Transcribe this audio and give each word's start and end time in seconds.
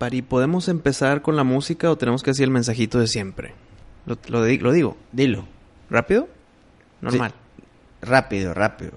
Pari, 0.00 0.22
¿podemos 0.22 0.68
empezar 0.68 1.20
con 1.20 1.36
la 1.36 1.44
música 1.44 1.90
o 1.90 1.96
tenemos 1.98 2.22
que 2.22 2.30
decir 2.30 2.44
el 2.44 2.50
mensajito 2.50 2.98
de 2.98 3.06
siempre? 3.06 3.52
Lo, 4.06 4.16
lo 4.28 4.42
di- 4.42 4.56
lo 4.56 4.72
digo. 4.72 4.96
Dilo. 5.12 5.44
¿Rápido? 5.90 6.26
Normal. 7.02 7.34
Rápido, 8.00 8.54
rápido. 8.54 8.92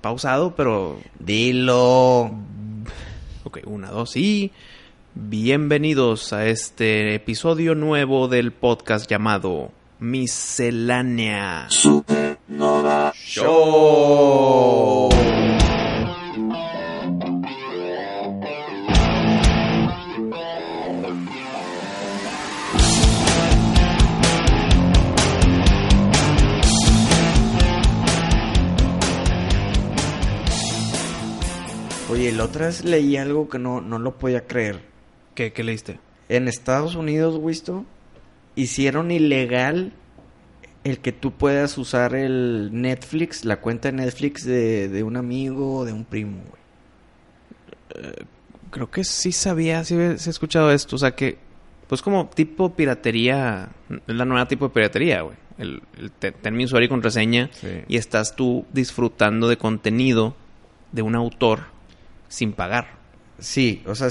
Pausado, 0.00 0.54
pero... 0.56 0.98
Dilo. 1.18 2.30
Ok, 3.44 3.58
una, 3.66 3.90
dos 3.90 4.16
y... 4.16 4.50
Bienvenidos 5.14 6.32
a 6.32 6.46
este 6.46 7.14
episodio 7.14 7.74
nuevo 7.74 8.26
del 8.26 8.50
podcast 8.50 9.06
llamado 9.08 9.72
Miscelánea 10.00 11.66
Show. 11.68 12.02
La 32.44 32.50
otra 32.50 32.66
vez 32.66 32.84
leí 32.84 33.16
algo 33.16 33.48
que 33.48 33.58
no, 33.58 33.80
no 33.80 33.98
lo 33.98 34.16
podía 34.18 34.46
creer. 34.46 34.80
¿Qué, 35.34 35.52
qué 35.52 35.64
leíste? 35.64 35.98
En 36.28 36.48
Estados 36.48 36.94
Unidos, 36.94 37.36
Wisto, 37.40 37.84
hicieron 38.54 39.10
ilegal 39.10 39.92
el 40.84 40.98
que 40.98 41.12
tú 41.12 41.32
puedas 41.32 41.78
usar 41.78 42.14
el 42.14 42.70
Netflix, 42.72 43.44
la 43.44 43.60
cuenta 43.60 43.90
de 43.90 43.96
Netflix 43.96 44.44
de, 44.44 44.88
de 44.88 45.02
un 45.02 45.16
amigo 45.16 45.76
o 45.78 45.84
de 45.84 45.92
un 45.92 46.04
primo, 46.04 46.42
güey. 46.48 48.12
Creo 48.70 48.90
que 48.90 49.04
sí 49.04 49.32
sabía, 49.32 49.84
sí 49.84 49.94
he 49.94 50.18
sí 50.18 50.28
he 50.28 50.32
escuchado 50.32 50.70
esto. 50.72 50.96
O 50.96 50.98
sea 50.98 51.12
que, 51.14 51.38
pues 51.88 52.02
como 52.02 52.28
tipo 52.28 52.74
piratería, 52.74 53.68
es 54.06 54.14
la 54.14 54.24
nueva 54.24 54.48
tipo 54.48 54.66
de 54.68 54.74
piratería, 54.74 55.22
güey. 55.22 55.36
El, 55.56 55.82
el 56.20 56.52
mi 56.52 56.64
usuario 56.64 56.86
y 56.86 56.88
contraseña 56.88 57.48
Sí. 57.52 57.68
y 57.86 57.96
estás 57.96 58.34
tú 58.34 58.66
disfrutando 58.72 59.48
de 59.48 59.56
contenido 59.56 60.34
de 60.90 61.02
un 61.02 61.14
autor 61.14 61.72
sin 62.34 62.52
pagar. 62.52 62.88
Sí, 63.38 63.82
o 63.86 63.94
sea, 63.94 64.08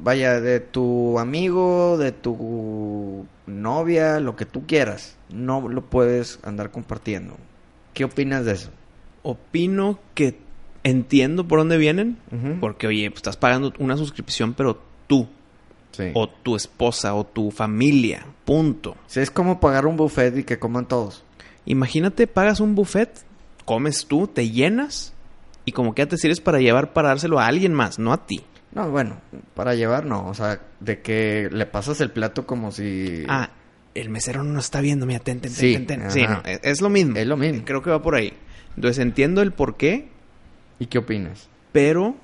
vaya, 0.00 0.40
de 0.40 0.60
tu 0.60 1.18
amigo, 1.18 1.96
de 1.98 2.12
tu 2.12 3.26
novia, 3.46 4.20
lo 4.20 4.36
que 4.36 4.46
tú 4.46 4.64
quieras, 4.66 5.16
no 5.28 5.68
lo 5.68 5.82
puedes 5.82 6.38
andar 6.44 6.70
compartiendo. 6.70 7.36
¿Qué 7.94 8.04
opinas 8.04 8.44
de 8.44 8.52
eso? 8.52 8.70
Opino 9.22 9.98
que 10.14 10.38
entiendo 10.84 11.48
por 11.48 11.60
dónde 11.60 11.78
vienen, 11.78 12.18
porque 12.60 12.86
oye, 12.86 13.10
pues 13.10 13.18
estás 13.18 13.36
pagando 13.36 13.72
una 13.78 13.96
suscripción, 13.96 14.54
pero 14.54 14.80
tú, 15.06 15.26
Sí. 15.92 16.10
o 16.14 16.28
tu 16.28 16.56
esposa, 16.56 17.14
o 17.14 17.24
tu 17.24 17.50
familia, 17.52 18.26
punto. 18.44 18.96
Sí, 19.06 19.20
es 19.20 19.30
como 19.30 19.60
pagar 19.60 19.86
un 19.86 19.96
buffet 19.96 20.36
y 20.38 20.44
que 20.44 20.58
coman 20.58 20.86
todos. 20.86 21.22
Imagínate, 21.66 22.26
pagas 22.26 22.58
un 22.60 22.74
buffet, 22.74 23.08
comes 23.64 24.04
tú, 24.06 24.26
te 24.26 24.50
llenas, 24.50 25.13
y 25.64 25.72
como 25.72 25.94
que 25.94 26.02
ya 26.02 26.08
te 26.08 26.16
sirves 26.18 26.40
para 26.40 26.58
llevar 26.58 26.92
para 26.92 27.08
dárselo 27.08 27.38
a 27.38 27.46
alguien 27.46 27.72
más, 27.74 27.98
no 27.98 28.12
a 28.12 28.26
ti. 28.26 28.42
No, 28.72 28.90
bueno, 28.90 29.20
para 29.54 29.74
llevar 29.74 30.04
no, 30.04 30.26
o 30.28 30.34
sea, 30.34 30.60
de 30.80 31.00
que 31.00 31.48
le 31.52 31.64
pasas 31.66 32.00
el 32.00 32.10
plato 32.10 32.46
como 32.46 32.72
si... 32.72 33.24
Ah, 33.28 33.50
el 33.94 34.10
mesero 34.10 34.42
no 34.42 34.52
nos 34.52 34.64
está 34.64 34.80
viendo, 34.80 35.06
mira, 35.06 35.20
ten, 35.20 35.40
ten, 35.40 35.52
ten, 35.52 35.60
Sí, 35.60 35.72
ten, 35.74 35.86
ten. 35.86 36.00
ajá. 36.02 36.10
Sí, 36.10 36.22
no, 36.26 36.42
es, 36.44 36.58
es 36.64 36.80
lo 36.80 36.90
mismo. 36.90 37.16
Es 37.16 37.26
lo 37.28 37.36
mismo. 37.36 37.62
Creo 37.64 37.80
que 37.82 37.90
va 37.90 38.02
por 38.02 38.16
ahí. 38.16 38.32
Entonces 38.74 38.98
entiendo 39.00 39.40
el 39.42 39.52
por 39.52 39.76
qué, 39.76 40.08
¿Y 40.80 40.86
qué 40.86 40.98
opinas? 40.98 41.48
pero 41.70 42.16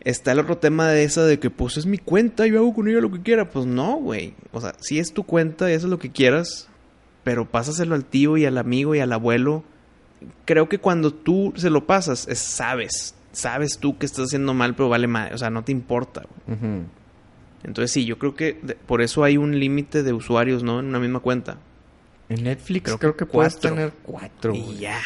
está 0.00 0.32
el 0.32 0.40
otro 0.40 0.58
tema 0.58 0.88
de 0.88 1.04
esa 1.04 1.24
de 1.24 1.38
que 1.38 1.48
pues 1.50 1.76
es 1.76 1.86
mi 1.86 1.98
cuenta, 1.98 2.44
yo 2.48 2.58
hago 2.58 2.74
con 2.74 2.88
ella 2.88 2.98
lo 3.00 3.12
que 3.12 3.22
quiera. 3.22 3.48
Pues 3.48 3.66
no, 3.66 3.94
güey. 3.98 4.34
O 4.50 4.60
sea, 4.60 4.74
sí 4.80 4.98
es 4.98 5.12
tu 5.14 5.22
cuenta 5.22 5.70
y 5.70 5.74
eso 5.74 5.86
es 5.86 5.90
lo 5.92 6.00
que 6.00 6.10
quieras, 6.10 6.68
pero 7.22 7.48
pásaselo 7.48 7.94
al 7.94 8.04
tío 8.04 8.36
y 8.36 8.44
al 8.44 8.58
amigo 8.58 8.96
y 8.96 8.98
al 8.98 9.12
abuelo. 9.12 9.62
Creo 10.44 10.68
que 10.68 10.78
cuando 10.78 11.12
tú 11.12 11.52
se 11.56 11.70
lo 11.70 11.86
pasas, 11.86 12.26
es, 12.28 12.38
sabes. 12.38 13.14
Sabes 13.32 13.78
tú 13.78 13.96
que 13.96 14.04
estás 14.06 14.26
haciendo 14.26 14.52
mal, 14.54 14.74
pero 14.74 14.88
vale 14.88 15.06
madre. 15.06 15.34
O 15.34 15.38
sea, 15.38 15.48
no 15.50 15.64
te 15.64 15.72
importa. 15.72 16.22
güey. 16.46 16.82
Entonces 17.64 17.92
sí, 17.92 18.04
yo 18.04 18.18
creo 18.18 18.34
que 18.34 18.58
de- 18.62 18.74
por 18.74 19.02
eso 19.02 19.24
hay 19.24 19.36
un 19.36 19.58
límite 19.58 20.02
de 20.02 20.12
usuarios, 20.12 20.62
¿no? 20.62 20.80
En 20.80 20.86
una 20.86 20.98
misma 20.98 21.20
cuenta. 21.20 21.58
En 22.28 22.44
Netflix 22.44 22.84
Creo 22.84 22.98
creo, 22.98 23.12
que 23.16 23.24
que, 23.26 23.26
puedes 23.32 23.58
tener 23.58 23.92
cuatro. 24.02 24.54
Y 24.54 24.78
ya, 24.78 24.98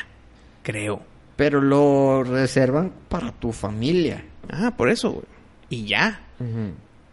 creo. 0.62 1.02
Pero 1.36 1.60
lo 1.60 2.24
reservan 2.24 2.92
para 3.08 3.30
tu 3.32 3.52
familia. 3.52 4.24
Ah, 4.50 4.72
por 4.76 4.88
eso, 4.90 5.10
güey. 5.12 5.24
Y 5.68 5.84
ya. 5.86 6.22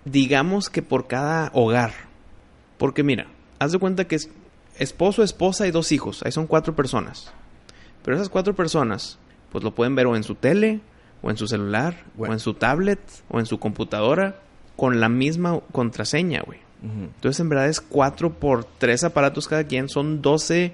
Digamos 0.05 0.69
que 0.69 0.81
por 0.81 1.07
cada 1.07 1.51
hogar. 1.53 1.91
Porque 2.77 3.03
mira, 3.03 3.27
haz 3.59 3.71
de 3.71 3.79
cuenta 3.79 4.05
que 4.07 4.15
es 4.15 4.29
esposo, 4.77 5.23
esposa 5.23 5.67
y 5.67 5.71
dos 5.71 5.91
hijos. 5.91 6.23
Ahí 6.23 6.31
son 6.31 6.47
cuatro 6.47 6.75
personas. 6.75 7.33
Pero 8.03 8.15
esas 8.15 8.29
cuatro 8.29 8.55
personas, 8.55 9.17
pues 9.51 9.63
lo 9.63 9.73
pueden 9.73 9.95
ver 9.95 10.07
o 10.07 10.15
en 10.15 10.23
su 10.23 10.35
tele, 10.35 10.81
o 11.21 11.29
en 11.29 11.37
su 11.37 11.47
celular, 11.47 12.03
o 12.17 12.27
en 12.27 12.39
su 12.39 12.53
tablet, 12.53 12.99
o 13.29 13.39
en 13.39 13.45
su 13.45 13.59
computadora, 13.59 14.39
con 14.75 14.99
la 14.99 15.09
misma 15.09 15.59
contraseña, 15.71 16.41
güey. 16.41 16.59
Entonces, 16.83 17.39
en 17.39 17.47
verdad 17.47 17.69
es 17.69 17.79
4 17.79 18.33
por 18.33 18.65
3 18.65 19.05
aparatos 19.05 19.47
cada 19.47 19.63
quien. 19.63 19.87
Son 19.87 20.21
12 20.21 20.73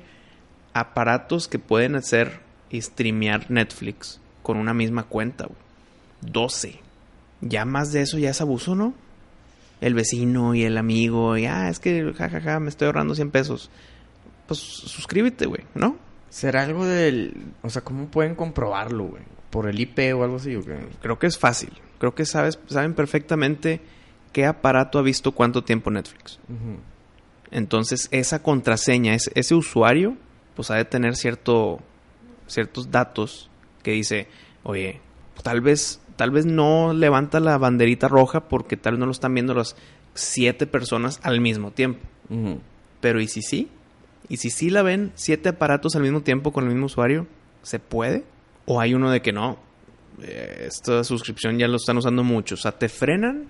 aparatos 0.73 1.47
que 1.47 1.59
pueden 1.59 1.95
hacer 1.95 2.39
y 2.71 2.81
streamear 2.81 3.51
Netflix 3.51 4.19
con 4.41 4.57
una 4.57 4.73
misma 4.73 5.03
cuenta, 5.03 5.45
güey. 5.45 5.59
12. 6.21 6.79
Ya 7.41 7.65
más 7.65 7.91
de 7.91 8.01
eso 8.01 8.17
ya 8.17 8.31
es 8.31 8.41
abuso, 8.41 8.73
¿no? 8.73 8.93
El 9.81 9.93
vecino 9.93 10.55
y 10.55 10.63
el 10.63 10.77
amigo, 10.77 11.37
y 11.37 11.45
ah, 11.45 11.69
es 11.69 11.79
que 11.79 12.11
jajaja, 12.17 12.59
me 12.59 12.69
estoy 12.69 12.87
ahorrando 12.87 13.13
100 13.13 13.31
pesos. 13.31 13.69
Pues 14.47 14.59
suscríbete, 14.59 15.45
güey, 15.45 15.61
¿no? 15.75 15.95
¿Será 16.29 16.63
algo 16.63 16.85
del... 16.85 17.33
O 17.61 17.69
sea, 17.69 17.83
¿cómo 17.83 18.07
pueden 18.07 18.35
comprobarlo, 18.35 19.05
güey? 19.05 19.23
¿Por 19.49 19.67
el 19.67 19.79
IP 19.79 19.99
o 20.15 20.23
algo 20.23 20.37
así? 20.37 20.55
¿o 20.55 20.63
qué? 20.63 20.77
Creo 21.01 21.17
que 21.17 21.27
es 21.27 21.37
fácil. 21.37 21.71
Creo 21.97 22.13
que 22.15 22.25
sabes, 22.25 22.59
saben 22.67 22.93
perfectamente 22.93 23.81
qué 24.31 24.45
aparato 24.45 24.99
ha 24.99 25.01
visto 25.01 25.31
cuánto 25.31 25.63
tiempo 25.63 25.91
Netflix. 25.91 26.39
Entonces, 27.51 28.07
esa 28.11 28.43
contraseña, 28.43 29.15
ese, 29.15 29.31
ese 29.33 29.55
usuario, 29.55 30.17
pues 30.55 30.69
ha 30.71 30.75
de 30.75 30.85
tener 30.85 31.15
cierto, 31.15 31.79
ciertos 32.47 32.91
datos 32.91 33.49
que 33.81 33.91
dice, 33.91 34.27
oye, 34.63 35.01
tal 35.43 35.61
vez, 35.61 35.99
tal 36.15 36.31
vez 36.31 36.45
no 36.45 36.93
levanta 36.93 37.39
la 37.39 37.57
banderita 37.57 38.07
roja 38.07 38.47
porque 38.47 38.77
tal 38.77 38.93
vez 38.93 38.99
no 38.99 39.05
lo 39.07 39.11
están 39.11 39.33
viendo 39.33 39.53
las 39.53 39.75
siete 40.13 40.67
personas 40.67 41.19
al 41.23 41.41
mismo 41.41 41.71
tiempo. 41.71 41.99
Pero 43.01 43.19
¿y 43.21 43.27
si 43.27 43.41
sí? 43.41 43.69
¿Y 44.29 44.37
si 44.37 44.49
sí 44.51 44.69
la 44.69 44.83
ven 44.83 45.11
siete 45.15 45.49
aparatos 45.49 45.95
al 45.95 46.03
mismo 46.03 46.21
tiempo 46.21 46.53
con 46.53 46.63
el 46.65 46.69
mismo 46.69 46.85
usuario? 46.85 47.27
¿Se 47.63 47.79
puede? 47.79 48.23
¿O 48.65 48.79
hay 48.79 48.93
uno 48.93 49.11
de 49.11 49.21
que 49.21 49.33
no? 49.33 49.57
eh, 50.21 50.65
esta 50.67 51.03
suscripción 51.03 51.57
ya 51.57 51.67
lo 51.67 51.77
están 51.77 51.97
usando 51.97 52.23
mucho. 52.23 52.55
O 52.55 52.57
sea, 52.57 52.71
¿te 52.71 52.89
frenan 52.89 53.47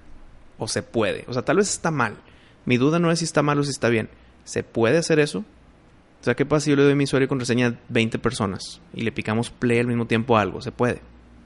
o 0.57 0.67
se 0.67 0.83
puede? 0.83 1.25
O 1.27 1.33
sea, 1.33 1.43
tal 1.43 1.57
vez 1.57 1.69
está 1.69 1.91
mal. 1.91 2.17
Mi 2.65 2.77
duda 2.77 2.99
no 2.99 3.11
es 3.11 3.19
si 3.19 3.25
está 3.25 3.41
mal 3.41 3.59
o 3.59 3.63
si 3.63 3.71
está 3.71 3.89
bien. 3.89 4.09
¿Se 4.43 4.63
puede 4.63 4.97
hacer 4.97 5.19
eso? 5.19 5.39
O 5.39 6.23
sea, 6.23 6.35
¿qué 6.35 6.45
pasa 6.45 6.65
si 6.65 6.69
yo 6.71 6.75
le 6.75 6.83
doy 6.83 6.95
mi 6.95 7.05
usuario 7.05 7.25
y 7.25 7.29
contraseña 7.29 7.67
a 7.67 7.75
20 7.89 8.19
personas 8.19 8.81
y 8.93 9.01
le 9.01 9.11
picamos 9.11 9.51
play 9.51 9.79
al 9.79 9.87
mismo 9.87 10.05
tiempo 10.05 10.37
a 10.37 10.41
algo? 10.41 10.61
¿Se 10.61 10.71
puede? 10.71 11.01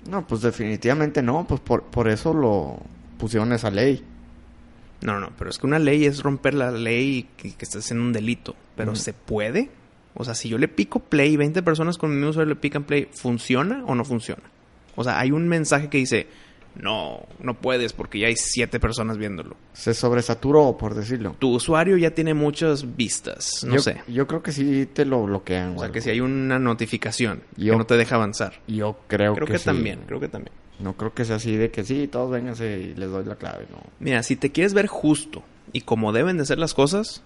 No, 0.10 0.26
pues 0.28 0.42
definitivamente 0.42 1.22
no. 1.22 1.46
Pues 1.48 1.62
por, 1.62 1.84
por 1.84 2.08
eso 2.08 2.34
lo 2.34 2.80
pusieron 3.18 3.54
esa 3.54 3.70
ley. 3.70 4.04
No, 5.04 5.20
no, 5.20 5.30
pero 5.38 5.50
es 5.50 5.58
que 5.58 5.66
una 5.68 5.80
ley 5.80 6.06
es 6.06 6.24
romper 6.24 6.54
la 6.54 6.72
ley 6.72 7.18
y 7.18 7.24
que, 7.38 7.56
que 7.56 7.66
estás 7.66 7.84
haciendo 7.86 8.06
un 8.06 8.14
delito. 8.14 8.56
Pero. 8.76 8.96
¿se 8.96 9.14
puede? 9.14 9.70
O 10.16 10.24
sea, 10.24 10.34
si 10.36 10.48
yo 10.50 10.58
le 10.58 10.68
pico 10.68 11.00
play 11.00 11.34
y 11.34 11.38
20 11.38 11.62
personas 11.64 11.98
con 11.98 12.10
mi 12.12 12.16
mismo 12.18 12.30
usuario 12.32 12.54
le 12.54 12.60
pican 12.60 12.84
play, 12.84 13.08
¿funciona 13.12 13.84
o 13.86 13.96
no 13.96 14.06
funciona? 14.06 14.44
O 14.96 15.04
sea, 15.04 15.20
hay 15.20 15.32
un 15.32 15.48
mensaje 15.48 15.90
que 15.90 15.98
dice, 15.98 16.28
no, 16.76 17.26
no 17.40 17.56
puedes 17.56 17.94
porque 17.94 18.20
ya 18.20 18.28
hay 18.28 18.36
siete 18.36 18.80
personas 18.80 19.18
viéndolo. 19.18 19.56
Se 19.74 19.94
sobresaturó, 19.96 20.78
por 20.78 20.94
decirlo. 20.94 21.36
Tu 21.40 21.50
usuario 21.52 21.98
ya 21.98 22.12
tiene 22.12 22.34
muchas 22.36 22.96
vistas, 22.96 23.64
no 23.68 23.76
yo, 23.76 23.80
sé. 23.82 24.02
Yo 24.08 24.28
creo 24.28 24.44
que 24.44 24.52
sí 24.52 24.88
te 24.94 25.04
lo 25.06 25.24
bloquean. 25.24 25.74
O 25.74 25.76
o 25.78 25.80
sea, 25.80 25.92
que 25.92 26.00
si 26.02 26.12
hay 26.12 26.20
una 26.22 26.60
notificación 26.60 27.42
Yo- 27.58 27.74
que 27.74 27.78
no 27.80 27.86
te 27.86 27.98
deja 27.98 28.16
avanzar. 28.16 28.62
Yo 28.68 29.00
creo, 29.08 29.34
Creo 29.34 29.48
que, 29.48 29.54
que, 29.54 29.60
sí. 29.60 29.66
también, 29.66 30.02
creo 30.06 30.20
que 30.20 30.28
también. 30.28 30.54
No 30.80 30.98
creo 30.98 31.14
que 31.14 31.26
sea 31.26 31.38
así 31.38 31.56
de 31.56 31.72
que 31.72 31.84
sí, 31.84 32.08
todos 32.08 32.32
vénganse 32.32 32.80
y 32.80 32.96
les 32.96 33.10
doy 33.10 33.26
la 33.26 33.36
clave, 33.36 33.68
no. 33.70 33.78
Mira, 34.00 34.24
si 34.24 34.36
te 34.36 34.52
quieres 34.52 34.74
ver 34.74 34.88
justo 34.88 35.44
y 35.72 35.82
como 35.82 36.12
deben 36.12 36.38
de 36.38 36.46
ser 36.46 36.58
las 36.58 36.74
cosas, 36.74 37.22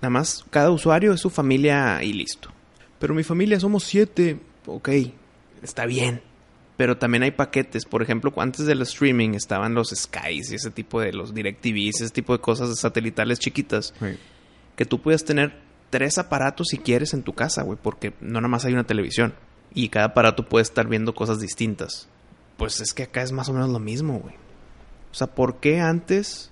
nada 0.00 0.10
más 0.10 0.44
cada 0.50 0.70
usuario 0.70 1.12
es 1.12 1.20
su 1.20 1.30
familia 1.30 2.02
y 2.02 2.12
listo. 2.12 2.50
Pero 2.98 3.14
mi 3.14 3.24
familia 3.24 3.60
somos 3.60 3.84
siete. 3.84 4.38
Ok, 4.66 4.88
está 5.62 5.86
bien. 5.86 6.22
Pero 6.76 6.96
también 6.96 7.22
hay 7.22 7.30
paquetes. 7.30 7.84
Por 7.84 8.02
ejemplo, 8.02 8.32
antes 8.36 8.66
del 8.66 8.82
streaming 8.82 9.30
estaban 9.34 9.74
los 9.74 9.90
Skies 9.90 10.50
y 10.50 10.54
ese 10.56 10.70
tipo 10.70 11.00
de 11.00 11.12
los 11.12 11.34
DirecTVs, 11.34 12.00
ese 12.00 12.10
tipo 12.10 12.32
de 12.32 12.40
cosas 12.40 12.76
satelitales 12.78 13.38
chiquitas. 13.38 13.94
Que 14.76 14.84
tú 14.84 15.00
puedes 15.00 15.24
tener 15.24 15.60
tres 15.90 16.18
aparatos 16.18 16.68
si 16.70 16.78
quieres 16.78 17.14
en 17.14 17.22
tu 17.22 17.32
casa, 17.32 17.62
güey. 17.62 17.78
Porque 17.80 18.12
no 18.20 18.40
nada 18.40 18.48
más 18.48 18.64
hay 18.64 18.72
una 18.72 18.84
televisión. 18.84 19.34
Y 19.72 19.88
cada 19.88 20.06
aparato 20.06 20.48
puede 20.48 20.62
estar 20.62 20.88
viendo 20.88 21.14
cosas 21.14 21.40
distintas. 21.40 22.08
Pues 22.56 22.80
es 22.80 22.94
que 22.94 23.04
acá 23.04 23.22
es 23.22 23.32
más 23.32 23.48
o 23.48 23.52
menos 23.52 23.70
lo 23.70 23.78
mismo, 23.78 24.18
güey. 24.20 24.34
O 25.10 25.14
sea, 25.14 25.28
¿por 25.28 25.60
qué 25.60 25.80
antes 25.80 26.50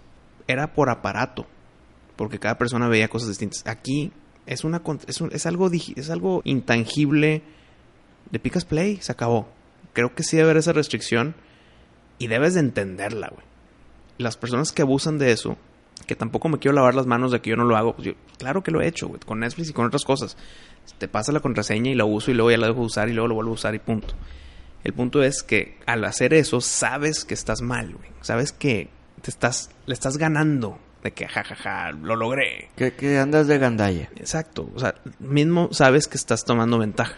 era 0.49 0.72
por 0.75 0.90
aparato, 0.90 1.46
porque 2.16 2.38
cada 2.38 2.58
persona 2.58 2.88
veía 2.88 3.08
cosas 3.08 3.28
distintas. 3.28 3.62
Aquí 3.66 4.12
es 4.46 4.64
una 4.64 4.82
es, 5.06 5.20
es 5.20 5.46
algo 5.46 5.70
es 5.70 6.10
algo 6.10 6.43
intangible. 6.44 7.43
Le 8.31 8.38
picas 8.38 8.64
play, 8.64 8.99
se 9.00 9.12
acabó. 9.12 9.49
Creo 9.93 10.14
que 10.14 10.22
sí 10.22 10.37
debe 10.37 10.46
haber 10.50 10.56
esa 10.58 10.72
restricción 10.72 11.34
y 12.19 12.26
debes 12.28 12.55
de 12.55 12.60
entenderla, 12.60 13.28
güey. 13.28 13.44
Las 14.19 14.37
personas 14.37 14.72
que 14.72 14.82
abusan 14.82 15.19
de 15.19 15.32
eso, 15.32 15.56
que 16.06 16.16
tampoco 16.16 16.48
me 16.48 16.58
quiero 16.58 16.75
lavar 16.75 16.94
las 16.94 17.06
manos 17.06 17.31
de 17.32 17.40
que 17.40 17.50
yo 17.50 17.56
no 17.56 17.64
lo 17.64 17.76
hago, 17.76 17.94
pues 17.94 18.06
yo- 18.08 18.14
claro 18.38 18.62
que 18.62 18.70
lo 18.70 18.81
he 18.81 18.87
hecho, 18.88 19.08
güey, 19.08 19.20
con 19.20 19.40
Netflix 19.40 19.70
y 19.70 19.72
con 19.72 19.87
otras 19.87 20.05
cosas. 20.05 20.37
Te 20.98 21.08
pasa 21.08 21.32
la 21.32 21.40
contraseña 21.40 21.90
y 21.90 21.94
la 21.94 22.05
uso 22.05 22.31
y 22.31 22.34
luego 22.34 22.50
ya 22.50 22.58
la 22.58 22.66
dejo 22.69 22.81
de 22.81 22.87
usar 22.87 23.08
y 23.08 23.12
luego 23.12 23.28
lo 23.28 23.34
vuelvo 23.37 23.50
a 23.52 23.55
usar 23.55 23.75
y 23.75 23.78
punto. 23.78 24.14
El 24.84 24.93
punto 24.94 25.23
es 25.23 25.43
que 25.43 25.79
al 25.87 26.05
hacer 26.05 26.34
eso 26.34 26.61
sabes 26.61 27.25
que 27.25 27.34
estás 27.34 27.62
mal, 27.62 27.94
güey. 27.94 28.11
Sabes 28.20 28.52
que 28.52 28.88
te 29.20 29.31
estás 29.31 29.70
le 29.87 29.94
estás 29.94 30.17
ganando 30.17 30.79
de 31.02 31.12
que 31.12 31.26
jajaja, 31.26 31.93
lo 31.93 32.17
logré. 32.17 32.69
Que, 32.76 32.93
que 32.94 33.19
andas 33.19 33.46
de 33.49 33.58
gandalla. 33.58 34.08
Exacto, 34.17 34.70
o 34.75 34.79
sea, 34.79 34.94
mismo 35.19 35.69
sabes 35.73 36.06
que 36.06 36.17
estás 36.17 36.44
tomando 36.44 36.79
ventaja. 36.79 37.17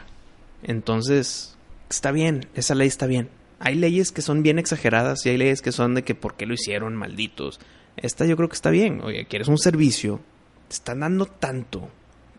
Entonces, 0.62 1.56
está 1.90 2.10
bien, 2.10 2.46
esa 2.54 2.74
ley 2.74 2.88
está 2.88 3.06
bien. 3.06 3.28
Hay 3.60 3.74
leyes 3.74 4.12
que 4.12 4.22
son 4.22 4.42
bien 4.42 4.58
exageradas 4.58 5.24
y 5.24 5.30
hay 5.30 5.36
leyes 5.36 5.62
que 5.62 5.72
son 5.72 5.94
de 5.94 6.02
que 6.02 6.14
por 6.14 6.34
qué 6.36 6.46
lo 6.46 6.54
hicieron, 6.54 6.96
malditos. 6.96 7.60
Esta 7.96 8.24
yo 8.26 8.36
creo 8.36 8.48
que 8.48 8.56
está 8.56 8.70
bien. 8.70 9.00
Oye, 9.02 9.26
quieres 9.26 9.48
un 9.48 9.58
servicio, 9.58 10.20
te 10.68 10.74
están 10.74 11.00
dando 11.00 11.26
tanto. 11.26 11.88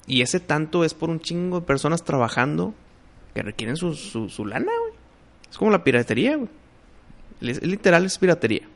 Y 0.07 0.21
ese 0.21 0.39
tanto 0.39 0.83
es 0.83 0.93
por 0.93 1.09
un 1.09 1.19
chingo 1.19 1.61
de 1.61 1.65
personas 1.65 2.03
trabajando 2.03 2.73
que 3.33 3.41
requieren 3.41 3.75
su, 3.75 3.93
su, 3.93 4.29
su 4.29 4.45
lana, 4.45 4.71
güey. 4.81 4.93
Es 5.55 5.59
como 5.59 5.71
la 5.71 5.85
piratería, 5.85 6.35
güey. 6.35 6.49
Literal 7.39 8.03
es 8.03 8.17
piratería. 8.17 8.67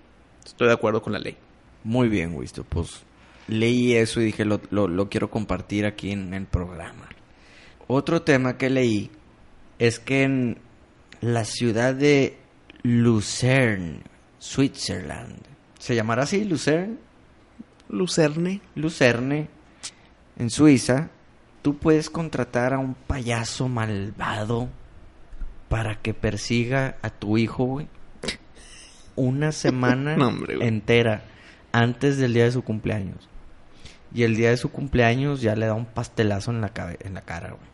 Estoy 0.46 0.70
de 0.70 0.74
acuerdo 0.74 1.02
con 1.02 1.12
la 1.12 1.20
ley. 1.20 1.36
Muy 1.84 2.08
bien, 2.08 2.34
Wisto. 2.34 2.64
Pues 2.64 3.04
leí 3.50 3.96
eso 3.96 4.22
y 4.22 4.28
dije, 4.28 4.46
lo, 4.46 4.62
lo, 4.70 4.88
lo 4.88 5.10
quiero 5.10 5.30
compartir 5.30 5.86
aquí 5.86 6.12
en 6.12 6.34
el 6.34 6.46
programa. 6.46 7.10
Otro 7.88 8.22
tema 8.22 8.58
que 8.58 8.70
leí 8.70 9.12
es 9.78 10.00
que 10.00 10.24
en 10.24 10.58
la 11.20 11.44
ciudad 11.44 11.94
de 11.94 12.38
Lucerne, 12.84 14.00
Switzerland, 14.38 15.38
¿se 15.80 15.96
llamará 15.96 16.24
así, 16.24 16.46
Lucerne? 16.46 16.96
Lucerne. 17.90 18.62
Lucerne, 18.76 19.50
en 20.38 20.50
Suiza, 20.50 21.10
tú 21.62 21.76
puedes 21.76 22.10
contratar 22.10 22.74
a 22.74 22.80
un 22.80 22.94
payaso 22.94 23.68
malvado 23.68 24.70
para 25.70 25.96
que 25.96 26.14
persiga 26.14 26.98
a 27.02 27.10
tu 27.10 27.38
hijo, 27.38 27.64
güey. 27.66 27.88
Una 29.16 29.52
semana 29.54 30.16
No, 30.18 30.28
hombre, 30.30 30.56
güey. 30.58 30.68
entera 30.68 31.24
antes 31.72 32.18
del 32.18 32.34
día 32.34 32.46
de 32.46 32.52
su 32.52 32.64
cumpleaños. 32.64 33.28
Y 34.14 34.24
el 34.24 34.36
día 34.36 34.50
de 34.50 34.58
su 34.58 34.72
cumpleaños 34.72 35.40
ya 35.42 35.56
le 35.56 35.68
da 35.68 35.76
un 35.76 35.86
pastelazo 35.86 36.50
en 36.52 36.62
la, 36.62 36.70
cabe- 36.74 36.98
en 37.02 37.14
la 37.14 37.22
cara, 37.22 37.50
güey. 37.50 37.70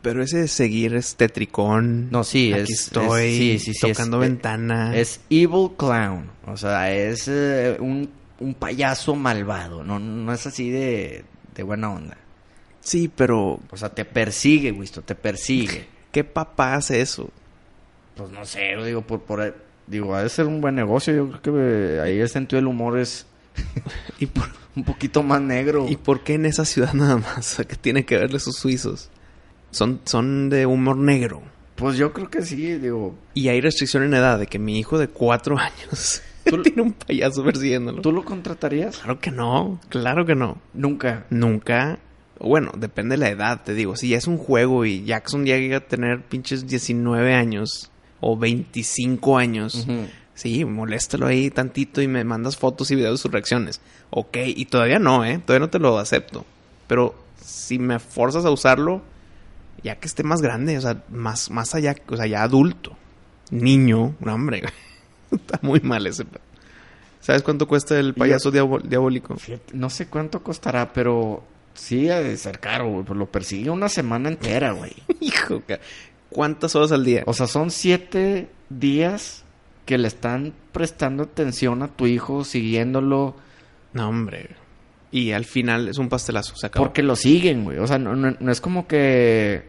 Pero 0.00 0.22
ese 0.22 0.38
de 0.38 0.48
seguir 0.48 0.94
es 0.94 1.16
tetricón. 1.16 2.10
No, 2.10 2.24
sí, 2.24 2.54
Aquí 2.54 2.72
es- 2.72 2.86
estoy 2.86 3.26
es- 3.28 3.36
sí, 3.36 3.58
sí, 3.58 3.74
sí, 3.74 3.86
tocando 3.92 4.22
es- 4.22 4.30
ventana. 4.30 4.96
Es 4.96 5.20
Evil 5.28 5.72
Clown. 5.76 6.30
O 6.46 6.56
sea, 6.56 6.90
es 6.90 7.28
eh, 7.28 7.76
un, 7.78 8.08
un 8.38 8.54
payaso 8.54 9.14
malvado. 9.14 9.84
No, 9.84 9.98
no 9.98 10.32
es 10.32 10.46
así 10.46 10.70
de, 10.70 11.24
de 11.54 11.62
buena 11.62 11.92
onda. 11.92 12.16
Sí, 12.80 13.10
pero 13.14 13.60
O 13.70 13.76
sea, 13.76 13.90
te 13.90 14.06
persigue, 14.06 14.72
Wisto, 14.72 15.02
te 15.02 15.14
persigue. 15.14 15.86
¿qué 16.12 16.24
papá 16.24 16.74
hace 16.74 17.00
eso? 17.00 17.30
Pues 18.16 18.30
no 18.30 18.44
sé, 18.44 18.76
digo, 18.84 19.02
por, 19.02 19.20
por, 19.22 19.54
digo, 19.86 20.14
ha 20.14 20.22
de 20.22 20.28
ser 20.28 20.46
un 20.46 20.60
buen 20.60 20.74
negocio. 20.74 21.14
Yo 21.14 21.30
creo 21.40 21.54
que 21.56 22.00
ahí 22.00 22.18
el 22.20 22.28
sentido 22.28 22.58
del 22.58 22.66
humor 22.66 22.98
es 22.98 23.26
¿Y 24.18 24.26
por, 24.26 24.44
un 24.76 24.84
poquito 24.84 25.22
más 25.22 25.40
negro. 25.40 25.86
¿Y 25.88 25.96
por 25.96 26.20
qué 26.22 26.34
en 26.34 26.46
esa 26.46 26.64
ciudad 26.64 26.92
nada 26.94 27.16
más? 27.16 27.56
¿qué 27.68 27.76
tiene 27.76 28.04
que 28.04 28.16
ver 28.18 28.34
esos 28.34 28.56
suizos? 28.56 29.10
Son, 29.70 30.00
son 30.04 30.48
de 30.50 30.66
humor 30.66 30.96
negro. 30.96 31.42
Pues 31.76 31.96
yo 31.96 32.12
creo 32.12 32.28
que 32.28 32.42
sí, 32.42 32.74
digo. 32.78 33.14
Y 33.34 33.48
hay 33.48 33.60
restricción 33.60 34.02
en 34.02 34.12
edad 34.14 34.38
de 34.38 34.46
que 34.46 34.58
mi 34.58 34.78
hijo 34.78 34.98
de 34.98 35.08
cuatro 35.08 35.56
años 35.58 36.22
Tú- 36.44 36.62
tiene 36.62 36.82
un 36.82 36.92
payaso 36.92 37.44
persiguiéndolo. 37.44 38.02
¿Tú 38.02 38.12
lo 38.12 38.24
contratarías? 38.24 38.98
Claro 38.98 39.18
que 39.18 39.30
no, 39.30 39.80
claro 39.88 40.26
que 40.26 40.34
no. 40.34 40.58
Nunca. 40.74 41.24
Nunca. 41.30 41.98
Bueno, 42.40 42.72
depende 42.74 43.14
de 43.14 43.18
la 43.18 43.28
edad, 43.28 43.62
te 43.62 43.74
digo. 43.74 43.96
Si 43.96 44.08
ya 44.08 44.16
es 44.16 44.26
un 44.26 44.38
juego 44.38 44.86
y 44.86 45.04
Jackson 45.04 45.44
ya 45.44 45.58
llega 45.58 45.78
a 45.78 45.80
tener 45.80 46.22
pinches 46.22 46.66
19 46.66 47.34
años 47.34 47.90
o 48.20 48.36
25 48.36 49.36
años, 49.36 49.86
sí, 50.34 50.64
moléstalo 50.64 51.26
ahí 51.26 51.50
tantito 51.50 52.00
y 52.00 52.08
me 52.08 52.24
mandas 52.24 52.56
fotos 52.56 52.90
y 52.90 52.94
videos 52.94 53.18
de 53.18 53.22
sus 53.22 53.30
reacciones. 53.30 53.80
Ok, 54.08 54.38
y 54.46 54.64
todavía 54.64 54.98
no, 54.98 55.24
¿eh? 55.24 55.38
Todavía 55.44 55.66
no 55.66 55.70
te 55.70 55.78
lo 55.78 55.98
acepto. 55.98 56.46
Pero 56.86 57.14
si 57.44 57.78
me 57.78 57.98
forzas 57.98 58.46
a 58.46 58.50
usarlo, 58.50 59.02
ya 59.82 59.96
que 59.96 60.08
esté 60.08 60.22
más 60.22 60.40
grande, 60.40 60.78
o 60.78 60.80
sea, 60.80 61.04
más, 61.10 61.50
más 61.50 61.74
allá, 61.74 61.94
o 62.08 62.16
sea, 62.16 62.26
ya 62.26 62.42
adulto, 62.42 62.96
niño, 63.50 64.14
no, 64.18 64.34
hombre, 64.34 64.62
está 65.30 65.58
muy 65.60 65.80
mal 65.80 66.06
ese. 66.06 66.24
¿Sabes 67.20 67.42
cuánto 67.42 67.68
cuesta 67.68 67.98
el 67.98 68.14
payaso 68.14 68.50
diabólico? 68.50 69.36
Fíjate, 69.36 69.74
no 69.74 69.90
sé 69.90 70.06
cuánto 70.06 70.42
costará, 70.42 70.94
pero 70.94 71.44
sí 71.80 72.08
ha 72.10 72.20
de 72.20 72.36
ser 72.36 72.58
caro, 72.60 72.88
güey. 72.90 73.04
Pues 73.04 73.18
lo 73.18 73.26
persigue 73.30 73.70
una 73.70 73.88
semana 73.88 74.28
entera, 74.28 74.72
güey. 74.72 74.92
Hijo, 75.20 75.62
¿cuántas 76.28 76.74
horas 76.76 76.92
al 76.92 77.04
día? 77.04 77.22
O 77.26 77.32
sea, 77.34 77.46
son 77.46 77.70
siete 77.70 78.48
días 78.68 79.44
que 79.86 79.98
le 79.98 80.08
están 80.08 80.52
prestando 80.72 81.24
atención 81.24 81.82
a 81.82 81.88
tu 81.88 82.06
hijo, 82.06 82.44
siguiéndolo, 82.44 83.34
No, 83.92 84.08
hombre. 84.08 84.50
Y 85.10 85.32
al 85.32 85.44
final 85.44 85.88
es 85.88 85.98
un 85.98 86.08
pastelazo, 86.08 86.54
se 86.54 86.66
acabó. 86.68 86.84
porque 86.86 87.02
lo 87.02 87.16
siguen, 87.16 87.64
güey. 87.64 87.78
O 87.78 87.86
sea, 87.88 87.98
no, 87.98 88.14
no- 88.14 88.36
no 88.38 88.52
es 88.52 88.60
como 88.60 88.86
que... 88.86 89.64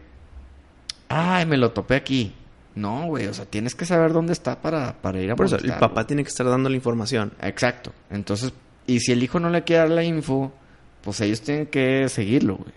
Ay, 1.08 1.44
me 1.46 1.56
lo 1.56 1.72
topé 1.72 1.96
aquí. 1.96 2.32
No, 2.76 3.06
güey. 3.06 3.26
O 3.26 3.34
sea, 3.34 3.44
tienes 3.44 3.74
que 3.74 3.84
saber 3.84 4.12
dónde 4.12 4.32
está 4.32 4.62
para, 4.62 5.02
para 5.02 5.20
ir 5.20 5.30
a 5.32 5.36
Por 5.36 5.46
eso, 5.46 5.56
el 5.56 5.72
papá 5.74 6.06
tiene 6.06 6.22
que 6.22 6.28
estar 6.28 6.46
dando 6.46 6.68
la 6.68 6.76
información. 6.76 7.32
Exacto. 7.42 7.92
Entonces, 8.10 8.52
y 8.86 9.00
si 9.00 9.10
el 9.12 9.22
hijo 9.22 9.40
no 9.40 9.50
le 9.50 9.64
quiere 9.64 9.80
dar 9.80 9.90
la 9.90 10.04
info, 10.04 10.52
pues 11.02 11.20
ellos 11.20 11.40
tienen 11.42 11.66
que 11.66 12.08
seguirlo, 12.08 12.56
güey. 12.56 12.72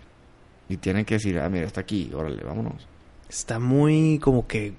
Y 0.68 0.76
tienen 0.78 1.04
que 1.04 1.14
decir, 1.14 1.38
ah, 1.38 1.48
mira, 1.48 1.66
está 1.66 1.80
aquí, 1.82 2.10
órale, 2.12 2.42
vámonos. 2.42 2.86
Está 3.28 3.58
muy 3.58 4.18
como 4.20 4.46
que 4.46 4.74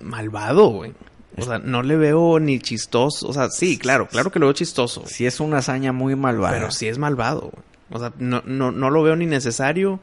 malvado, 0.00 0.68
güey. 0.68 0.92
O 1.36 1.42
sea, 1.42 1.58
no 1.58 1.82
le 1.82 1.96
veo 1.96 2.38
ni 2.38 2.58
chistoso. 2.58 3.28
O 3.28 3.32
sea, 3.32 3.50
sí, 3.50 3.78
claro, 3.78 4.08
claro 4.08 4.30
que 4.30 4.38
lo 4.38 4.46
veo 4.46 4.52
chistoso. 4.52 5.04
Sí 5.06 5.26
es 5.26 5.40
una 5.40 5.58
hazaña 5.58 5.92
muy 5.92 6.16
malvada. 6.16 6.54
Pero 6.54 6.70
sí 6.70 6.86
es 6.88 6.98
malvado, 6.98 7.40
güey. 7.52 7.64
O 7.90 7.98
sea, 7.98 8.12
no, 8.18 8.42
no, 8.46 8.70
no 8.72 8.90
lo 8.90 9.02
veo 9.02 9.16
ni 9.16 9.26
necesario. 9.26 10.00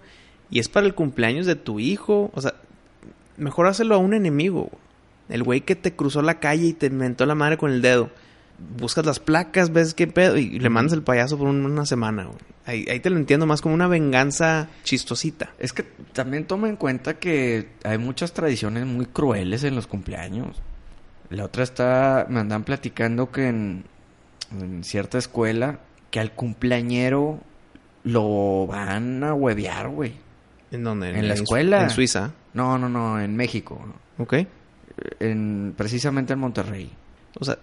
Y 0.49 0.59
es 0.59 0.69
para 0.69 0.85
el 0.85 0.93
cumpleaños 0.93 1.45
de 1.45 1.55
tu 1.55 1.79
hijo. 1.79 2.31
O 2.33 2.41
sea, 2.41 2.53
mejor 3.37 3.67
hácelo 3.67 3.95
a 3.95 3.97
un 3.97 4.13
enemigo. 4.13 4.63
güey. 4.63 4.81
El 5.29 5.43
güey 5.43 5.61
que 5.61 5.75
te 5.75 5.93
cruzó 5.93 6.21
la 6.21 6.39
calle 6.39 6.67
y 6.67 6.73
te 6.73 6.89
mentó 6.89 7.25
la 7.25 7.35
madre 7.35 7.57
con 7.57 7.71
el 7.71 7.81
dedo. 7.81 8.09
Buscas 8.79 9.05
las 9.05 9.19
placas, 9.19 9.71
ves 9.71 9.93
qué 9.93 10.07
pedo 10.07 10.35
y 10.37 10.57
le 10.59 10.69
mandas 10.69 10.93
el 10.93 11.03
payaso 11.03 11.37
por 11.37 11.47
un- 11.47 11.63
una 11.65 11.85
semana, 11.85 12.23
güey. 12.25 12.37
Ahí, 12.65 12.85
ahí 12.89 12.99
te 12.99 13.09
lo 13.11 13.17
entiendo 13.17 13.45
más 13.45 13.61
como 13.61 13.75
una 13.75 13.87
venganza 13.87 14.67
chistosita. 14.83 15.51
Es 15.59 15.73
que 15.73 15.83
también 15.83 16.45
toma 16.45 16.67
en 16.67 16.75
cuenta 16.75 17.19
que 17.19 17.69
hay 17.83 17.97
muchas 17.99 18.33
tradiciones 18.33 18.85
muy 18.85 19.05
crueles 19.05 19.63
en 19.63 19.75
los 19.75 19.85
cumpleaños. 19.87 20.61
La 21.29 21.45
otra 21.45 21.63
está, 21.63 22.25
me 22.29 22.39
andan 22.39 22.63
platicando 22.63 23.31
que 23.31 23.47
en, 23.47 23.83
en 24.59 24.83
cierta 24.83 25.17
escuela, 25.19 25.79
que 26.09 26.19
al 26.19 26.31
cumpleañero 26.31 27.39
lo 28.03 28.65
van 28.65 29.23
a 29.23 29.33
huevear, 29.33 29.89
güey. 29.89 30.13
¿En 30.71 30.83
dónde? 30.83 31.09
En 31.17 31.27
la 31.27 31.35
escuela. 31.35 31.83
En 31.83 31.89
Suiza. 31.91 32.31
No, 32.53 32.77
no, 32.79 32.89
no, 32.89 33.19
en 33.21 33.35
México. 33.35 33.79
¿Ok? 34.17 34.33
En, 35.19 35.73
precisamente 35.77 36.33
en 36.33 36.39
Monterrey. 36.39 36.89
O 37.39 37.45
sea, 37.45 37.57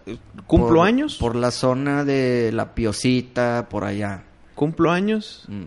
¿cumplo 0.47 0.76
Por- 0.76 0.87
años? 0.87 1.16
Por 1.19 1.37
la 1.37 1.50
zona 1.50 2.04
de 2.04 2.50
La 2.52 2.75
Piosita, 2.75 3.66
por 3.69 3.85
allá. 3.85 4.23
¿Cumplo 4.54 4.90
años? 4.90 5.45
Mm. 5.49 5.64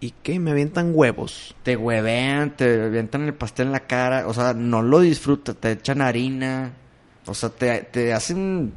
¿Y 0.00 0.14
qué? 0.22 0.38
Me 0.38 0.50
avientan 0.52 0.92
huevos. 0.94 1.56
Te 1.62 1.76
huevean, 1.76 2.56
te 2.56 2.84
avientan 2.84 3.22
el 3.22 3.34
pastel 3.34 3.66
en 3.68 3.72
la 3.72 3.80
cara. 3.80 4.28
O 4.28 4.34
sea, 4.34 4.54
no 4.54 4.82
lo 4.82 5.00
disfrutas, 5.00 5.56
te 5.56 5.72
echan 5.72 6.00
harina. 6.02 6.72
O 7.26 7.34
sea, 7.34 7.48
te, 7.48 7.80
te 7.82 8.12
hacen 8.12 8.72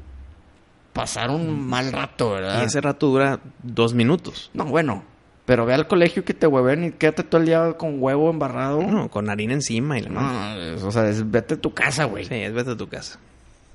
pasar 0.93 1.29
un 1.29 1.67
mal 1.67 1.91
rato, 1.91 2.31
¿verdad? 2.31 2.61
Y 2.61 2.65
ese 2.65 2.81
rato 2.81 3.07
dura 3.07 3.39
dos 3.63 3.93
minutos. 3.93 4.49
No, 4.53 4.65
bueno. 4.65 5.03
Pero 5.45 5.65
ve 5.65 5.73
al 5.73 5.87
colegio 5.87 6.23
que 6.23 6.33
te 6.33 6.47
hueven 6.47 6.83
y 6.85 6.91
quédate 6.91 7.23
todo 7.23 7.41
el 7.41 7.47
día 7.47 7.73
con 7.73 8.01
huevo 8.01 8.29
embarrado. 8.29 8.81
No, 8.83 9.09
con 9.09 9.29
harina 9.29 9.53
encima 9.53 9.97
y 9.97 10.01
la. 10.03 10.09
No, 10.09 10.55
es- 10.61 10.83
o 10.83 10.91
sea, 10.91 11.09
es- 11.09 11.29
vete 11.29 11.55
a 11.55 11.61
tu 11.61 11.73
casa, 11.73 12.05
güey. 12.05 12.25
Sí, 12.25 12.35
es 12.35 12.53
vete 12.53 12.71
a 12.71 12.77
tu 12.77 12.87
casa. 12.87 13.19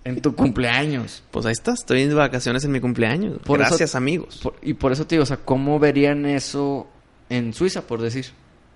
En 0.06 0.20
tu 0.22 0.34
cumpleaños. 0.34 1.22
Pues 1.32 1.46
ahí 1.46 1.52
estás, 1.52 1.80
estoy 1.80 2.02
en 2.02 2.14
vacaciones 2.14 2.64
en 2.64 2.70
mi 2.72 2.80
cumpleaños. 2.80 3.38
Por 3.44 3.60
eso- 3.60 3.70
Gracias, 3.70 3.94
amigos. 3.96 4.38
Por- 4.42 4.56
y 4.62 4.74
por 4.74 4.92
eso 4.92 5.06
te 5.06 5.16
digo, 5.16 5.24
o 5.24 5.26
sea, 5.26 5.38
¿cómo 5.38 5.78
verían 5.80 6.26
eso 6.26 6.86
en 7.28 7.52
Suiza, 7.52 7.82
por 7.86 8.00
decir? 8.00 8.26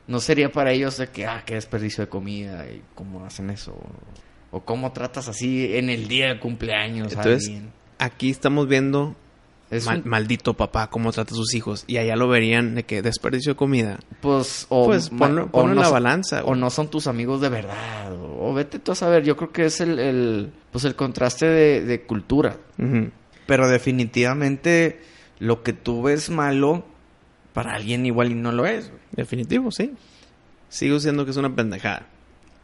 No 0.09 0.19
sería 0.19 0.51
para 0.51 0.73
ellos 0.73 0.97
de 0.97 1.07
que, 1.09 1.27
ah, 1.27 1.45
qué 1.47 1.55
desperdicio 1.55 2.05
de 2.05 2.09
comida 2.11 2.67
y 2.67 2.83
cómo 2.97 3.25
hacen 3.25 3.49
eso. 3.51 3.77
O 4.51 4.61
cómo 4.65 4.91
tratas 4.91 5.29
así 5.29 5.77
en 5.77 5.89
el 5.89 6.09
día 6.09 6.35
de 6.35 6.41
cumpleaños 6.41 7.13
a 7.17 7.23
Entonces, 7.23 7.49
alguien. 7.49 7.73
aquí 7.99 8.31
estamos 8.31 8.67
viendo 8.67 9.15
Es 9.71 9.87
Mal- 9.87 10.03
un- 10.05 10.11
Maldito 10.11 10.55
papá, 10.55 10.91
cómo 10.91 11.13
trata 11.13 11.33
a 11.33 11.37
sus 11.37 11.55
hijos. 11.55 11.85
Y 11.87 11.99
allá 11.99 12.17
lo 12.17 12.27
verían 12.29 12.75
de 12.75 12.83
que 12.83 13.03
desperdicio 13.03 13.53
de 13.53 13.57
comida. 13.57 14.01
Pues, 14.21 14.67
o, 14.69 14.87
Pues 14.87 15.13
ma- 15.13 15.19
ponlo, 15.29 15.45
o 15.45 15.51
ponlo 15.51 15.69
en 15.71 15.75
no 15.77 15.81
la 15.83 15.87
son- 15.87 15.93
balanza. 15.95 16.45
O 16.45 16.55
no 16.57 16.71
son 16.71 16.89
tus 16.91 17.07
amigos 17.07 17.41
de 17.41 17.51
verdad. 17.51 18.13
O, 18.13 18.51
o 18.51 18.53
vete 18.55 18.81
tú 18.81 18.91
a 18.93 18.95
saber. 18.97 19.23
Yo 19.23 19.37
creo 19.37 19.53
que 19.53 19.67
es 19.67 19.81
el, 19.81 19.99
el, 20.01 20.53
pues 20.73 20.85
el 20.85 20.97
contraste 20.97 21.47
de, 21.47 21.85
de 21.85 22.03
cultura. 22.03 22.57
Pero 23.47 23.69
definitivamente 23.69 25.01
lo 25.39 25.63
que 25.63 25.73
tú 25.73 26.03
ves 26.03 26.31
malo, 26.31 26.85
para 27.53 27.75
alguien 27.75 28.07
igual 28.07 28.33
y 28.33 28.35
no 28.35 28.53
lo 28.53 28.67
es. 28.67 28.89
güey. 28.91 29.01
Definitivo, 29.13 29.71
sí. 29.71 29.93
Sigo 30.69 30.99
siendo 31.01 31.25
que 31.25 31.31
es 31.31 31.37
una 31.37 31.55
pendejada. 31.55 32.07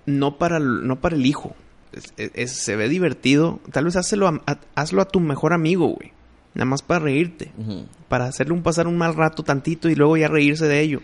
No 0.06 0.38
para 0.38 0.58
el, 0.58 0.86
no 0.86 1.00
para 1.00 1.16
el 1.16 1.24
hijo. 1.26 1.54
Es- 1.92 2.12
es- 2.16 2.30
es- 2.34 2.52
se 2.52 2.76
ve 2.76 2.88
divertido. 2.88 3.60
Tal 3.72 3.84
vez 3.84 3.96
hazlo 3.96 4.28
a, 4.28 4.42
a- 4.46 4.58
hazlo 4.74 5.02
a 5.02 5.08
tu 5.08 5.20
mejor 5.20 5.52
amigo, 5.52 5.86
güey. 5.88 6.12
Nada 6.56 6.64
más 6.66 6.82
para 6.82 7.00
reírte. 7.04 7.52
Para 8.08 8.24
hacerle 8.24 8.54
un 8.54 8.62
pasar 8.62 8.88
un 8.88 8.96
mal 8.98 9.14
rato 9.14 9.44
tantito 9.44 9.88
y 9.88 9.94
luego 9.94 10.16
ya 10.16 10.26
reírse 10.26 10.66
de 10.66 10.80
ello. 10.80 11.00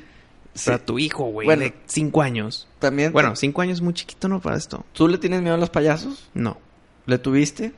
Sí. 0.55 0.67
Para 0.67 0.85
tu 0.85 0.99
hijo, 0.99 1.25
güey, 1.25 1.47
Bueno. 1.47 1.63
de 1.63 1.75
cinco 1.87 2.21
años. 2.23 2.67
También, 2.79 3.13
Bueno, 3.13 3.37
cinco 3.37 3.63
años 3.63 3.75
es 3.79 3.83
muy 3.83 3.95
chiquito, 3.95 4.29
¿no? 4.29 4.41
Para 4.41 4.57
esto. 4.57 4.85
¿tú 4.93 5.09
le 5.09 5.17
tienes 5.19 5.41
miedo 5.43 5.55
a 5.55 5.59
los 5.59 5.71
payasos? 5.71 6.29
No. 6.35 6.59
¿Le 7.07 7.19
tuviste? 7.19 7.73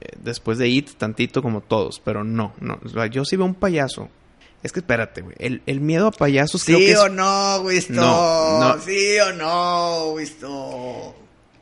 Eh, 0.00 0.16
Después 0.22 0.58
de 0.58 0.68
It, 0.68 0.90
tantito 0.98 1.42
como 1.42 1.60
todos. 1.60 2.00
Pero 2.04 2.24
no, 2.24 2.52
no. 2.60 2.78
O 2.84 2.88
sea, 2.88 3.06
yo 3.06 3.24
sí 3.24 3.36
veo 3.36 3.46
un 3.46 3.54
payaso. 3.54 4.08
Es 4.62 4.72
que 4.72 4.80
espérate, 4.80 5.20
güey. 5.22 5.36
El, 5.38 5.62
el 5.66 5.80
miedo 5.80 6.08
a 6.08 6.10
payasos 6.10 6.64
creo 6.64 6.78
que 6.78 6.92
es... 6.92 7.12
no, 7.12 7.60
Wisto? 7.60 7.92
No, 7.92 8.58
no. 8.74 8.80
¿Sí 8.80 9.18
o 9.20 9.32
no, 9.34 10.12
Wisto? 10.14 11.14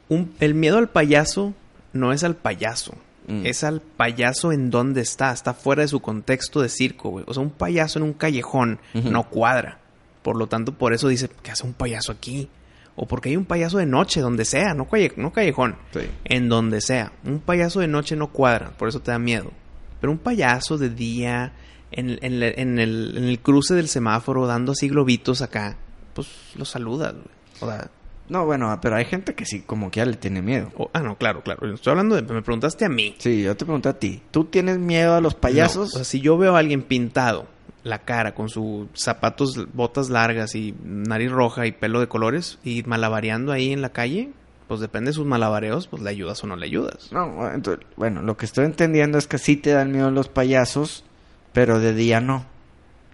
un- 0.09 0.33
el 0.41 0.55
miedo 0.55 0.79
al 0.79 0.89
payaso 0.89 1.53
no 1.93 2.13
es 2.13 2.23
al 2.25 2.37
payaso. 2.37 2.95
Mm. 3.29 3.47
Es 3.47 3.65
al 3.65 3.81
payaso 3.81 4.53
en 4.53 4.71
donde 4.71 5.01
está. 5.01 5.33
Está 5.33 5.55
fuera 5.55 5.83
de 5.83 5.89
su 5.89 6.01
contexto 6.01 6.61
de 6.63 6.69
circo, 6.69 7.11
güey. 7.11 7.25
O 7.29 7.35
sea, 7.35 7.43
un 7.43 7.51
payaso 7.51 7.99
en 7.99 8.05
un 8.05 8.13
callejón 8.13 8.79
no 8.95 9.29
cuadra. 9.29 9.79
Por 10.23 10.37
lo 10.37 10.47
tanto, 10.49 10.73
por 10.73 10.93
eso 10.93 11.09
dice, 11.09 11.29
¿qué 11.43 11.51
hace 11.53 11.65
un 11.65 11.73
payaso 11.73 12.13
aquí? 12.13 12.49
O 12.97 13.07
porque 13.07 13.29
hay 13.29 13.37
un 13.37 13.45
payaso 13.45 13.79
de 13.79 13.87
noche, 13.87 14.21
donde 14.21 14.45
sea, 14.45 14.75
no, 14.75 14.89
calle- 14.89 15.13
no 15.17 15.33
callejón. 15.33 15.77
Sí. 15.93 16.01
En 16.25 16.49
donde 16.49 16.81
sea. 16.81 17.13
Un 17.25 17.41
payaso 17.41 17.81
de 17.81 17.89
noche 17.89 18.17
no 18.17 18.29
cuadra, 18.29 18.71
por 18.71 18.89
eso 18.89 19.01
te 19.01 19.11
da 19.11 19.19
miedo. 19.19 19.53
Pero 20.01 20.13
un 20.13 20.19
payaso 20.19 20.79
de 20.79 20.89
día, 20.91 21.53
en, 21.93 22.19
en 22.23 22.43
el, 22.43 22.55
en 22.59 22.79
el 23.25 23.39
cruce 23.41 23.75
del 23.75 23.89
semáforo, 23.89 24.47
dando 24.47 24.73
así 24.73 24.89
globitos 24.89 25.43
acá, 25.43 25.77
pues 26.15 26.29
lo 26.55 26.65
saludas, 26.65 27.13
güey. 27.15 27.27
O 27.61 27.67
sea, 27.67 27.91
No, 28.29 28.45
bueno, 28.45 28.77
pero 28.83 28.97
hay 28.97 29.05
gente 29.05 29.35
que 29.35 29.45
sí, 29.47 29.63
como 29.63 29.91
que 29.91 29.99
ya 30.01 30.07
le 30.07 30.15
tiene 30.17 30.43
miedo. 30.43 30.71
o- 30.77 30.91
ah, 30.93 31.01
no, 31.01 31.17
claro, 31.17 31.43
claro. 31.43 31.73
Estoy 31.73 31.93
hablando 31.93 32.17
de, 32.17 32.23
me 32.23 32.43
preguntaste 32.43 32.85
a 32.85 32.89
mí. 32.89 33.15
Sí, 33.19 33.43
yo 33.43 33.57
te 33.57 33.65
pregunté 33.65 33.89
a 33.89 33.99
ti. 33.99 34.21
¿Tú 34.31 34.45
tienes 34.45 34.79
miedo 34.79 35.15
a 35.15 35.21
los 35.21 35.35
payasos? 35.35 35.77
No, 35.95 35.95
o 35.95 35.97
sea, 35.99 36.05
si 36.05 36.21
yo 36.21 36.37
veo 36.37 36.57
a 36.57 36.59
alguien 36.59 36.83
pintado 36.83 37.47
la 37.85 38.01
cara 38.01 38.35
con 38.35 38.49
sus 38.49 38.89
zapatos, 38.95 39.73
botas 39.73 40.11
largas 40.11 40.57
y 40.57 40.75
nariz 40.83 41.31
roja 41.31 41.67
y 41.67 41.73
pelo 41.73 42.01
de 42.01 42.09
colores 42.09 42.59
y 42.65 42.83
malabareando 42.83 43.53
ahí 43.53 43.73
en 43.73 43.81
la 43.81 43.91
calle, 43.91 44.31
pues 44.67 44.81
depende 44.81 45.11
de 45.11 45.15
sus 45.15 45.25
malabareos, 45.25 45.87
pues 45.87 46.03
le 46.03 46.11
ayudas 46.11 46.43
o 46.43 46.49
no 46.49 46.57
le 46.57 46.67
ayudas. 46.67 47.13
No, 47.13 47.49
entonces, 47.55 47.87
bueno, 47.97 48.23
lo 48.23 48.37
que 48.37 48.45
estoy 48.47 48.65
entendiendo 48.65 49.19
es 49.19 49.29
que 49.29 49.39
sí 49.39 49.57
te 49.57 49.71
dan 49.71 49.93
miedo 49.93 50.11
los 50.11 50.29
payasos, 50.29 51.05
pero 51.53 51.79
de 51.79 51.95
día 51.95 52.21
no. 52.21 52.45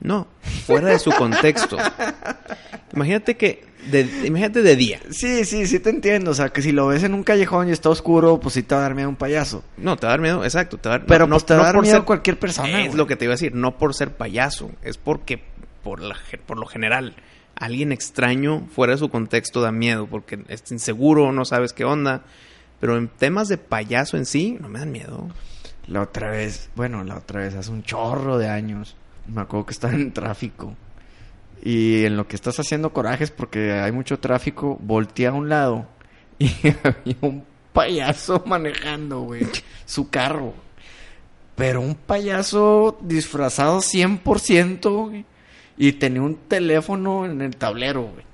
No, 0.02 0.26
fuera 0.66 0.88
de 0.88 0.98
su 0.98 1.10
contexto. 1.12 1.76
Imagínate 2.94 3.36
que, 3.36 3.64
de, 3.90 4.02
imagínate 4.26 4.62
de 4.62 4.76
día. 4.76 5.00
Sí, 5.10 5.44
sí, 5.44 5.66
sí 5.66 5.78
te 5.80 5.90
entiendo. 5.90 6.32
O 6.32 6.34
sea, 6.34 6.48
que 6.50 6.60
si 6.62 6.72
lo 6.72 6.88
ves 6.88 7.02
en 7.04 7.14
un 7.14 7.22
callejón 7.22 7.68
y 7.68 7.72
está 7.72 7.88
oscuro, 7.88 8.38
pues 8.40 8.54
sí 8.54 8.62
te 8.62 8.74
va 8.74 8.80
a 8.80 8.84
dar 8.84 8.94
miedo 8.94 9.08
un 9.08 9.16
payaso. 9.16 9.62
No, 9.76 9.96
te 9.96 10.06
va 10.06 10.12
a 10.12 10.16
dar 10.16 10.20
miedo, 10.20 10.44
exacto. 10.44 10.76
Te 10.78 10.88
va 10.88 10.96
a 10.96 10.98
dar, 10.98 11.06
Pero 11.06 11.26
no, 11.26 11.36
pues 11.36 11.46
te 11.46 11.54
no 11.54 11.60
a 11.62 11.64
dar 11.66 11.80
miedo 11.80 11.96
ser- 11.96 12.04
cualquier 12.04 12.38
persona. 12.38 12.80
Es 12.80 12.86
güey. 12.88 12.98
lo 12.98 13.06
que 13.06 13.16
te 13.16 13.24
iba 13.24 13.32
a 13.32 13.36
decir, 13.36 13.54
no 13.54 13.78
por 13.78 13.94
ser 13.94 14.10
payaso, 14.16 14.70
es 14.82 14.98
porque 14.98 15.42
por, 15.82 16.00
la, 16.00 16.16
por 16.46 16.58
lo 16.58 16.66
general 16.66 17.14
alguien 17.54 17.92
extraño 17.92 18.66
fuera 18.74 18.94
de 18.94 18.98
su 18.98 19.08
contexto 19.08 19.60
da 19.62 19.72
miedo, 19.72 20.06
porque 20.06 20.40
es 20.48 20.64
inseguro, 20.72 21.32
no 21.32 21.44
sabes 21.44 21.72
qué 21.72 21.84
onda. 21.84 22.22
Pero 22.80 22.98
en 22.98 23.06
temas 23.08 23.46
de 23.48 23.58
payaso 23.58 24.16
en 24.16 24.26
sí, 24.26 24.58
no 24.60 24.68
me 24.68 24.80
dan 24.80 24.90
miedo. 24.90 25.28
La 25.86 26.02
otra 26.02 26.30
vez, 26.30 26.70
bueno, 26.74 27.04
la 27.04 27.16
otra 27.16 27.40
vez, 27.40 27.54
hace 27.54 27.70
un 27.70 27.82
chorro 27.84 28.38
de 28.38 28.48
años, 28.48 28.96
me 29.26 29.42
acuerdo 29.42 29.66
que 29.66 29.72
estaba 29.72 29.94
en 29.94 30.12
tráfico. 30.12 30.74
Y 31.64 32.04
en 32.04 32.16
lo 32.16 32.26
que 32.26 32.34
estás 32.34 32.58
haciendo 32.58 32.92
corajes 32.92 33.30
porque 33.30 33.72
hay 33.72 33.92
mucho 33.92 34.18
tráfico, 34.18 34.78
volteé 34.80 35.28
a 35.28 35.32
un 35.32 35.48
lado 35.48 35.86
y 36.38 36.50
había 36.82 37.16
un 37.20 37.44
payaso 37.72 38.42
manejando, 38.46 39.20
güey, 39.20 39.46
su 39.84 40.10
carro. 40.10 40.54
Pero 41.54 41.80
un 41.80 41.94
payaso 41.94 42.98
disfrazado 43.02 43.78
100%, 43.78 45.08
güey. 45.08 45.24
Y 45.76 45.92
tenía 45.92 46.22
un 46.22 46.36
teléfono 46.48 47.24
en 47.24 47.40
el 47.40 47.56
tablero, 47.56 48.02
güey, 48.02 48.24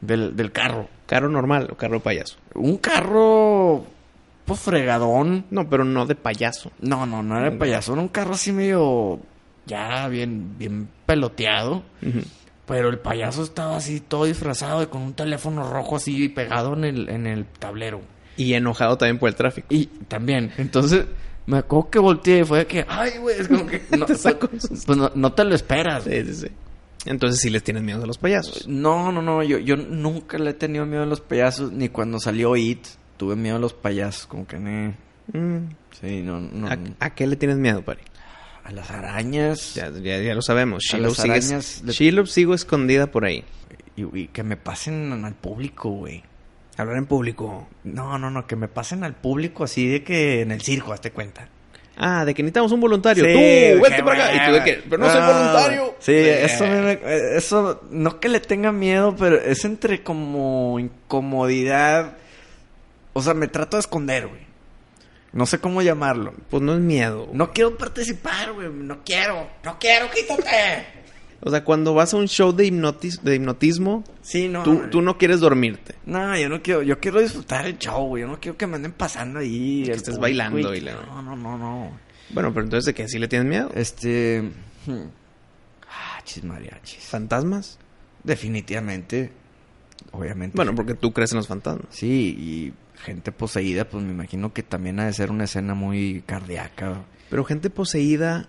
del, 0.00 0.36
del 0.36 0.52
carro. 0.52 0.88
Carro 1.06 1.28
normal 1.28 1.68
o 1.70 1.76
carro 1.76 1.94
de 1.94 2.00
payaso. 2.00 2.36
Un 2.54 2.78
carro, 2.78 3.84
pues 4.44 4.60
fregadón. 4.60 5.44
No, 5.50 5.68
pero 5.68 5.84
no 5.84 6.06
de 6.06 6.14
payaso. 6.14 6.72
No, 6.80 7.06
no, 7.06 7.22
no 7.22 7.38
era 7.38 7.48
el 7.48 7.58
payaso, 7.58 7.92
era 7.92 8.02
un 8.02 8.08
carro 8.08 8.34
así 8.34 8.52
medio 8.52 9.20
ya 9.66 10.08
bien, 10.08 10.56
bien 10.58 10.88
peloteado. 11.06 11.82
Pero 12.66 12.88
el 12.90 12.98
payaso 12.98 13.42
estaba 13.42 13.76
así 13.76 14.00
todo 14.00 14.24
disfrazado 14.24 14.82
y 14.82 14.86
con 14.86 15.02
un 15.02 15.14
teléfono 15.14 15.68
rojo 15.68 15.96
así 15.96 16.28
pegado 16.28 16.74
en 16.74 16.84
el, 16.84 17.08
en 17.08 17.26
el 17.26 17.44
tablero. 17.46 18.00
Y 18.36 18.54
enojado 18.54 18.96
también 18.96 19.18
por 19.18 19.28
el 19.28 19.34
tráfico. 19.34 19.66
Y 19.70 19.86
también, 20.08 20.52
entonces 20.58 21.04
me 21.46 21.58
acuerdo 21.58 21.90
que 21.90 21.98
volteé 21.98 22.40
y 22.40 22.44
fue 22.44 22.58
de 22.60 22.66
que, 22.66 22.86
ay, 22.88 23.18
güey, 23.18 23.40
es 23.40 23.48
como 23.48 23.66
que 23.66 23.82
no, 23.98 24.06
Te 24.06 24.14
saco 24.14 24.48
pues 24.48 24.88
no, 24.96 25.10
no 25.14 25.32
te 25.32 25.44
lo 25.44 25.54
esperas. 25.54 26.04
Sí, 26.04 26.24
sí, 26.24 26.34
sí. 26.34 26.46
Entonces 27.04 27.40
sí 27.40 27.50
les 27.50 27.64
tienes 27.64 27.82
miedo 27.82 28.04
a 28.04 28.06
los 28.06 28.16
payasos. 28.16 28.66
No, 28.68 29.10
no, 29.10 29.20
no, 29.20 29.42
yo, 29.42 29.58
yo 29.58 29.76
nunca 29.76 30.38
le 30.38 30.50
he 30.50 30.54
tenido 30.54 30.86
miedo 30.86 31.02
a 31.02 31.06
los 31.06 31.20
payasos, 31.20 31.72
ni 31.72 31.88
cuando 31.88 32.20
salió 32.20 32.54
It, 32.56 32.86
tuve 33.16 33.34
miedo 33.34 33.56
a 33.56 33.58
los 33.58 33.74
payasos, 33.74 34.26
como 34.26 34.46
que, 34.46 34.58
ne, 34.58 34.94
Mm. 35.32 35.68
sí, 36.00 36.20
no, 36.22 36.40
no. 36.40 36.66
¿A, 36.68 36.76
a 36.98 37.10
qué 37.14 37.26
le 37.28 37.36
tienes 37.36 37.56
miedo, 37.56 37.80
Pari? 37.82 38.00
A 38.64 38.72
las 38.72 38.90
arañas. 38.90 39.74
Ya, 39.74 39.90
ya, 39.90 40.18
ya 40.18 40.34
lo 40.34 40.42
sabemos. 40.42 40.84
Las 40.98 41.14
sigue, 41.16 41.92
Shiloh 41.92 42.26
sigo 42.26 42.54
escondida 42.54 43.08
por 43.08 43.24
ahí. 43.24 43.44
Y, 43.96 44.20
y 44.20 44.28
que 44.28 44.42
me 44.42 44.56
pasen 44.56 45.24
al 45.24 45.34
público, 45.34 45.90
güey. 45.90 46.22
Hablar 46.76 46.96
en 46.96 47.06
público. 47.06 47.68
No, 47.84 48.18
no, 48.18 48.30
no, 48.30 48.46
que 48.46 48.56
me 48.56 48.68
pasen 48.68 49.04
al 49.04 49.14
público 49.14 49.64
así 49.64 49.86
de 49.88 50.02
que 50.04 50.40
en 50.40 50.52
el 50.52 50.62
circo, 50.62 50.92
hazte 50.92 51.10
cuenta. 51.10 51.48
Ah, 51.96 52.24
de 52.24 52.32
que 52.34 52.42
necesitamos 52.42 52.72
un 52.72 52.80
voluntario. 52.80 53.22
Sí, 53.24 53.32
tú, 53.32 53.82
vete 53.82 54.02
para 54.02 54.24
acá. 54.30 54.34
Y 54.34 54.48
tú 54.48 54.54
de 54.54 54.64
que, 54.64 54.82
pero 54.88 55.02
no 55.04 55.10
soy 55.12 55.20
voluntario. 55.20 55.94
Sí, 55.98 56.12
Eh, 56.12 56.44
eso, 56.46 56.64
me- 56.66 56.80
me- 56.96 57.36
eso, 57.36 57.82
no 57.90 58.18
que 58.18 58.28
le 58.30 58.40
tenga 58.40 58.72
miedo, 58.72 59.14
pero 59.14 59.36
es 59.38 59.64
entre 59.66 60.02
como 60.02 60.78
incomodidad. 60.78 62.16
O 63.12 63.20
sea, 63.22 63.34
me 63.34 63.46
trato 63.48 63.76
de 63.76 63.82
esconder, 63.82 64.26
güey. 64.28 64.40
No 65.32 65.46
sé 65.46 65.58
cómo 65.60 65.80
llamarlo. 65.82 66.34
Pues 66.50 66.62
no 66.62 66.74
es 66.74 66.80
miedo. 66.80 67.28
No 67.32 67.52
quiero 67.52 67.76
participar, 67.78 68.52
güey. 68.52 68.68
No 68.70 69.02
quiero. 69.04 69.48
No 69.64 69.78
quiero, 69.78 70.06
quítate. 70.10 70.86
O 71.44 71.50
sea, 71.50 71.64
cuando 71.64 71.92
vas 71.94 72.14
a 72.14 72.18
un 72.18 72.28
show 72.28 72.52
de, 72.52 72.66
hipnotis- 72.66 73.20
de 73.20 73.34
hipnotismo, 73.36 74.04
Sí, 74.20 74.48
no. 74.48 74.62
tú, 74.62 74.82
tú 74.90 75.02
no 75.02 75.18
quieres 75.18 75.40
dormirte. 75.40 75.94
No, 76.06 76.38
yo 76.38 76.48
no 76.48 76.62
quiero, 76.62 76.82
yo 76.82 77.00
quiero 77.00 77.20
disfrutar 77.20 77.66
el 77.66 77.78
show, 77.78 78.06
güey. 78.08 78.22
Yo 78.22 78.28
no 78.28 78.38
quiero 78.38 78.56
que 78.56 78.66
me 78.66 78.76
anden 78.76 78.92
pasando 78.92 79.40
ahí. 79.40 79.82
Que 79.84 79.92
estés 79.92 80.18
bailando 80.18 80.58
y 80.58 80.62
y 80.62 80.80
que- 80.80 80.80
la- 80.82 80.92
No, 81.06 81.22
no, 81.22 81.34
no, 81.36 81.58
no. 81.58 81.98
Bueno, 82.30 82.52
pero 82.54 82.64
entonces 82.64 82.84
de 82.86 82.94
que 82.94 83.08
sí 83.08 83.18
le 83.18 83.26
tienes 83.26 83.48
miedo. 83.48 83.70
Este. 83.74 84.40
hmm. 84.86 85.02
Ah, 85.88 86.20
chis 86.24 86.44
mariachis. 86.44 87.04
¿Fantasmas? 87.06 87.78
Definitivamente. 88.22 89.32
Obviamente. 90.12 90.56
Bueno, 90.56 90.74
porque 90.74 90.94
tú 90.94 91.12
crees 91.12 91.32
en 91.32 91.38
los 91.38 91.48
fantasmas. 91.48 91.86
Sí, 91.90 92.36
y 92.38 92.72
gente 93.02 93.32
poseída, 93.32 93.84
pues 93.84 94.02
me 94.04 94.12
imagino 94.12 94.52
que 94.52 94.62
también 94.62 94.98
ha 95.00 95.06
de 95.06 95.12
ser 95.12 95.30
una 95.30 95.44
escena 95.44 95.74
muy 95.74 96.22
cardíaca. 96.26 97.02
Pero 97.30 97.44
gente 97.44 97.68
poseída 97.70 98.48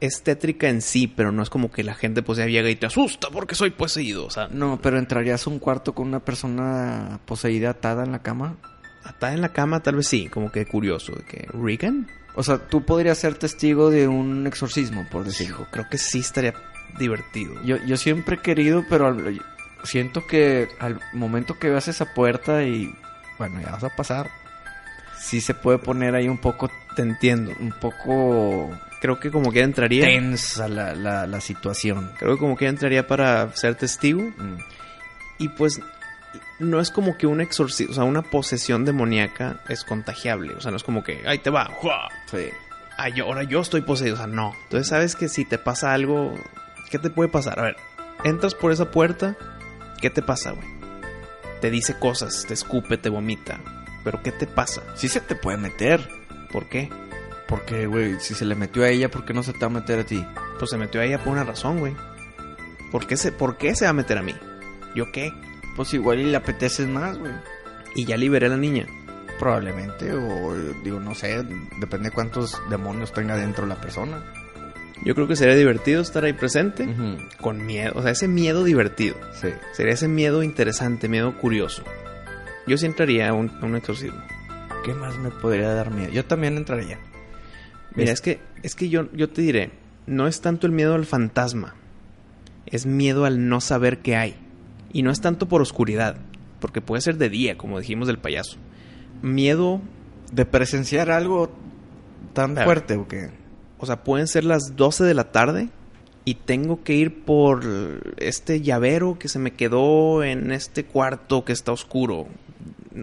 es 0.00 0.22
tétrica 0.22 0.68
en 0.68 0.80
sí, 0.80 1.06
pero 1.06 1.30
no 1.30 1.42
es 1.42 1.50
como 1.50 1.70
que 1.70 1.84
la 1.84 1.94
gente 1.94 2.22
poseída 2.22 2.48
llega 2.50 2.70
y 2.70 2.76
te 2.76 2.86
asusta 2.86 3.28
porque 3.30 3.54
soy 3.54 3.70
poseído. 3.70 4.26
O 4.26 4.30
sea, 4.30 4.48
No, 4.48 4.80
pero 4.82 4.98
entrarías 4.98 5.46
a 5.46 5.50
un 5.50 5.58
cuarto 5.58 5.94
con 5.94 6.08
una 6.08 6.20
persona 6.20 7.20
poseída 7.26 7.70
atada 7.70 8.04
en 8.04 8.12
la 8.12 8.20
cama. 8.22 8.56
atada 9.04 9.32
en 9.34 9.40
la 9.42 9.50
cama 9.52 9.80
tal 9.80 9.96
vez 9.96 10.06
sí, 10.08 10.28
como 10.28 10.50
que 10.50 10.64
curioso. 10.66 11.12
De 11.14 11.24
que, 11.24 11.46
¿Regan? 11.52 12.06
O 12.34 12.42
sea, 12.42 12.58
tú 12.58 12.84
podrías 12.86 13.18
ser 13.18 13.34
testigo 13.34 13.90
de 13.90 14.08
un 14.08 14.46
exorcismo, 14.46 15.06
por 15.10 15.24
decirlo. 15.24 15.56
Hijo, 15.56 15.66
creo 15.70 15.86
que 15.90 15.98
sí 15.98 16.20
estaría 16.20 16.54
divertido. 16.98 17.54
Yo, 17.64 17.76
yo 17.84 17.96
siempre 17.96 18.36
he 18.36 18.38
querido, 18.38 18.84
pero 18.88 19.08
al- 19.08 19.40
siento 19.84 20.26
que 20.26 20.68
al 20.78 21.00
momento 21.12 21.58
que 21.58 21.68
veas 21.70 21.88
esa 21.88 22.14
puerta 22.14 22.62
y 22.62 22.94
bueno, 23.40 23.58
ya 23.62 23.70
vas 23.70 23.84
a 23.84 23.88
pasar, 23.96 24.30
sí 25.18 25.40
se 25.40 25.54
puede 25.54 25.78
poner 25.78 26.14
ahí 26.14 26.28
un 26.28 26.36
poco, 26.36 26.70
Te 26.94 27.00
entiendo. 27.00 27.52
un 27.58 27.72
poco 27.72 28.70
Creo 29.00 29.18
que 29.18 29.30
como 29.30 29.50
que 29.50 29.62
entraría. 29.62 30.04
tensa 30.04 30.68
la, 30.68 30.94
la, 30.94 31.26
la 31.26 31.40
situación. 31.40 32.12
Creo 32.18 32.34
que 32.34 32.38
como 32.38 32.54
que 32.54 32.66
entraría 32.66 33.06
para 33.06 33.50
ser 33.56 33.74
testigo. 33.76 34.20
Mm. 34.20 34.58
Y 35.38 35.48
pues 35.48 35.80
no 36.58 36.80
es 36.80 36.90
como 36.90 37.16
que 37.16 37.26
un 37.26 37.40
exorcismo, 37.40 37.92
o 37.92 37.94
sea, 37.94 38.04
una 38.04 38.20
posesión 38.20 38.84
demoníaca 38.84 39.56
es 39.70 39.84
contagiable. 39.84 40.52
O 40.54 40.60
sea, 40.60 40.70
no 40.70 40.76
es 40.76 40.82
como 40.84 41.02
que, 41.02 41.22
ahí 41.26 41.38
te 41.38 41.48
va. 41.48 41.70
Sí. 42.30 42.50
yo, 43.14 43.24
ahora 43.24 43.44
yo 43.44 43.60
estoy 43.62 43.80
poseído. 43.80 44.16
O 44.16 44.18
sea, 44.18 44.26
no. 44.26 44.52
Entonces 44.64 44.88
sabes 44.88 45.16
que 45.16 45.30
si 45.30 45.46
te 45.46 45.56
pasa 45.56 45.94
algo, 45.94 46.34
¿qué 46.90 46.98
te 46.98 47.08
puede 47.08 47.30
pasar? 47.30 47.58
A 47.58 47.62
ver, 47.62 47.76
entras 48.24 48.54
por 48.54 48.70
esa 48.70 48.90
puerta, 48.90 49.34
¿qué 50.02 50.10
te 50.10 50.20
pasa, 50.20 50.50
güey? 50.50 50.68
Te 51.60 51.70
dice 51.70 51.98
cosas, 51.98 52.44
te 52.46 52.54
escupe, 52.54 52.96
te 52.96 53.08
vomita. 53.08 53.60
Pero 54.04 54.22
¿qué 54.22 54.32
te 54.32 54.46
pasa? 54.46 54.82
Sí 54.94 55.08
se 55.08 55.20
te 55.20 55.34
puede 55.34 55.58
meter. 55.58 56.08
¿Por 56.52 56.68
qué? 56.68 56.88
Porque, 57.46 57.86
güey, 57.86 58.18
si 58.20 58.34
se 58.34 58.44
le 58.44 58.54
metió 58.54 58.84
a 58.84 58.88
ella, 58.88 59.10
¿por 59.10 59.24
qué 59.24 59.34
no 59.34 59.42
se 59.42 59.52
te 59.52 59.58
va 59.58 59.66
a 59.66 59.80
meter 59.80 59.98
a 60.00 60.04
ti? 60.04 60.24
Pues 60.58 60.70
se 60.70 60.78
metió 60.78 61.00
a 61.00 61.04
ella 61.04 61.18
por 61.18 61.32
una 61.32 61.44
razón, 61.44 61.80
güey. 61.80 61.94
¿Por 62.90 63.06
qué 63.06 63.16
se, 63.16 63.32
¿Por 63.32 63.56
qué 63.56 63.74
se 63.74 63.84
va 63.84 63.90
a 63.90 63.94
meter 63.94 64.18
a 64.18 64.22
mí? 64.22 64.34
¿Yo 64.94 65.12
qué? 65.12 65.32
Pues 65.76 65.92
igual 65.94 66.20
y 66.20 66.24
le 66.24 66.36
apeteces 66.36 66.88
más, 66.88 67.18
güey. 67.18 67.32
Y 67.94 68.04
ya 68.04 68.16
liberé 68.16 68.46
a 68.46 68.50
la 68.50 68.56
niña. 68.56 68.86
Probablemente, 69.38 70.12
o 70.12 70.54
digo, 70.84 71.00
no 71.00 71.14
sé, 71.14 71.42
depende 71.78 72.10
de 72.10 72.14
cuántos 72.14 72.60
demonios 72.68 73.12
tenga 73.12 73.36
dentro 73.36 73.66
la 73.66 73.80
persona. 73.80 74.22
Yo 75.04 75.14
creo 75.14 75.26
que 75.26 75.36
sería 75.36 75.54
divertido 75.56 76.02
estar 76.02 76.24
ahí 76.24 76.32
presente 76.34 76.86
con 77.40 77.64
miedo. 77.64 77.92
O 77.96 78.02
sea, 78.02 78.10
ese 78.10 78.28
miedo 78.28 78.64
divertido. 78.64 79.16
Sí. 79.40 79.48
Sería 79.72 79.94
ese 79.94 80.08
miedo 80.08 80.42
interesante, 80.42 81.08
miedo 81.08 81.36
curioso. 81.38 81.82
Yo 82.66 82.76
sí 82.76 82.86
entraría 82.86 83.30
a 83.30 83.32
un, 83.32 83.50
a 83.60 83.64
un 83.66 83.76
exorcismo. 83.76 84.20
¿Qué 84.84 84.92
más 84.94 85.16
me 85.18 85.30
podría 85.30 85.72
dar 85.74 85.90
miedo? 85.90 86.10
Yo 86.12 86.24
también 86.24 86.56
entraría. 86.56 86.98
Mira, 87.94 88.12
Es- 88.12 88.18
es 88.18 88.20
que, 88.20 88.40
es 88.62 88.74
que 88.74 88.88
yo, 88.88 89.10
yo 89.12 89.28
te 89.30 89.42
diré, 89.42 89.70
no 90.06 90.26
es 90.26 90.40
tanto 90.42 90.66
el 90.66 90.72
miedo 90.72 90.94
al 90.94 91.06
fantasma, 91.06 91.74
es 92.66 92.86
miedo 92.86 93.24
al 93.24 93.48
no 93.48 93.60
saber 93.60 93.98
qué 93.98 94.16
hay. 94.16 94.36
Y 94.92 95.02
no 95.02 95.10
es 95.10 95.20
tanto 95.20 95.48
por 95.48 95.62
oscuridad, 95.62 96.16
porque 96.60 96.80
puede 96.82 97.00
ser 97.02 97.16
de 97.16 97.28
día, 97.30 97.56
como 97.56 97.78
dijimos 97.78 98.06
del 98.06 98.18
payaso. 98.18 98.58
Miedo, 99.22 99.80
De 100.32 100.44
presenciar 100.44 101.10
algo 101.10 101.50
tan 102.34 102.54
fuerte 102.56 102.94
o 102.94 103.08
qué. 103.08 103.30
O 103.80 103.86
sea, 103.86 104.04
pueden 104.04 104.28
ser 104.28 104.44
las 104.44 104.76
12 104.76 105.04
de 105.04 105.14
la 105.14 105.32
tarde 105.32 105.70
y 106.26 106.34
tengo 106.34 106.84
que 106.84 106.92
ir 106.92 107.24
por 107.24 107.64
este 108.18 108.60
llavero 108.60 109.18
que 109.18 109.28
se 109.28 109.38
me 109.38 109.52
quedó 109.52 110.22
en 110.22 110.52
este 110.52 110.84
cuarto 110.84 111.46
que 111.46 111.54
está 111.54 111.72
oscuro. 111.72 112.28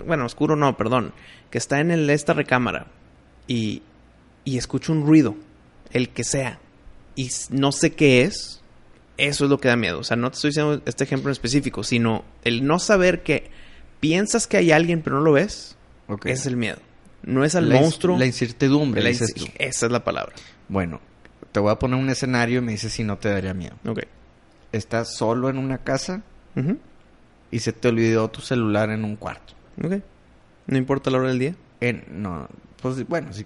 Bueno, 0.05 0.25
oscuro 0.25 0.55
no, 0.55 0.77
perdón, 0.77 1.13
que 1.49 1.57
está 1.57 1.79
en 1.79 1.89
el, 1.89 2.07
esta 2.11 2.33
recámara. 2.33 2.87
Y, 3.47 3.81
y 4.45 4.57
escucho 4.57 4.93
un 4.93 5.05
ruido, 5.05 5.35
el 5.91 6.09
que 6.09 6.23
sea, 6.23 6.59
y 7.15 7.31
no 7.49 7.71
sé 7.71 7.93
qué 7.93 8.21
es, 8.21 8.61
eso 9.17 9.45
es 9.45 9.49
lo 9.49 9.59
que 9.59 9.69
da 9.69 9.75
miedo. 9.75 9.97
O 9.97 10.03
sea, 10.03 10.15
no 10.15 10.29
te 10.29 10.35
estoy 10.35 10.51
diciendo 10.51 10.81
este 10.85 11.03
ejemplo 11.05 11.29
en 11.29 11.33
específico, 11.33 11.83
sino 11.83 12.23
el 12.43 12.67
no 12.67 12.77
saber 12.77 13.23
que 13.23 13.49
piensas 13.99 14.45
que 14.45 14.57
hay 14.57 14.71
alguien 14.71 15.01
pero 15.01 15.17
no 15.17 15.23
lo 15.23 15.31
ves, 15.31 15.75
ese 16.23 16.33
es 16.33 16.45
el 16.45 16.55
miedo. 16.55 16.77
No 17.23 17.43
es 17.43 17.55
al 17.55 17.67
La 17.67 17.81
monstruo. 17.81 18.17
La 18.17 18.27
incertidumbre, 18.27 19.01
la 19.01 19.09
esa 19.09 19.25
es 19.57 19.91
la 19.91 20.03
palabra. 20.03 20.35
Bueno, 20.69 20.99
te 21.51 21.59
voy 21.59 21.71
a 21.71 21.75
poner 21.79 21.99
un 21.99 22.09
escenario 22.09 22.59
y 22.59 22.61
me 22.61 22.71
dices 22.73 22.93
si 22.93 23.03
no 23.03 23.17
te 23.17 23.29
daría 23.29 23.53
miedo. 23.53 23.75
Ok. 23.85 23.99
Estás 24.71 25.15
solo 25.15 25.49
en 25.49 25.57
una 25.57 25.77
casa 25.79 26.21
y 27.51 27.59
se 27.59 27.71
te 27.73 27.87
olvidó 27.87 28.29
tu 28.29 28.41
celular 28.41 28.89
en 28.89 29.03
un 29.05 29.15
cuarto. 29.15 29.53
ok. 29.83 29.93
No 30.67 30.77
importa 30.77 31.09
la 31.09 31.19
hora 31.19 31.29
del 31.29 31.39
día, 31.39 31.55
En, 31.79 32.03
no, 32.09 32.47
pues 32.81 33.07
bueno, 33.07 33.31
sí, 33.31 33.45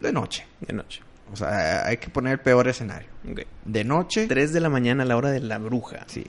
de 0.00 0.10
noche. 0.12 0.46
de 0.60 0.72
noche. 0.72 1.02
O 1.30 1.36
sea, 1.36 1.86
hay 1.86 1.98
que 1.98 2.08
poner 2.08 2.32
el 2.34 2.40
peor 2.40 2.66
escenario. 2.68 3.08
Ok. 3.30 3.40
De 3.66 3.84
noche, 3.84 4.26
3 4.26 4.52
de 4.54 4.60
la 4.60 4.70
mañana 4.70 5.02
a 5.02 5.06
la 5.06 5.16
hora 5.16 5.30
de 5.30 5.40
la 5.40 5.58
bruja. 5.58 6.04
sí, 6.06 6.26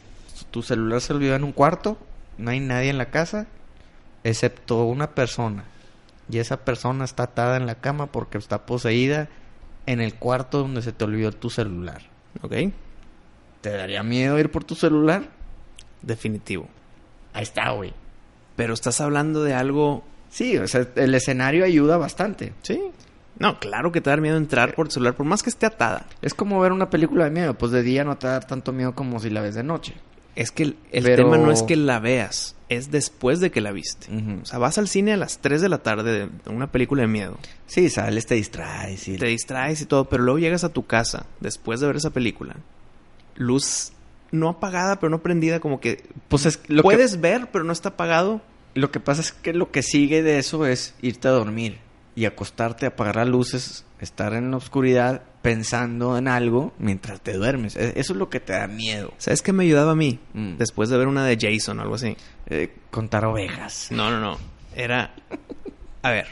tu 0.51 0.61
celular 0.61 0.99
se 1.01 1.13
olvidó 1.13 1.35
en 1.35 1.43
un 1.45 1.53
cuarto, 1.53 1.97
no 2.37 2.51
hay 2.51 2.59
nadie 2.59 2.89
en 2.89 2.97
la 2.97 3.05
casa, 3.09 3.47
excepto 4.25 4.83
una 4.85 5.11
persona. 5.11 5.63
Y 6.29 6.39
esa 6.39 6.57
persona 6.65 7.05
está 7.05 7.23
atada 7.23 7.55
en 7.57 7.65
la 7.65 7.75
cama 7.75 8.07
porque 8.07 8.37
está 8.37 8.65
poseída 8.65 9.29
en 9.85 9.99
el 10.01 10.15
cuarto 10.15 10.59
donde 10.59 10.81
se 10.81 10.91
te 10.91 11.03
olvidó 11.03 11.31
tu 11.31 11.49
celular. 11.49 12.01
Ok. 12.41 12.53
¿Te 13.61 13.69
daría 13.71 14.03
miedo 14.03 14.37
ir 14.39 14.51
por 14.51 14.63
tu 14.63 14.75
celular? 14.75 15.23
Definitivo. 16.01 16.67
Ahí 17.33 17.43
está, 17.43 17.71
güey. 17.71 17.93
Pero 18.55 18.73
estás 18.73 19.01
hablando 19.01 19.43
de 19.43 19.53
algo. 19.53 20.03
Sí, 20.29 20.57
o 20.57 20.67
sea, 20.67 20.87
el 20.95 21.15
escenario 21.15 21.63
ayuda 21.65 21.97
bastante. 21.97 22.53
Sí. 22.61 22.81
No, 23.39 23.59
claro 23.59 23.91
que 23.91 24.01
te 24.01 24.09
da 24.09 24.17
miedo 24.17 24.37
entrar 24.37 24.75
por 24.75 24.87
el 24.87 24.91
celular, 24.91 25.15
por 25.15 25.25
más 25.25 25.41
que 25.41 25.49
esté 25.49 25.65
atada. 25.65 26.05
Es 26.21 26.33
como 26.33 26.59
ver 26.59 26.71
una 26.71 26.89
película 26.89 27.25
de 27.25 27.31
miedo, 27.31 27.53
pues 27.55 27.71
de 27.71 27.81
día 27.81 28.03
no 28.03 28.17
te 28.17 28.27
va 28.27 28.33
a 28.35 28.39
dar 28.39 28.47
tanto 28.47 28.71
miedo 28.71 28.93
como 28.93 29.19
si 29.19 29.29
la 29.29 29.41
ves 29.41 29.55
de 29.55 29.63
noche. 29.63 29.95
Es 30.35 30.51
que 30.51 30.63
el, 30.63 30.77
el 30.91 31.03
Pero- 31.03 31.23
tema 31.25 31.37
no 31.37 31.51
es 31.51 31.63
que 31.63 31.75
la 31.75 31.99
veas, 31.99 32.55
es 32.75 32.91
después 32.91 33.39
de 33.39 33.51
que 33.51 33.61
la 33.61 33.71
viste. 33.71 34.07
O 34.41 34.45
sea, 34.45 34.59
vas 34.59 34.77
al 34.77 34.87
cine 34.87 35.13
a 35.13 35.17
las 35.17 35.39
3 35.39 35.61
de 35.61 35.69
la 35.69 35.79
tarde 35.79 36.27
de 36.27 36.49
una 36.51 36.71
película 36.71 37.01
de 37.03 37.07
miedo. 37.07 37.37
Sí, 37.65 37.89
sales, 37.89 38.25
te 38.25 38.35
distraes 38.35 39.07
y... 39.07 39.17
Te 39.17 39.27
distraes 39.27 39.81
y 39.81 39.85
todo, 39.85 40.05
pero 40.05 40.23
luego 40.23 40.39
llegas 40.39 40.63
a 40.63 40.69
tu 40.69 40.85
casa 40.85 41.25
después 41.39 41.79
de 41.79 41.87
ver 41.87 41.95
esa 41.95 42.09
película. 42.11 42.55
Luz 43.35 43.91
no 44.31 44.49
apagada, 44.49 44.99
pero 44.99 45.09
no 45.09 45.21
prendida, 45.21 45.59
como 45.59 45.79
que 45.79 46.03
Pues 46.27 46.45
es 46.45 46.59
lo 46.67 46.81
puedes 46.83 47.21
ver, 47.21 47.49
pero 47.51 47.63
no 47.63 47.71
está 47.73 47.89
apagado. 47.89 48.41
lo 48.75 48.91
que 48.91 48.99
pasa 48.99 49.21
es 49.21 49.31
que 49.31 49.53
lo 49.53 49.71
que 49.71 49.83
sigue 49.83 50.23
de 50.23 50.39
eso 50.39 50.65
es 50.65 50.95
irte 51.01 51.27
a 51.27 51.31
dormir 51.31 51.77
y 52.15 52.25
acostarte, 52.25 52.85
apagar 52.85 53.15
las 53.17 53.27
luces, 53.27 53.85
estar 53.99 54.33
en 54.33 54.51
la 54.51 54.57
oscuridad 54.57 55.23
pensando 55.41 56.17
en 56.17 56.27
algo 56.27 56.73
mientras 56.79 57.21
te 57.21 57.33
duermes. 57.33 57.75
E- 57.75 57.99
Eso 57.99 58.13
es 58.13 58.19
lo 58.19 58.29
que 58.29 58.39
te 58.39 58.53
da 58.53 58.67
miedo. 58.67 59.13
¿Sabes 59.17 59.41
qué 59.41 59.51
me 59.51 59.63
ayudaba 59.65 59.91
a 59.91 59.95
mí? 59.95 60.19
Mm. 60.33 60.57
Después 60.57 60.89
de 60.89 60.97
ver 60.97 61.07
una 61.07 61.25
de 61.25 61.37
Jason 61.39 61.79
o 61.79 61.81
algo 61.81 61.95
así. 61.95 62.15
Eh, 62.53 62.71
contar 62.91 63.25
ovejas. 63.25 63.87
No, 63.89 64.11
no, 64.11 64.19
no. 64.19 64.37
Era. 64.75 65.15
A 66.03 66.11
ver. 66.11 66.27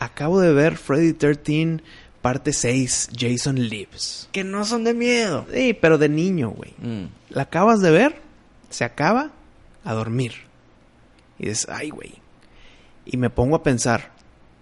Acabo 0.00 0.40
de 0.40 0.52
ver 0.52 0.76
Freddy 0.76 1.12
13, 1.12 1.80
parte 2.20 2.52
6, 2.52 3.10
Jason 3.16 3.54
Lives. 3.68 4.28
Que 4.32 4.42
no 4.42 4.64
son 4.64 4.82
de 4.82 4.94
miedo. 4.94 5.46
Sí, 5.52 5.72
pero 5.72 5.96
de 5.96 6.08
niño, 6.08 6.50
güey. 6.50 6.74
Mm. 6.78 7.04
La 7.30 7.42
acabas 7.42 7.80
de 7.80 7.92
ver, 7.92 8.16
se 8.70 8.84
acaba, 8.84 9.30
a 9.84 9.94
dormir. 9.94 10.32
Y 11.38 11.46
dices, 11.46 11.68
ay, 11.68 11.90
güey. 11.90 12.14
Y 13.06 13.16
me 13.16 13.30
pongo 13.30 13.54
a 13.54 13.62
pensar, 13.62 14.10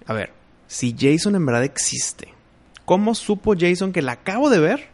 a 0.06 0.12
ver, 0.12 0.32
si 0.66 0.94
Jason 0.98 1.36
en 1.36 1.46
verdad 1.46 1.64
existe, 1.64 2.28
¿cómo 2.84 3.14
supo 3.14 3.54
Jason 3.58 3.92
que 3.92 4.02
la 4.02 4.12
acabo 4.12 4.50
de 4.50 4.58
ver? 4.58 4.88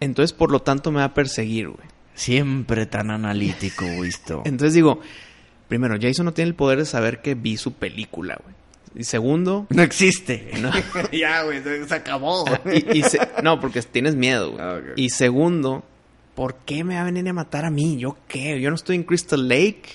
Entonces, 0.00 0.32
por 0.32 0.50
lo 0.50 0.60
tanto, 0.62 0.90
me 0.90 0.98
va 0.98 1.04
a 1.04 1.14
perseguir, 1.14 1.68
güey. 1.68 1.89
Siempre 2.20 2.84
tan 2.84 3.10
analítico, 3.10 3.86
visto. 4.02 4.42
Entonces 4.44 4.74
digo, 4.74 5.00
primero, 5.68 5.96
Jason 5.98 6.26
no 6.26 6.34
tiene 6.34 6.50
el 6.50 6.54
poder 6.54 6.78
de 6.80 6.84
saber 6.84 7.22
que 7.22 7.34
vi 7.34 7.56
su 7.56 7.72
película, 7.72 8.38
güey. 8.44 8.54
Y 8.94 9.04
segundo, 9.04 9.66
No 9.70 9.82
existe. 9.82 10.50
No. 10.60 10.70
ya, 11.12 11.44
güey, 11.44 11.62
se 11.62 11.94
acabó. 11.94 12.44
y, 12.70 12.98
y 12.98 13.02
se- 13.04 13.26
no, 13.42 13.58
porque 13.58 13.80
tienes 13.80 14.16
miedo, 14.16 14.50
güey. 14.50 14.62
Ah. 14.62 14.80
Y 14.96 15.08
segundo, 15.08 15.82
¿por 16.34 16.56
qué 16.56 16.84
me 16.84 16.96
va 16.96 17.00
a 17.00 17.04
venir 17.04 17.26
a 17.26 17.32
matar 17.32 17.64
a 17.64 17.70
mí? 17.70 17.96
¿Yo 17.96 18.18
qué? 18.28 18.60
Yo 18.60 18.68
no 18.68 18.76
estoy 18.76 18.96
en 18.96 19.04
Crystal 19.04 19.48
Lake. 19.48 19.88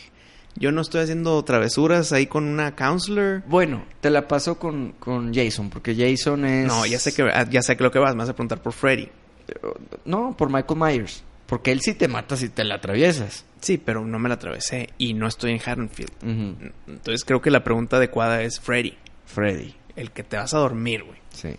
Yo 0.56 0.72
no 0.72 0.82
estoy 0.82 1.02
haciendo 1.02 1.44
travesuras 1.44 2.12
ahí 2.12 2.26
con 2.26 2.46
una 2.46 2.76
counselor. 2.76 3.44
Bueno, 3.46 3.84
te 4.02 4.10
la 4.10 4.28
paso 4.28 4.58
con, 4.58 4.94
con 4.94 5.32
Jason, 5.32 5.70
porque 5.70 5.94
Jason 5.94 6.44
es... 6.46 6.66
No, 6.66 6.88
ya 6.88 6.98
sé 6.98 7.14
que 7.14 7.22
ah, 7.22 7.46
ya 7.48 7.62
sé 7.62 7.78
que 7.78 7.84
lo 7.84 7.92
que 7.92 8.00
vas, 8.00 8.16
me 8.16 8.20
vas 8.20 8.30
a 8.30 8.34
preguntar 8.34 8.64
por 8.64 8.74
Freddy. 8.74 9.10
No, 10.06 10.36
por 10.36 10.50
Michael 10.52 10.80
Myers. 10.80 11.24
Porque 11.46 11.72
él 11.72 11.82
sí 11.82 11.94
te 11.94 12.08
mata 12.08 12.36
si 12.36 12.50
te 12.50 12.64
la 12.64 12.76
atraviesas. 12.76 13.46
Sí, 13.62 13.78
pero 13.78 14.06
no 14.06 14.20
me 14.20 14.30
la 14.30 14.36
atravesé 14.36 14.90
y 14.98 15.14
no 15.14 15.28
estoy 15.28 15.52
en 15.52 15.60
Haddonfield. 15.64 16.12
Entonces 16.88 17.24
creo 17.24 17.42
que 17.42 17.52
la 17.52 17.64
pregunta 17.64 17.98
adecuada 17.98 18.42
es 18.42 18.60
Freddy, 18.60 18.98
Freddy. 19.26 19.76
el 19.96 20.12
que 20.12 20.24
te 20.24 20.38
vas 20.38 20.54
a 20.54 20.60
dormir, 20.60 21.04
güey. 21.04 21.20
Sí. 21.32 21.56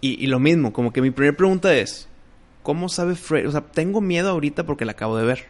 Y, 0.00 0.22
y 0.24 0.26
lo 0.26 0.40
mismo, 0.40 0.72
como 0.72 0.92
que 0.92 1.00
mi 1.02 1.10
primera 1.10 1.36
pregunta 1.36 1.74
es, 1.74 2.08
¿cómo 2.62 2.88
sabe 2.88 3.14
Freddy? 3.14 3.46
O 3.46 3.52
sea, 3.52 3.60
tengo 3.60 4.00
miedo 4.00 4.30
ahorita 4.30 4.64
porque 4.64 4.84
la 4.84 4.92
acabo 4.92 5.16
de 5.16 5.24
ver. 5.24 5.46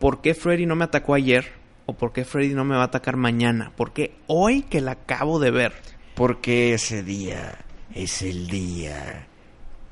¿Por 0.00 0.20
qué 0.20 0.34
Freddy 0.34 0.66
no 0.66 0.74
me 0.76 0.84
atacó 0.84 1.14
ayer? 1.14 1.52
¿O 1.86 1.94
por 1.94 2.12
qué 2.12 2.24
Freddy 2.24 2.54
no 2.54 2.64
me 2.64 2.74
va 2.74 2.82
a 2.82 2.86
atacar 2.86 3.16
mañana? 3.16 3.72
¿Por 3.76 3.92
qué 3.92 4.14
hoy 4.26 4.62
que 4.62 4.80
la 4.80 4.92
acabo 4.92 5.38
de 5.38 5.50
ver? 5.52 5.72
Porque 6.14 6.74
ese 6.74 7.02
día 7.04 7.64
es 7.94 8.22
el 8.22 8.48
día 8.48 9.27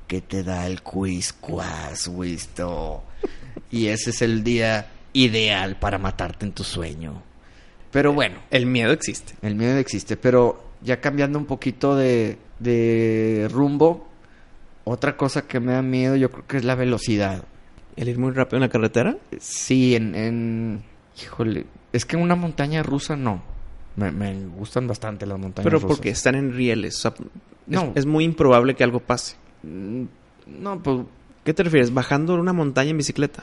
que 0.07 0.21
te 0.21 0.43
da 0.43 0.67
el 0.67 0.83
quiz 0.83 1.33
quas, 1.33 2.09
Wisto. 2.09 3.03
Y 3.71 3.87
ese 3.89 4.11
es 4.11 4.23
el 4.23 4.45
día 4.45 4.89
ideal 5.13 5.77
para 5.79 5.99
matarte 5.99 6.47
en 6.47 6.53
tu 6.53 6.63
sueño. 6.65 7.23
Pero 7.91 8.13
bueno, 8.13 8.37
El 8.51 8.67
miedo 8.67 8.93
existe. 8.93 9.35
el 9.43 9.55
miedo 9.55 9.79
existe. 9.79 10.17
Pero 10.17 10.63
ya 10.83 11.01
cambiando 11.01 11.39
un 11.39 11.47
poquito 11.47 11.97
de, 11.97 12.39
de 12.59 13.49
rumbo, 13.51 14.07
otra 14.85 15.17
cosa 15.17 15.47
que 15.49 15.59
me 15.61 15.73
da 15.73 15.83
miedo 15.83 16.15
yo 16.17 16.31
creo 16.31 16.47
que 16.47 16.57
es 16.59 16.65
la 16.65 16.75
velocidad. 16.75 17.45
¿El 17.97 18.09
ir 18.11 18.19
muy 18.19 18.33
rápido 18.33 18.59
en 18.59 18.63
la 18.63 18.69
carretera? 18.69 19.17
Sí, 19.41 19.97
en, 19.97 20.15
en... 20.15 20.83
Híjole, 21.23 21.65
es 21.95 22.05
que 22.05 22.17
una 22.17 22.37
montaña 22.37 22.83
rusa 22.83 23.17
no. 23.17 23.43
Me, 23.97 24.11
me 24.13 24.35
gustan 24.49 24.87
bastante 24.87 25.25
las 25.25 25.39
montañas 25.39 25.65
Pero 25.65 25.79
rusas. 25.79 25.97
porque 25.97 26.11
están 26.11 26.35
en 26.35 26.53
rieles. 26.53 26.97
O 26.99 27.01
sea, 27.01 27.15
es- 27.19 27.27
No. 27.67 27.93
es, 27.95 28.05
muy 28.05 28.25
improbable 28.25 28.75
que 28.75 28.85
algo 28.85 29.01
pase. 29.01 29.37
Mm, 29.67 30.05
No, 30.63 30.83
pues... 30.83 31.01
¿Qué 31.45 31.53
te 31.55 31.63
refieres? 31.63 31.93
¿Bajando 31.95 32.35
una 32.35 32.53
montaña 32.53 32.91
en 32.91 32.97
bicicleta? 32.99 33.43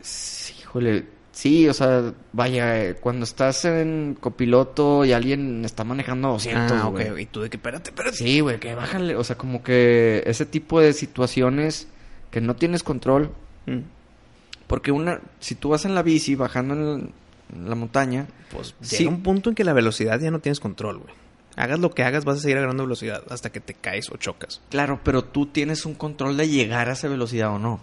sí, 0.00 0.54
Híjole, 0.60 1.06
Sí, 1.32 1.68
o 1.68 1.72
sea, 1.72 2.12
vaya, 2.32 2.94
cuando 2.96 3.22
estás 3.22 3.64
en 3.64 4.16
copiloto 4.20 5.04
y 5.04 5.12
alguien 5.12 5.64
está 5.64 5.84
manejando 5.84 6.28
a 6.28 6.32
200, 6.32 6.72
ah, 6.72 6.86
güey. 6.88 7.22
Y 7.22 7.26
tú 7.26 7.42
de 7.42 7.48
que, 7.48 7.58
espérate, 7.58 7.90
espérate. 7.90 8.16
Sí, 8.16 8.40
güey, 8.40 8.58
que 8.58 8.74
bájale. 8.74 9.14
O 9.14 9.22
sea, 9.22 9.38
como 9.38 9.62
que 9.62 10.24
ese 10.26 10.46
tipo 10.46 10.80
de 10.80 10.92
situaciones 10.92 11.86
que 12.32 12.40
no 12.40 12.56
tienes 12.56 12.82
control. 12.82 13.30
Mm. 13.66 13.78
Porque 14.66 14.90
una, 14.90 15.20
si 15.38 15.54
tú 15.54 15.68
vas 15.68 15.84
en 15.84 15.94
la 15.94 16.02
bici 16.02 16.34
bajando 16.34 16.74
en, 16.74 17.12
en 17.54 17.68
la 17.68 17.76
montaña, 17.76 18.26
Pues 18.50 18.74
Sí. 18.80 19.06
un 19.06 19.22
punto 19.22 19.48
en 19.50 19.54
que 19.54 19.62
la 19.62 19.72
velocidad 19.74 20.18
ya 20.20 20.32
no 20.32 20.40
tienes 20.40 20.58
control, 20.58 20.98
güey. 20.98 21.14
Hagas 21.58 21.78
lo 21.80 21.90
que 21.90 22.02
hagas, 22.04 22.24
vas 22.24 22.38
a 22.38 22.40
seguir 22.40 22.56
agarrando 22.56 22.84
velocidad 22.84 23.22
hasta 23.30 23.50
que 23.50 23.60
te 23.60 23.74
caes 23.74 24.10
o 24.10 24.16
chocas. 24.16 24.60
claro, 24.70 25.00
pero 25.02 25.24
tú 25.24 25.46
tienes 25.46 25.84
un 25.86 25.94
control 25.94 26.36
de 26.36 26.48
llegar 26.48 26.88
a 26.88 26.92
esa 26.92 27.08
velocidad 27.08 27.50
o 27.50 27.58
no. 27.58 27.80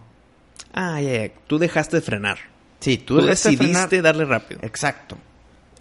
Ah, 0.73 1.01
ya, 1.01 1.27
ya. 1.27 1.33
Tú 1.47 1.57
dejaste 1.57 1.97
de 1.97 2.01
frenar. 2.01 2.37
Sí, 2.79 2.97
Tú, 2.97 3.21
decidiste 3.21 4.01
darle 4.01 4.25
rápido. 4.25 4.59
Exacto. 4.63 5.17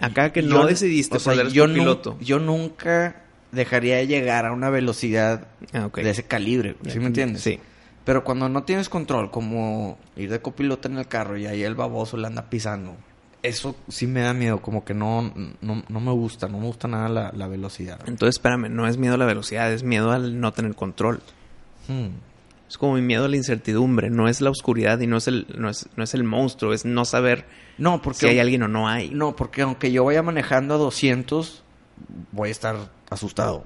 Acá 0.00 0.32
que 0.32 0.42
Yo- 0.42 0.48
no 0.48 0.66
decidiste, 0.66 1.16
o 1.16 1.20
sea, 1.20 1.34
yo, 1.48 1.66
piloto. 1.66 2.16
yo 2.20 2.38
nunca 2.40 3.22
dejaría 3.52 3.96
de 3.96 4.06
llegar 4.08 4.44
a 4.46 4.52
una 4.52 4.70
velocidad 4.70 5.46
Ah, 5.72 5.88
de 5.94 6.10
ese 6.10 6.24
calibre, 6.24 6.74
¿sí 6.88 6.98
me 6.98 7.06
entiendes? 7.06 7.42
Sí. 7.42 7.60
Pero 8.04 8.24
cuando 8.24 8.48
no 8.48 8.64
tienes 8.64 8.88
control, 8.88 9.30
como 9.30 9.98
ir 10.16 10.30
de 10.30 10.40
copiloto 10.40 10.88
en 10.88 10.98
el 10.98 11.06
carro 11.06 11.38
y 11.38 11.46
ahí 11.46 11.62
el 11.62 11.74
baboso 11.76 12.16
le 12.16 12.26
anda 12.26 12.50
pisando, 12.50 12.96
eso 13.44 13.76
sí 13.88 14.06
me 14.06 14.22
da 14.22 14.32
miedo, 14.34 14.60
como 14.60 14.84
que 14.84 14.94
no, 14.94 15.32
no, 15.60 15.82
no 15.88 16.00
me 16.00 16.10
gusta, 16.12 16.48
no 16.48 16.58
me 16.58 16.66
gusta 16.66 16.88
nada 16.88 17.08
la, 17.08 17.30
la 17.32 17.46
velocidad. 17.46 18.00
Entonces, 18.06 18.36
espérame, 18.36 18.68
no 18.70 18.88
es 18.88 18.96
miedo 18.98 19.14
a 19.14 19.18
la 19.18 19.26
velocidad, 19.26 19.70
es 19.72 19.82
miedo 19.84 20.10
al 20.12 20.40
no 20.40 20.52
tener 20.52 20.74
control. 20.74 21.20
Hmm. 21.88 22.08
Es 22.68 22.78
como 22.78 22.94
mi 22.94 23.02
miedo 23.02 23.26
a 23.26 23.28
la 23.28 23.36
incertidumbre, 23.36 24.08
no 24.10 24.26
es 24.28 24.40
la 24.40 24.50
oscuridad 24.50 24.98
y 25.00 25.06
no 25.06 25.18
es 25.18 25.28
el, 25.28 25.46
no 25.56 25.68
es, 25.68 25.86
no 25.96 26.02
es 26.02 26.14
el 26.14 26.24
monstruo, 26.24 26.72
es 26.72 26.84
no 26.84 27.04
saber 27.04 27.44
No, 27.78 28.00
porque 28.02 28.20
si 28.20 28.26
hay 28.26 28.38
alguien 28.40 28.62
o 28.62 28.68
no 28.68 28.88
hay. 28.88 29.10
no, 29.10 29.36
porque 29.36 29.62
aunque 29.62 29.92
yo 29.92 30.04
vaya 30.04 30.22
manejando 30.22 30.74
a 30.74 30.78
200, 30.78 31.62
voy 32.32 32.48
a 32.48 32.52
estar 32.52 32.76
asustado. 33.10 33.64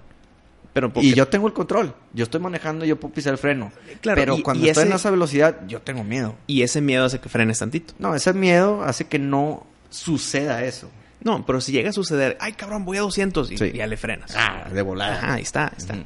Pero 0.74 0.92
porque 0.92 1.08
Y 1.08 1.14
yo 1.14 1.26
tengo 1.28 1.46
el 1.46 1.54
control. 1.54 1.94
Yo 2.12 2.24
estoy 2.24 2.40
manejando, 2.40 2.84
yo 2.84 3.00
puedo 3.00 3.14
pisar 3.14 3.32
el 3.32 3.38
freno. 3.38 3.72
Claro, 4.00 4.20
pero 4.20 4.36
y- 4.36 4.42
cuando 4.42 4.64
y 4.66 4.68
estoy 4.68 4.86
en 4.86 4.92
esa 4.92 5.10
velocidad, 5.10 5.66
yo 5.66 5.80
tengo 5.80 6.04
miedo. 6.04 6.34
y 6.46 6.62
ese 6.62 6.80
miedo 6.80 7.04
hace 7.06 7.20
que 7.20 7.28
frenes 7.28 7.60
tantito. 7.60 7.94
No, 7.98 8.14
ese 8.14 8.32
miedo 8.34 8.82
hace 8.82 9.06
que 9.06 9.18
no 9.18 9.64
suceda 9.90 10.64
eso. 10.64 10.90
No, 11.22 11.44
pero 11.44 11.60
si 11.60 11.72
llega 11.72 11.90
a 11.90 11.92
suceder, 11.92 12.36
ay 12.40 12.52
cabrón, 12.52 12.84
voy 12.84 12.96
a 12.98 13.00
200 13.00 13.50
y 13.50 13.58
Sí. 13.58 13.72
ya 13.72 13.86
le 13.86 13.96
frenas. 13.96 14.32
Ah, 14.36 14.68
de 14.72 14.82
volada. 14.82 15.16
Ajá, 15.18 15.34
ahí 15.34 15.42
está, 15.42 15.64
ahí 15.66 15.74
está. 15.78 15.96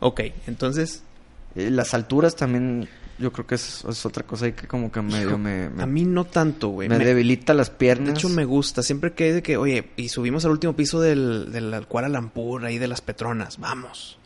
Ok, 0.00 0.20
entonces 0.46 1.02
Eh, 1.56 1.70
Las 1.70 1.94
alturas 1.94 2.34
también, 2.34 2.88
yo 3.16 3.32
creo 3.32 3.46
que 3.46 3.54
es, 3.54 3.84
es 3.88 4.04
otra 4.04 4.24
cosa 4.24 4.50
que 4.50 4.66
como 4.66 4.90
que 4.90 5.00
medio 5.02 5.38
me, 5.38 5.70
me, 5.70 5.84
a 5.84 5.86
mí 5.86 6.04
no 6.04 6.24
tanto, 6.24 6.70
güey. 6.70 6.88
me 6.88 6.98
Me- 6.98 7.04
debilita 7.04 7.54
las 7.54 7.68
De 7.70 7.76
piernas. 7.76 8.18
hecho, 8.18 8.28
me 8.28 8.44
gusta. 8.44 8.82
Siempre 8.82 9.12
que 9.12 9.32
de 9.34 9.40
que, 9.40 9.56
oye, 9.56 9.90
y 9.96 10.08
subimos 10.08 10.44
al 10.44 10.50
último 10.50 10.72
piso 10.74 11.00
del, 11.00 11.52
del 11.52 11.86
Kuala 11.86 12.08
Lumpur, 12.08 12.64
ahí 12.64 12.78
de 12.78 12.88
las 12.88 13.00
Petronas. 13.02 13.58
Vamos. 13.60 14.18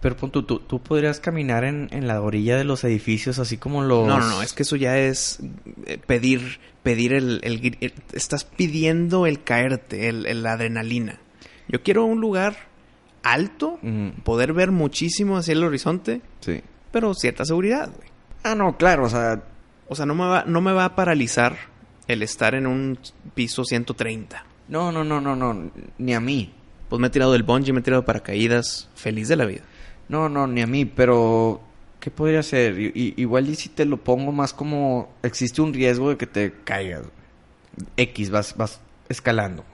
Pero 0.00 0.16
pon 0.16 0.30
tú, 0.30 0.42
tú, 0.42 0.58
tú 0.60 0.80
podrías 0.80 1.20
caminar 1.20 1.64
en, 1.64 1.88
en 1.90 2.06
la 2.06 2.20
orilla 2.20 2.56
de 2.56 2.64
los 2.64 2.84
edificios 2.84 3.38
así 3.38 3.56
como 3.56 3.82
los... 3.82 4.06
No, 4.06 4.18
no, 4.18 4.28
no. 4.28 4.42
Es 4.42 4.52
que 4.52 4.62
eso 4.62 4.76
ya 4.76 4.98
es 4.98 5.40
eh, 5.86 5.98
pedir, 6.06 6.60
pedir 6.82 7.12
el, 7.14 7.40
el 7.42 7.60
gri- 7.60 7.78
el- 7.80 7.94
Estás 8.12 8.44
pidiendo 8.44 9.26
el 9.26 9.42
caerte, 9.42 10.08
el, 10.08 10.44
adrenalina. 10.46 11.18
Yo 11.68 11.82
quiero 11.82 12.04
un 12.04 12.20
lugar 12.20 12.56
alto, 13.22 13.78
Mm, 13.82 14.10
poder 14.22 14.52
ver 14.52 14.70
muchísimo 14.70 15.36
hacia 15.38 15.52
el 15.52 15.64
horizonte, 15.64 16.20
sí. 16.40 16.60
pero 16.92 17.12
cierta 17.14 17.44
seguridad, 17.44 17.90
güey. 17.96 18.08
Ah, 18.44 18.54
no, 18.54 18.76
claro, 18.76 19.06
o 19.06 19.08
sea... 19.08 19.42
O 19.88 19.94
sea, 19.94 20.04
no 20.04 20.14
me 20.16 20.24
va, 20.26 20.44
no 20.46 20.60
me 20.60 20.72
va 20.72 20.84
a 20.84 20.94
paralizar 20.96 21.56
el 22.08 22.22
estar 22.22 22.54
en 22.56 22.66
un 22.66 22.98
piso 23.34 23.64
130. 23.64 24.44
No, 24.68 24.90
no, 24.90 25.04
no, 25.04 25.20
no, 25.20 25.36
no, 25.36 25.70
ni 25.98 26.12
a 26.12 26.18
mí. 26.20 26.52
Pues 26.88 27.00
me 27.00 27.06
he 27.06 27.10
tirado 27.10 27.32
del 27.32 27.44
bungee, 27.44 27.72
me 27.72 27.80
he 27.80 27.82
tirado 27.82 28.02
de 28.02 28.06
paracaídas, 28.06 28.88
feliz 28.96 29.28
de 29.28 29.36
la 29.36 29.46
vida. 29.46 29.62
No, 30.08 30.28
no, 30.28 30.46
ni 30.46 30.60
a 30.62 30.66
mí, 30.66 30.84
pero... 30.84 31.60
¿Qué 32.00 32.10
podría 32.10 32.42
ser? 32.44 32.78
I- 32.78 33.14
igual 33.16 33.48
y 33.48 33.56
si 33.56 33.68
te 33.68 33.84
lo 33.84 33.96
pongo 33.96 34.30
más 34.32 34.52
como... 34.52 35.12
Existe 35.22 35.60
un 35.62 35.72
riesgo 35.74 36.10
de 36.10 36.16
que 36.16 36.26
te 36.26 36.52
caigas. 36.64 37.02
X, 37.96 38.30
vas, 38.30 38.56
vas 38.56 38.80
escalando. 39.08 39.64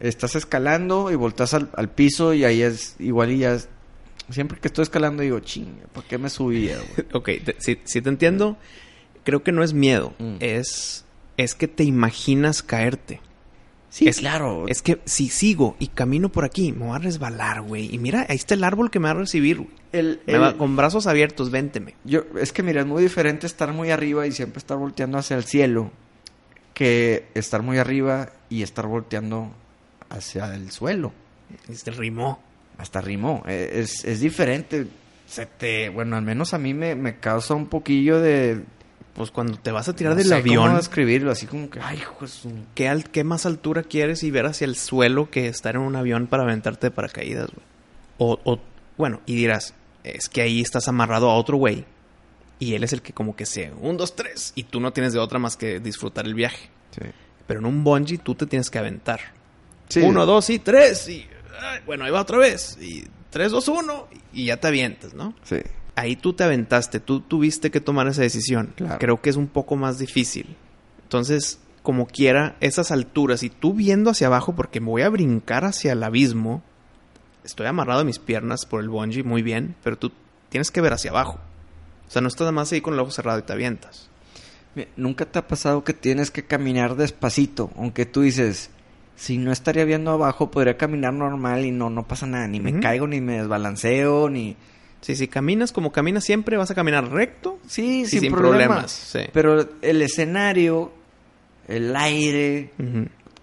Estás 0.00 0.34
escalando 0.36 1.10
y 1.10 1.14
volteas 1.16 1.54
al, 1.54 1.70
al 1.76 1.90
piso 1.90 2.32
y 2.34 2.44
ahí 2.44 2.62
es... 2.62 2.96
Igual 2.98 3.32
y 3.32 3.38
ya 3.38 3.54
es... 3.54 3.68
Siempre 4.30 4.58
que 4.60 4.68
estoy 4.68 4.84
escalando 4.84 5.22
digo, 5.22 5.40
ching, 5.40 5.74
¿por 5.92 6.04
qué 6.04 6.16
me 6.16 6.30
subía, 6.30 6.76
güey? 6.78 7.08
Ok, 7.12 7.28
te- 7.44 7.56
si, 7.58 7.78
si 7.84 8.00
te 8.00 8.08
entiendo, 8.08 8.56
creo 9.24 9.42
que 9.42 9.52
no 9.52 9.62
es 9.62 9.74
miedo, 9.74 10.14
Mm. 10.18 10.36
es, 10.40 11.04
es 11.36 11.54
que 11.54 11.68
te 11.68 11.84
imaginas 11.84 12.62
caerte. 12.62 13.20
Sí, 13.90 14.08
Es- 14.08 14.18
claro. 14.20 14.66
Es 14.68 14.80
que 14.80 15.00
si 15.04 15.28
sigo 15.28 15.76
y 15.78 15.88
camino 15.88 16.30
por 16.30 16.44
aquí, 16.46 16.72
me 16.72 16.86
voy 16.86 16.96
a 16.96 16.98
resbalar, 17.00 17.60
güey. 17.62 17.92
Y 17.94 17.98
mira, 17.98 18.24
ahí 18.28 18.36
está 18.36 18.54
el 18.54 18.64
árbol 18.64 18.90
que 18.90 19.00
me 19.00 19.04
va 19.06 19.10
a 19.10 19.14
recibir, 19.14 19.58
güey. 19.58 19.70
El, 19.92 20.20
va- 20.40 20.56
con 20.56 20.76
brazos 20.76 21.06
abiertos, 21.06 21.50
vénteme. 21.50 21.94
Yo, 22.04 22.22
es 22.40 22.52
que 22.52 22.62
mira, 22.62 22.80
es 22.80 22.86
muy 22.86 23.02
diferente 23.02 23.46
estar 23.46 23.72
muy 23.72 23.90
arriba 23.90 24.26
y 24.26 24.32
siempre 24.32 24.58
estar 24.58 24.76
volteando 24.78 25.18
hacia 25.18 25.36
el 25.36 25.44
cielo 25.44 25.90
que 26.74 27.26
estar 27.34 27.62
muy 27.62 27.78
arriba 27.78 28.30
y 28.48 28.62
estar 28.62 28.86
volteando 28.86 29.52
hacia 30.10 30.54
el 30.54 30.70
suelo. 30.70 31.12
Y 31.68 31.74
se 31.74 31.90
rimó. 31.90 32.40
Hasta 32.78 33.00
rimó. 33.00 33.42
Eh, 33.46 33.70
Es, 33.74 34.04
es 34.04 34.20
diferente. 34.20 34.86
Se 35.26 35.46
te, 35.46 35.88
bueno, 35.90 36.16
al 36.16 36.22
menos 36.22 36.54
a 36.54 36.58
mí 36.58 36.74
me, 36.74 36.94
me 36.94 37.18
causa 37.18 37.54
un 37.54 37.66
poquillo 37.66 38.20
de... 38.20 38.62
Pues 39.14 39.30
cuando 39.30 39.58
te 39.58 39.70
vas 39.72 39.90
a 39.90 39.94
tirar 39.94 40.14
no 40.14 40.18
del 40.18 40.28
sé 40.28 40.34
avión, 40.36 40.64
cómo 40.64 40.76
describirlo, 40.78 41.30
así 41.30 41.46
como 41.46 41.68
que, 41.68 41.80
ay, 41.82 42.00
su- 42.26 42.50
¿qué, 42.74 42.88
al- 42.88 43.10
¿qué 43.10 43.24
más 43.24 43.44
altura 43.44 43.82
quieres 43.82 44.22
y 44.22 44.30
ver 44.30 44.46
hacia 44.46 44.64
el 44.64 44.74
suelo 44.74 45.28
que 45.30 45.48
estar 45.48 45.74
en 45.74 45.82
un 45.82 45.96
avión 45.96 46.26
para 46.28 46.44
aventarte 46.44 46.86
de 46.86 46.90
paracaídas, 46.92 47.48
güey? 47.50 47.66
O, 48.16 48.40
o, 48.44 48.58
bueno, 48.96 49.20
y 49.26 49.34
dirás, 49.34 49.74
es 50.04 50.28
que 50.28 50.42
ahí 50.42 50.60
estás 50.60 50.88
amarrado 50.88 51.30
a 51.30 51.36
otro 51.36 51.56
güey. 51.56 51.84
Y 52.58 52.74
él 52.74 52.84
es 52.84 52.92
el 52.92 53.02
que 53.02 53.12
como 53.12 53.34
que 53.34 53.44
se, 53.44 53.72
un, 53.80 53.96
dos, 53.96 54.14
tres. 54.14 54.52
Y 54.54 54.64
tú 54.64 54.80
no 54.80 54.92
tienes 54.92 55.12
de 55.12 55.18
otra 55.18 55.38
más 55.38 55.56
que 55.56 55.80
disfrutar 55.80 56.26
el 56.26 56.34
viaje. 56.34 56.70
Pero 57.46 57.60
en 57.60 57.66
un 57.66 57.82
bungee 57.82 58.18
tú 58.18 58.34
te 58.34 58.46
tienes 58.46 58.70
que 58.70 58.78
aventar. 58.78 59.20
Sí. 59.88 60.00
Uno, 60.00 60.24
dos 60.26 60.48
y 60.48 60.60
tres. 60.60 61.08
Y 61.08 61.26
ay, 61.60 61.80
bueno, 61.84 62.04
ahí 62.04 62.12
va 62.12 62.20
otra 62.20 62.38
vez. 62.38 62.78
Y 62.80 63.04
tres, 63.30 63.50
dos, 63.50 63.66
uno. 63.66 64.06
Y 64.32 64.46
ya 64.46 64.58
te 64.58 64.68
avientas, 64.68 65.12
¿no? 65.12 65.34
Sí. 65.42 65.56
Ahí 65.96 66.14
tú 66.14 66.34
te 66.34 66.44
aventaste, 66.44 67.00
tú 67.00 67.20
tuviste 67.20 67.70
que 67.70 67.80
tomar 67.80 68.06
esa 68.06 68.22
decisión. 68.22 68.72
Claro. 68.76 68.98
Creo 68.98 69.20
que 69.20 69.30
es 69.30 69.36
un 69.36 69.48
poco 69.48 69.74
más 69.76 69.98
difícil. 69.98 70.56
Entonces, 71.02 71.58
como 71.82 72.06
quiera, 72.06 72.56
esas 72.60 72.92
alturas 72.92 73.42
y 73.42 73.50
tú 73.50 73.74
viendo 73.74 74.10
hacia 74.10 74.28
abajo 74.28 74.54
porque 74.54 74.80
me 74.80 74.86
voy 74.86 75.02
a 75.02 75.10
brincar 75.10 75.64
hacia 75.64 75.92
el 75.92 76.02
abismo, 76.02 76.62
estoy 77.44 77.66
amarrado 77.66 78.00
a 78.00 78.04
mis 78.04 78.18
piernas 78.18 78.66
por 78.66 78.80
el 78.80 78.88
bungee 78.88 79.22
muy 79.22 79.42
bien, 79.42 79.74
pero 79.82 79.96
tú 79.96 80.12
tienes 80.48 80.70
que 80.70 80.80
ver 80.80 80.92
hacia 80.92 81.10
abajo. 81.10 81.38
O 82.08 82.10
sea, 82.10 82.22
no 82.22 82.28
estás 82.28 82.42
nada 82.42 82.52
más 82.52 82.72
ahí 82.72 82.80
con 82.80 82.94
el 82.94 83.00
ojo 83.00 83.10
cerrado 83.10 83.38
y 83.38 83.42
te 83.42 83.52
avientas. 83.52 84.10
¿Nunca 84.96 85.26
te 85.26 85.38
ha 85.38 85.46
pasado 85.46 85.84
que 85.84 85.92
tienes 85.92 86.30
que 86.30 86.44
caminar 86.44 86.96
despacito? 86.96 87.70
Aunque 87.76 88.06
tú 88.06 88.22
dices, 88.22 88.70
si 89.16 89.38
no 89.38 89.52
estaría 89.52 89.84
viendo 89.84 90.10
abajo, 90.10 90.50
podría 90.50 90.76
caminar 90.76 91.12
normal 91.12 91.64
y 91.64 91.70
no, 91.70 91.90
no 91.90 92.06
pasa 92.06 92.26
nada. 92.26 92.46
Ni 92.48 92.60
me 92.60 92.80
caigo, 92.80 93.06
ni 93.06 93.20
me 93.20 93.38
desbalanceo, 93.38 94.28
ni... 94.28 94.56
Sí, 95.00 95.16
si 95.16 95.26
caminas 95.26 95.72
como 95.72 95.90
caminas 95.90 96.24
siempre, 96.24 96.56
vas 96.56 96.70
a 96.70 96.74
caminar 96.74 97.10
recto. 97.10 97.58
Sí, 97.66 98.06
sin, 98.06 98.20
sin 98.20 98.32
problemas. 98.32 98.58
problemas, 98.66 98.90
sí. 98.92 99.20
Pero 99.32 99.68
el 99.82 100.00
escenario, 100.00 100.92
el 101.66 101.94
aire, 101.96 102.70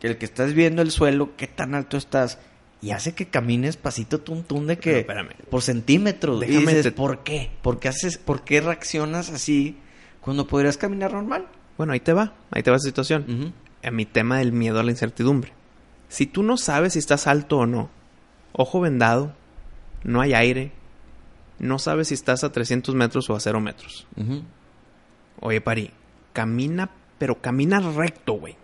el 0.01 0.17
que 0.17 0.25
estás 0.25 0.53
viendo 0.53 0.81
el 0.81 0.91
suelo, 0.91 1.31
qué 1.35 1.47
tan 1.47 1.75
alto 1.75 1.97
estás, 1.97 2.39
y 2.81 2.91
hace 2.91 3.13
que 3.13 3.27
camines 3.27 3.75
pasito 3.77 4.19
tuntún 4.21 4.67
de 4.67 4.77
que... 4.77 4.99
Espérame. 4.99 5.33
Por 5.49 5.61
centímetros. 5.61 6.39
Déjame 6.39 6.59
y 6.59 6.65
dices, 6.67 6.83
te- 6.83 6.91
¿por 6.91 7.23
qué? 7.23 7.51
¿Por 7.61 7.79
qué, 7.79 7.89
haces, 7.89 8.17
¿Por 8.17 8.43
qué 8.43 8.61
reaccionas 8.61 9.29
así 9.29 9.77
cuando 10.21 10.47
podrías 10.47 10.77
caminar 10.77 11.13
normal? 11.13 11.47
Bueno, 11.77 11.93
ahí 11.93 11.99
te 11.99 12.13
va, 12.13 12.33
ahí 12.51 12.63
te 12.63 12.71
va 12.71 12.77
esa 12.77 12.87
situación. 12.87 13.53
a 13.83 13.91
mi 13.91 14.05
tema 14.05 14.37
del 14.39 14.51
miedo 14.51 14.79
a 14.79 14.83
la 14.83 14.91
incertidumbre. 14.91 15.53
Si 16.09 16.25
tú 16.25 16.41
no 16.43 16.57
sabes 16.57 16.93
si 16.93 16.99
estás 16.99 17.27
alto 17.27 17.57
o 17.59 17.65
no, 17.65 17.89
ojo 18.53 18.79
vendado, 18.81 19.35
no 20.03 20.21
hay 20.21 20.33
aire, 20.33 20.71
no 21.59 21.79
sabes 21.79 22.07
si 22.09 22.13
estás 22.15 22.43
a 22.43 22.51
300 22.51 22.95
metros 22.95 23.29
o 23.29 23.35
a 23.35 23.39
0 23.39 23.59
metros. 23.61 24.07
Oye, 25.41 25.61
Pari, 25.61 25.91
camina, 26.33 26.89
pero 27.17 27.39
camina 27.41 27.79
recto, 27.79 28.33
güey. 28.33 28.55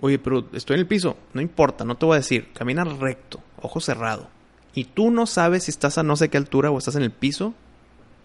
Oye, 0.00 0.18
pero 0.18 0.48
estoy 0.52 0.74
en 0.74 0.80
el 0.80 0.86
piso. 0.86 1.16
No 1.32 1.40
importa, 1.40 1.84
no 1.84 1.96
te 1.96 2.06
voy 2.06 2.14
a 2.14 2.18
decir. 2.18 2.50
Camina 2.52 2.82
recto, 2.84 3.40
ojo 3.64 3.80
cerrado. 3.80 4.28
Y 4.74 4.84
tú 4.84 5.10
no 5.10 5.26
sabes 5.26 5.64
si 5.64 5.70
estás 5.70 5.98
a 5.98 6.02
no 6.02 6.16
sé 6.16 6.28
qué 6.30 6.36
altura 6.36 6.70
o 6.70 6.78
estás 6.78 6.96
en 6.96 7.02
el 7.02 7.10
piso. 7.12 7.54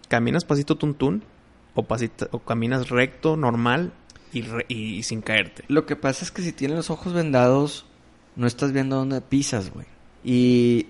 Caminas 0.08 0.44
pasito 0.44 0.76
tuntún 0.76 1.22
o, 1.74 1.84
pasito, 1.84 2.28
o 2.32 2.40
caminas 2.40 2.88
recto, 2.88 3.36
normal 3.36 3.92
y, 4.32 4.42
re- 4.42 4.66
y- 4.68 4.96
y 4.96 5.02
sin 5.04 5.22
caerte. 5.22 5.64
Lo 5.68 5.86
que 5.86 5.96
pasa 5.96 6.24
es 6.24 6.30
que 6.32 6.42
si 6.42 6.52
tienes 6.52 6.76
los 6.76 6.90
ojos 6.90 7.12
vendados, 7.12 7.86
no 8.36 8.46
estás 8.46 8.72
viendo 8.72 8.96
dónde 8.96 9.20
pisas, 9.20 9.70
güey. 9.72 9.86
Y 10.24 10.86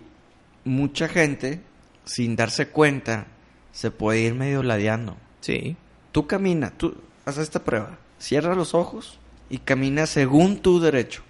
mucha 0.65 1.09
gente, 1.09 1.61
sin 2.05 2.37
darse 2.37 2.69
cuenta, 2.69 3.27
se 3.73 3.91
puede 3.91 4.21
ir 4.21 4.35
medio 4.35 4.63
ladeando. 4.63 5.17
Sí. 5.41 5.77
Tú 6.13 6.27
camina, 6.27 6.71
tú 6.71 6.95
haz 7.27 7.39
esta 7.39 7.63
prueba. 7.63 7.99
Cierra 8.19 8.55
los 8.55 8.75
ojos 8.75 9.19
y 9.51 9.59
camina 9.59 10.07
según 10.07 10.59
tu 10.59 10.81
derecho. 10.81 11.23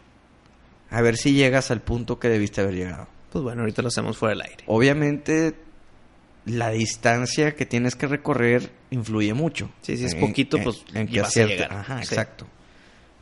A 0.91 1.01
ver 1.03 1.17
si 1.17 1.33
llegas 1.33 1.71
al 1.71 1.81
punto 1.81 2.19
que 2.19 2.29
debiste 2.29 2.61
haber 2.61 2.75
llegado. 2.75 3.09
Pues 3.33 3.43
bueno, 3.45 3.61
ahorita 3.63 3.83
lo 3.83 3.89
hacemos 3.89 4.17
fuera 4.19 4.35
del 4.35 4.43
aire. 4.43 4.65
Obviamente, 4.67 5.55
la 6.47 6.71
distancia 6.71 7.55
que 7.55 7.65
tienes 7.67 7.95
que 7.95 8.07
recorrer 8.09 8.71
influye 8.91 9.33
mucho. 9.35 9.71
Sí, 9.83 9.97
si 9.97 10.05
es 10.07 10.15
En- 10.15 10.21
poquito, 10.21 10.57
en- 10.57 10.65
pues, 10.65 10.85
en 10.95 11.07
que 11.07 11.21
vas 11.21 11.27
a 11.29 11.29
acierta. 11.31 11.55
llegar. 11.55 11.73
Ajá, 11.73 11.97
Sí. 11.99 12.09
exacto. 12.15 12.47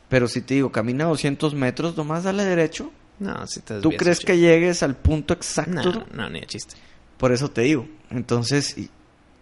Pero 0.07 0.27
si 0.27 0.41
te 0.41 0.55
digo, 0.55 0.71
camina 0.71 1.05
200 1.05 1.53
metros, 1.53 1.95
nomás 1.95 2.23
dale 2.23 2.43
derecho. 2.43 2.91
No, 3.19 3.45
si 3.45 3.59
te 3.59 3.79
¿Tú 3.81 3.91
crees 3.91 4.21
que 4.21 4.37
llegues 4.39 4.81
al 4.81 4.95
punto 4.95 5.33
exacto? 5.35 5.71
No, 5.91 6.05
no, 6.13 6.29
ni 6.29 6.39
de 6.39 6.47
chiste. 6.47 6.75
Por 7.17 7.31
eso 7.33 7.51
te 7.51 7.61
digo. 7.61 7.87
Entonces, 8.09 8.75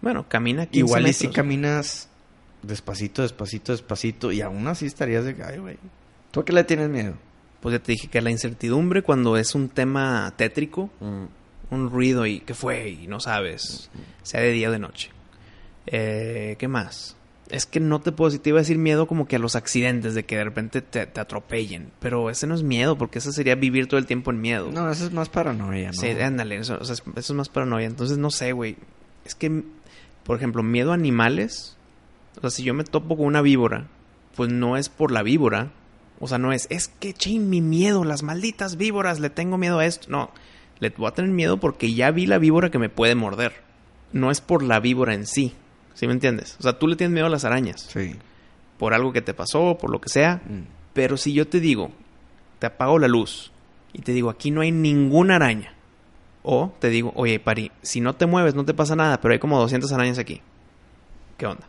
Bueno, 0.02 0.28
camina 0.28 0.66
15 0.66 0.80
igual 0.80 1.08
y 1.08 1.14
si 1.14 1.30
caminas 1.30 2.10
despacito, 2.62 3.22
despacito, 3.22 3.72
despacito, 3.72 4.32
y 4.32 4.42
aún 4.42 4.68
así 4.68 4.86
estarías 4.86 5.24
de... 5.26 5.36
Ay, 5.44 5.58
güey. 5.60 5.78
¿Tú 6.32 6.40
a 6.42 6.46
qué 6.46 6.54
le 6.54 6.64
tienes 6.66 6.90
miedo? 6.90 7.14
Pues 7.68 7.80
ya 7.82 7.84
te 7.84 7.92
dije 7.92 8.08
que 8.08 8.22
la 8.22 8.32
incertidumbre 8.32 9.02
cuando 9.02 9.36
es 9.36 9.54
un 9.54 9.68
tema 9.68 10.34
tétrico, 10.38 10.90
un 11.70 11.90
ruido 11.90 12.26
y 12.26 12.40
¿qué 12.40 12.54
fue? 12.54 12.92
Y 12.92 13.08
no 13.08 13.20
sabes, 13.20 13.90
sea 14.24 14.40
de 14.40 14.52
día 14.54 14.70
o 14.70 14.72
de 14.72 14.80
noche. 14.80 15.10
Eh, 15.86 16.56
¿Qué 16.60 16.70
más? 16.70 17.18
Es 17.50 17.66
que 17.66 17.82
no 17.82 18.00
te 18.00 18.14
puedo 18.14 18.30
decir, 18.30 18.42
te 18.42 18.50
iba 18.52 18.60
a 18.60 18.62
decir 18.62 18.78
miedo 18.78 19.06
como 19.06 19.28
que 19.28 19.36
a 19.36 19.40
los 19.40 19.58
accidentes, 19.58 20.14
de 20.16 20.24
que 20.24 20.38
de 20.38 20.46
repente 20.46 20.82
te, 20.82 21.08
te 21.08 21.20
atropellen. 21.20 21.92
Pero 22.00 22.30
ese 22.30 22.48
no 22.48 22.56
es 22.56 22.64
miedo, 22.64 22.98
porque 22.98 23.20
eso 23.20 23.34
sería 23.34 23.56
vivir 23.56 23.88
todo 23.88 23.98
el 24.00 24.06
tiempo 24.06 24.32
en 24.32 24.40
miedo. 24.40 24.70
No, 24.72 24.90
eso 24.90 25.06
es 25.06 25.12
más 25.12 25.28
paranoia, 25.28 25.88
¿no? 25.88 25.94
Sí, 25.94 26.08
ándale, 26.22 26.56
eso, 26.56 26.78
o 26.80 26.86
sea, 26.86 26.94
es- 26.94 27.04
eso 27.18 27.34
es 27.34 27.38
más 27.38 27.50
paranoia. 27.50 27.86
Entonces, 27.88 28.18
no 28.18 28.32
sé, 28.32 28.54
güey. 28.54 28.78
Es 29.26 29.36
que, 29.36 29.64
por 30.24 30.38
ejemplo, 30.38 30.64
miedo 30.64 30.92
a 30.92 30.94
animales. 30.96 31.76
O 32.38 32.42
sea, 32.42 32.50
si 32.50 32.64
yo 32.64 32.74
me 32.74 32.86
topo 32.86 33.18
con 33.18 33.26
una 33.26 33.42
víbora, 33.42 33.88
pues 34.38 34.50
no 34.52 34.78
es 34.78 34.88
por 34.88 35.12
la 35.12 35.22
víbora. 35.22 35.72
O 36.20 36.28
sea, 36.28 36.38
no 36.38 36.52
es, 36.52 36.68
es 36.70 36.88
que, 36.88 37.14
ching, 37.14 37.50
mi 37.50 37.62
miedo, 37.62 38.04
las 38.04 38.24
malditas 38.24 38.78
víboras, 38.78 39.20
le 39.20 39.30
tengo 39.30 39.58
miedo 39.58 39.80
a 39.80 39.86
esto. 39.86 40.08
No, 40.10 40.32
le 40.80 40.90
voy 40.90 41.08
a 41.08 41.12
tener 41.12 41.32
miedo 41.32 41.58
porque 41.58 41.94
ya 41.94 42.12
vi 42.12 42.26
la 42.26 42.40
víbora 42.40 42.70
que 42.70 42.80
me 42.80 42.90
puede 42.90 43.16
morder. 43.16 43.54
No 44.14 44.32
es 44.32 44.42
por 44.42 44.64
la 44.64 44.80
víbora 44.80 45.14
en 45.14 45.28
sí. 45.28 45.54
¿Sí 45.94 46.08
me 46.08 46.14
entiendes? 46.14 46.56
O 46.60 46.64
sea, 46.64 46.78
tú 46.78 46.88
le 46.88 46.96
tienes 46.96 47.14
miedo 47.14 47.28
a 47.28 47.30
las 47.30 47.46
arañas. 47.46 47.88
Sí. 47.92 48.16
Por 48.78 48.94
algo 48.94 49.14
que 49.14 49.22
te 49.22 49.34
pasó, 49.34 49.78
por 49.80 49.92
lo 49.92 50.00
que 50.00 50.10
sea. 50.10 50.42
Mm. 50.46 50.62
Pero 50.94 51.18
si 51.18 51.34
yo 51.34 51.48
te 51.48 51.60
digo, 51.60 51.92
te 52.60 52.68
apago 52.68 53.00
la 53.00 53.08
luz 53.08 53.52
y 53.94 54.02
te 54.02 54.12
digo, 54.14 54.30
aquí 54.30 54.52
no 54.52 54.62
hay 54.62 54.72
ninguna 54.72 55.36
araña. 55.36 55.74
O 56.44 56.74
te 56.80 56.90
digo, 56.90 57.12
oye, 57.16 57.40
Pari, 57.40 57.72
si 57.82 58.00
no 58.00 58.16
te 58.16 58.26
mueves 58.26 58.56
no 58.56 58.64
te 58.64 58.74
pasa 58.74 58.96
nada, 58.96 59.20
pero 59.20 59.34
hay 59.34 59.40
como 59.40 59.60
200 59.60 59.92
arañas 59.92 60.18
aquí. 60.18 60.42
¿Qué 61.38 61.46
onda? 61.46 61.68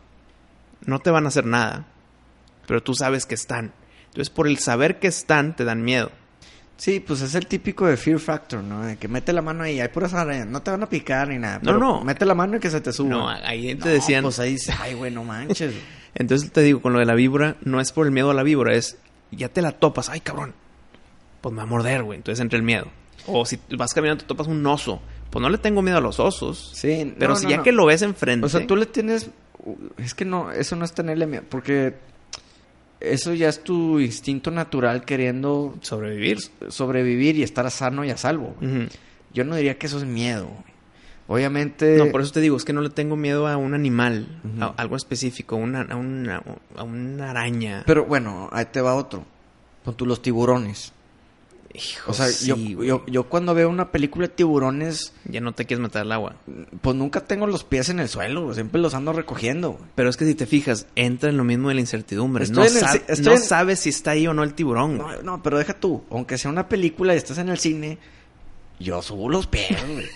No 0.85 0.99
te 0.99 1.11
van 1.11 1.25
a 1.25 1.27
hacer 1.27 1.45
nada, 1.45 1.85
pero 2.65 2.81
tú 2.81 2.93
sabes 2.93 3.25
que 3.25 3.35
están. 3.35 3.73
Entonces, 4.19 4.35
por 4.35 4.49
el 4.49 4.57
saber 4.57 4.99
que 4.99 5.07
están, 5.07 5.55
te 5.55 5.63
dan 5.63 5.81
miedo. 5.81 6.11
Sí, 6.75 6.99
pues 6.99 7.21
es 7.21 7.35
el 7.35 7.47
típico 7.47 7.87
de 7.87 7.95
Fear 7.95 8.19
Factor, 8.19 8.61
¿no? 8.61 8.85
De 8.85 8.97
que 8.97 9.07
mete 9.07 9.31
la 9.31 9.41
mano 9.41 9.63
ahí, 9.63 9.79
hay 9.79 9.87
puras 9.87 10.13
arañas, 10.13 10.45
no 10.45 10.61
te 10.61 10.71
van 10.71 10.83
a 10.83 10.89
picar 10.89 11.29
ni 11.29 11.37
nada. 11.37 11.61
No, 11.63 11.77
no. 11.77 12.03
Mete 12.03 12.25
la 12.25 12.35
mano 12.35 12.57
y 12.57 12.59
que 12.59 12.69
se 12.69 12.81
te 12.81 12.91
suba. 12.91 13.09
No, 13.09 13.29
ahí 13.29 13.75
te 13.75 13.85
No, 13.85 13.91
decían. 13.91 14.23
Pues 14.23 14.37
ahí 14.39 14.51
dice, 14.51 14.73
ay, 14.77 14.93
güey, 14.93 15.09
no 15.09 15.23
manches. 15.23 15.73
Entonces 16.15 16.51
te 16.51 16.59
digo, 16.61 16.81
con 16.81 16.91
lo 16.91 16.99
de 16.99 17.05
la 17.05 17.15
víbora, 17.15 17.55
no 17.61 17.79
es 17.79 17.93
por 17.93 18.07
el 18.07 18.11
miedo 18.11 18.29
a 18.29 18.33
la 18.33 18.43
víbora, 18.43 18.75
es 18.75 18.97
ya 19.31 19.47
te 19.47 19.61
la 19.61 19.71
topas, 19.71 20.09
ay 20.09 20.19
cabrón, 20.19 20.53
pues 21.39 21.53
me 21.53 21.59
va 21.59 21.63
a 21.63 21.67
morder, 21.67 22.03
güey. 22.03 22.17
Entonces 22.17 22.41
entra 22.41 22.57
el 22.57 22.63
miedo. 22.63 22.87
O 23.25 23.45
si 23.45 23.57
vas 23.77 23.93
caminando, 23.93 24.23
te 24.25 24.27
topas 24.27 24.47
un 24.47 24.67
oso, 24.67 25.01
pues 25.29 25.41
no 25.41 25.49
le 25.49 25.59
tengo 25.59 25.81
miedo 25.81 25.99
a 25.99 26.01
los 26.01 26.19
osos. 26.19 26.71
Sí, 26.75 27.15
Pero 27.17 27.35
no, 27.35 27.35
si 27.37 27.45
no, 27.45 27.51
ya 27.51 27.63
que 27.63 27.71
lo 27.71 27.85
ves 27.85 28.01
enfrente. 28.01 28.45
O 28.45 28.49
sea, 28.49 28.67
tú 28.67 28.75
le 28.75 28.85
tienes... 28.85 29.29
Es 29.97 30.13
que 30.13 30.25
no, 30.25 30.51
eso 30.51 30.75
no 30.75 30.83
es 30.83 30.91
tenerle 30.91 31.25
miedo, 31.25 31.43
porque 31.49 32.09
eso 32.99 33.33
ya 33.33 33.49
es 33.49 33.63
tu 33.63 33.99
instinto 33.99 34.51
natural 34.51 35.05
queriendo 35.05 35.75
sobrevivir. 35.81 36.39
sobrevivir 36.67 37.37
y 37.37 37.43
estar 37.43 37.69
sano 37.71 38.03
y 38.03 38.09
a 38.09 38.17
salvo. 38.17 38.55
Yo 39.33 39.43
no 39.43 39.55
diría 39.55 39.77
que 39.77 39.87
eso 39.87 39.97
es 39.99 40.05
miedo. 40.05 40.45
güey. 40.47 40.69
Obviamente... 41.27 41.97
No, 41.97 42.07
por 42.07 42.21
eso 42.21 42.31
te 42.31 42.41
digo, 42.41 42.57
es 42.57 42.65
que 42.65 42.73
no 42.73 42.81
le 42.81 42.89
tengo 42.89 43.15
miedo 43.15 43.47
a 43.47 43.55
un 43.55 43.75
animal, 43.75 44.41
a 44.59 44.73
algo 44.77 44.95
específico, 44.95 45.55
una, 45.55 45.81
a, 45.81 45.95
una, 45.95 46.41
a 46.75 46.83
una 46.83 47.29
araña. 47.29 47.83
Pero 47.85 48.05
bueno, 48.05 48.49
ahí 48.51 48.65
te 48.65 48.81
va 48.81 48.95
otro. 48.95 49.25
Con 49.85 49.95
tú 49.95 50.05
los 50.05 50.21
tiburones. 50.21 50.91
Hijo, 51.71 52.09
O 52.11 52.13
sea, 52.15 52.25
sí, 52.27 52.47
yo, 52.47 52.55
güey. 52.55 52.87
yo, 52.87 53.05
yo 53.05 53.25
cuando 53.29 53.53
veo 53.53 53.69
una 53.69 53.91
película 53.91 54.27
de 54.27 54.33
tiburones, 54.33 55.13
Ya 55.25 55.39
no 55.39 55.53
te 55.53 55.65
quieres 55.65 55.81
meter 55.83 56.01
al 56.01 56.11
agua. 56.11 56.35
pues 56.81 56.95
nunca 56.95 57.21
tengo 57.21 57.45
los 57.45 57.63
pies 57.63 57.89
en 57.89 57.99
el 57.99 58.09
suelo, 58.09 58.51
siempre 58.55 58.81
los 58.81 58.95
ando 58.95 59.13
recogiendo. 59.13 59.73
güey. 59.73 59.83
Pero 59.93 60.09
es 60.09 60.17
que 60.17 60.25
si 60.25 60.33
te 60.33 60.47
fijas, 60.47 60.87
entra 60.95 61.29
en 61.29 61.37
lo 61.37 61.43
mismo 61.43 61.69
de 61.69 61.75
la 61.75 61.81
incertidumbre. 61.81 62.43
Estoy 62.45 62.57
no 62.57 62.63
el 63.07 63.37
en- 63.37 63.41
sabes 63.41 63.79
si 63.81 63.89
está 63.89 64.11
ahí 64.11 64.25
o 64.25 64.33
no 64.33 64.41
el 64.43 64.55
tiburón. 64.55 64.97
güey. 64.97 65.17
No, 65.17 65.23
no, 65.37 65.43
pero 65.43 65.59
deja 65.59 65.73
tú, 65.75 66.03
aunque 66.09 66.37
sea 66.39 66.49
una 66.49 66.67
película 66.67 67.13
y 67.13 67.17
estás 67.17 67.37
en 67.37 67.49
el 67.49 67.59
cine, 67.59 67.99
yo 68.79 69.01
subo 69.03 69.29
los 69.29 69.45
pies, 69.45 69.77
güey. 69.87 70.07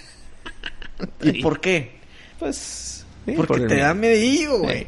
¿Y 1.22 1.42
por 1.42 1.60
qué? 1.60 2.00
Pues... 2.39 3.06
sí, 3.26 3.34
Porque 3.38 3.60
te 3.62 3.76
miedo. 3.76 3.80
da 3.88 3.94
medillo, 3.94 4.58
güey. 4.60 4.80
Sí. 4.80 4.88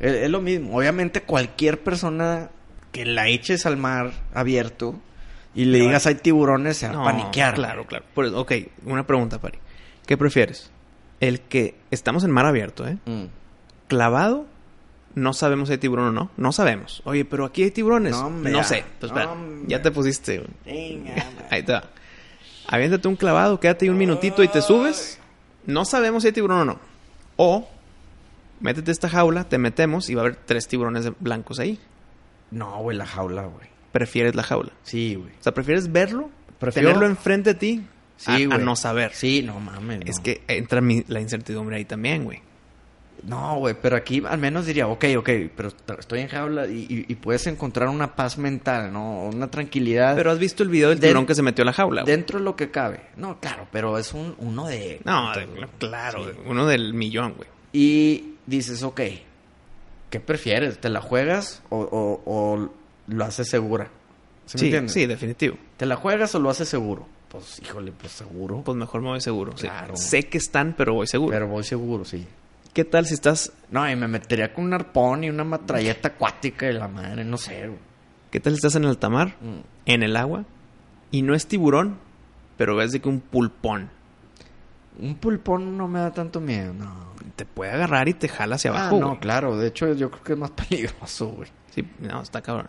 Es, 0.00 0.12
es 0.14 0.30
lo 0.30 0.40
mismo. 0.40 0.76
Obviamente 0.76 1.20
cualquier 1.22 1.80
persona 1.82 2.50
que 2.92 3.04
la 3.04 3.28
eches 3.28 3.66
al 3.66 3.76
mar 3.76 4.12
abierto 4.34 4.98
y 5.54 5.64
le 5.66 5.78
digas 5.78 6.06
hay 6.06 6.14
tiburones 6.16 6.76
se 6.78 6.86
va 6.88 6.92
No, 6.94 7.02
a 7.02 7.04
paniquear. 7.04 7.54
Claro, 7.54 7.86
claro. 7.86 8.04
Por 8.14 8.26
eso- 8.26 8.40
ok, 8.40 8.52
una 8.86 9.06
pregunta, 9.06 9.38
Pari. 9.40 9.58
¿Qué 10.06 10.16
prefieres? 10.16 10.70
El 11.20 11.40
que 11.40 11.76
estamos 11.90 12.24
en 12.24 12.30
mar 12.30 12.46
abierto, 12.46 12.86
¿eh? 12.86 12.98
Mm. 13.06 13.24
Clavado, 13.88 14.46
no 15.14 15.32
sabemos 15.34 15.68
si 15.68 15.72
hay 15.74 15.78
tiburón 15.78 16.06
o 16.08 16.12
no. 16.12 16.30
No 16.36 16.52
sabemos. 16.52 17.02
Oye, 17.04 17.24
pero 17.24 17.44
aquí 17.44 17.62
hay 17.62 17.70
tiburones. 17.70 18.12
No, 18.16 18.64
sé. 18.64 18.84
Pues 18.98 19.12
espera, 19.12 19.34
ya 19.66 19.82
te 19.82 19.90
pusiste. 19.90 20.42
Venga. 20.64 21.14
Ahí 21.50 21.62
te 21.62 21.72
va. 21.72 21.84
Aviéntate 22.68 23.06
un 23.08 23.16
clavado, 23.16 23.60
quédate 23.60 23.84
ahí 23.84 23.88
un 23.90 23.98
minutito 23.98 24.42
y 24.42 24.48
te 24.48 24.62
subes. 24.62 25.18
No 25.66 25.84
sabemos 25.84 26.22
si 26.22 26.28
hay 26.28 26.32
tiburón 26.32 26.60
o 26.60 26.64
no. 26.64 26.78
O, 27.36 27.68
métete 28.60 28.90
a 28.90 28.92
esta 28.92 29.08
jaula, 29.08 29.44
te 29.44 29.58
metemos 29.58 30.08
y 30.08 30.14
va 30.14 30.22
a 30.22 30.24
haber 30.26 30.36
tres 30.36 30.68
tiburones 30.68 31.10
blancos 31.20 31.58
ahí. 31.58 31.78
No, 32.50 32.78
güey, 32.78 32.96
la 32.96 33.04
jaula, 33.06 33.42
güey. 33.42 33.66
Prefieres 33.92 34.34
la 34.34 34.42
jaula. 34.42 34.72
Sí, 34.82 35.14
güey. 35.14 35.30
O 35.38 35.42
sea, 35.42 35.52
prefieres 35.54 35.92
verlo, 35.92 36.30
Prefiero- 36.58 36.88
tenerlo 36.88 37.06
enfrente 37.06 37.52
de 37.54 37.58
ti, 37.58 37.82
a- 38.26 38.36
Sí, 38.36 38.48
a, 38.50 38.58
no 38.58 38.74
saber. 38.76 39.12
Sí, 39.14 39.42
no 39.42 39.60
mames. 39.60 40.00
Es 40.06 40.18
que 40.20 40.42
entra 40.48 40.80
mi- 40.80 41.04
la 41.08 41.20
incertidumbre 41.20 41.76
ahí 41.76 41.84
también, 41.84 42.24
güey. 42.24 42.40
No, 43.24 43.56
güey, 43.58 43.76
pero 43.80 43.96
aquí 43.96 44.20
al 44.26 44.38
menos 44.38 44.66
diría, 44.66 44.88
ok, 44.88 45.04
ok, 45.18 45.30
pero 45.54 45.68
estoy 45.98 46.20
en 46.20 46.28
jaula 46.28 46.66
y, 46.66 46.86
y- 46.88 47.04
y 47.08 47.14
puedes 47.14 47.46
encontrar 47.46 47.88
una 47.88 48.16
paz 48.16 48.36
mental, 48.36 48.92
¿no? 48.92 49.26
Una 49.26 49.48
tranquilidad. 49.48 50.16
Pero 50.16 50.32
has 50.32 50.40
visto 50.40 50.64
el 50.64 50.70
video 50.70 50.88
del 50.88 50.98
tiburón 50.98 51.26
que 51.26 51.34
se 51.36 51.42
metió 51.42 51.62
a 51.62 51.66
la 51.66 51.72
jaula, 51.72 52.02
güey. 52.02 52.10
Dentro 52.16 52.38
de 52.40 52.44
lo 52.44 52.56
que 52.56 52.70
cabe. 52.72 53.00
No, 53.16 53.38
claro, 53.38 53.68
pero 53.70 53.96
es 53.96 54.12
un 54.12 54.34
uno 54.38 54.66
de... 54.66 55.00
No, 55.04 55.30
claro, 55.78 56.24
Sí. 56.24 56.38
uno 56.46 56.66
del 56.66 56.94
millón, 56.94 57.34
güey. 57.36 57.48
Y 57.72 58.34
dices, 58.46 58.82
ok, 58.82 59.00
¿qué 60.10 60.18
prefieres? 60.20 60.80
¿Te 60.80 60.88
la 60.88 61.00
juegas 61.00 61.62
o, 61.68 61.78
o- 61.78 62.22
o 62.26 62.72
lo 63.08 63.24
haces 63.24 63.48
segura? 63.48 63.88
¿Sí, 64.46 64.56
me 64.56 64.58
Sí, 64.60 64.64
entiendes? 64.66 64.92
sí, 64.92 65.06
definitivo. 65.06 65.56
¿Te 65.76 65.86
la 65.86 65.96
juegas 65.96 66.34
o 66.34 66.38
lo 66.40 66.50
haces 66.50 66.68
seguro? 66.68 67.06
Pues, 67.28 67.60
híjole, 67.62 67.92
pues 67.92 68.12
seguro. 68.12 68.62
Pues 68.64 68.76
mejor 68.76 69.00
me 69.02 69.08
voy 69.08 69.20
seguro. 69.20 69.52
sí. 69.56 69.66
Claro. 69.66 69.96
Sé 69.96 70.24
que 70.28 70.38
están, 70.38 70.74
pero 70.76 70.94
voy 70.94 71.06
seguro. 71.06 71.32
Pero 71.32 71.48
voy 71.48 71.64
seguro, 71.64 72.04
sí. 72.04 72.26
¿Qué 72.74 72.84
tal 72.84 73.06
si 73.06 73.14
estás 73.14 73.52
No, 73.70 73.88
y 73.90 73.94
me 73.96 74.08
metería 74.08 74.52
con 74.54 74.64
un 74.64 74.74
arpón 74.74 75.24
y 75.24 75.30
una 75.30 75.44
matralleta 75.44 76.08
acuática 76.08 76.66
de 76.66 76.72
la 76.74 76.88
madre, 76.88 77.24
no 77.24 77.36
sé, 77.38 77.66
güey. 77.68 77.78
qué 78.30 78.40
tal 78.40 78.52
si 78.54 78.56
estás 78.56 78.74
en 78.76 78.86
alta 78.86 79.08
mar, 79.10 79.36
Mm. 79.40 79.60
en 79.86 80.02
el 80.02 80.16
agua 80.16 80.44
y 81.10 81.20
no 81.22 81.34
es 81.34 81.46
tiburón, 81.46 81.98
pero 82.56 82.74
ves 82.76 82.92
de 82.92 83.00
que 83.00 83.08
un 83.10 83.20
pulpón 83.20 83.90
Un 84.98 85.16
pulpón 85.16 85.76
no 85.76 85.86
me 85.88 86.00
da 86.00 86.12
tanto 86.12 86.40
miedo, 86.40 86.72
no. 86.74 87.12
te 87.36 87.44
puede 87.46 87.72
agarrar 87.72 88.08
y 88.08 88.14
te 88.14 88.28
jala 88.28 88.56
hacia 88.56 88.72
Ah, 88.72 88.80
abajo, 88.80 89.00
no, 89.00 89.06
güey. 89.08 89.20
claro. 89.20 89.56
De 89.56 89.68
hecho, 89.68 89.92
yo 89.94 90.10
creo 90.10 90.22
que 90.24 90.32
es 90.34 90.38
más 90.38 90.50
peligroso, 90.68 91.28
güey. 91.28 91.48
Sí, 91.74 91.86
no, 92.00 92.22
está 92.22 92.40
cabrón. 92.42 92.68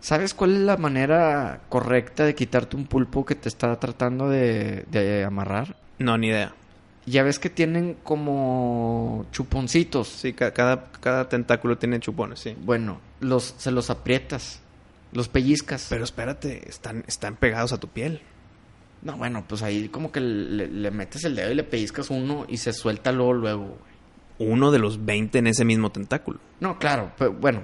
¿Sabes 0.00 0.34
cuál 0.34 0.54
es 0.54 0.60
la 0.60 0.76
manera 0.76 1.60
correcta 1.68 2.24
de 2.24 2.34
quitarte 2.34 2.76
un 2.76 2.86
pulpo 2.86 3.24
que 3.24 3.34
te 3.34 3.48
está 3.48 3.78
tratando 3.80 4.28
de, 4.28 4.84
de 4.90 5.24
amarrar? 5.24 5.76
No, 5.98 6.16
ni 6.18 6.28
idea. 6.28 6.52
Ya 7.06 7.22
ves 7.22 7.38
que 7.38 7.50
tienen 7.50 7.96
como 8.02 9.26
chuponcitos. 9.32 10.08
Sí, 10.08 10.32
ca- 10.32 10.52
cada, 10.52 10.90
cada 11.00 11.28
tentáculo 11.28 11.78
tiene 11.78 12.00
chupones, 12.00 12.40
sí. 12.40 12.56
Bueno, 12.64 13.00
los, 13.20 13.54
se 13.58 13.70
los 13.70 13.90
aprietas, 13.90 14.60
los 15.12 15.28
pellizcas. 15.28 15.86
Pero 15.88 16.04
espérate, 16.04 16.68
están, 16.68 17.04
están 17.06 17.36
pegados 17.36 17.72
a 17.72 17.78
tu 17.80 17.88
piel. 17.88 18.20
No, 19.02 19.16
bueno, 19.16 19.44
pues 19.48 19.62
ahí 19.62 19.88
como 19.88 20.10
que 20.10 20.20
le, 20.20 20.66
le 20.68 20.90
metes 20.90 21.24
el 21.24 21.36
dedo 21.36 21.50
y 21.52 21.54
le 21.54 21.64
pellizcas 21.64 22.10
uno 22.10 22.44
y 22.48 22.56
se 22.58 22.72
suelta 22.72 23.12
luego, 23.12 23.32
luego, 23.34 23.64
güey. 23.66 23.96
Uno 24.50 24.70
de 24.70 24.78
los 24.78 25.04
20 25.04 25.38
en 25.38 25.46
ese 25.46 25.64
mismo 25.64 25.90
tentáculo. 25.90 26.38
No, 26.60 26.78
claro, 26.78 27.12
pero 27.16 27.32
bueno. 27.32 27.62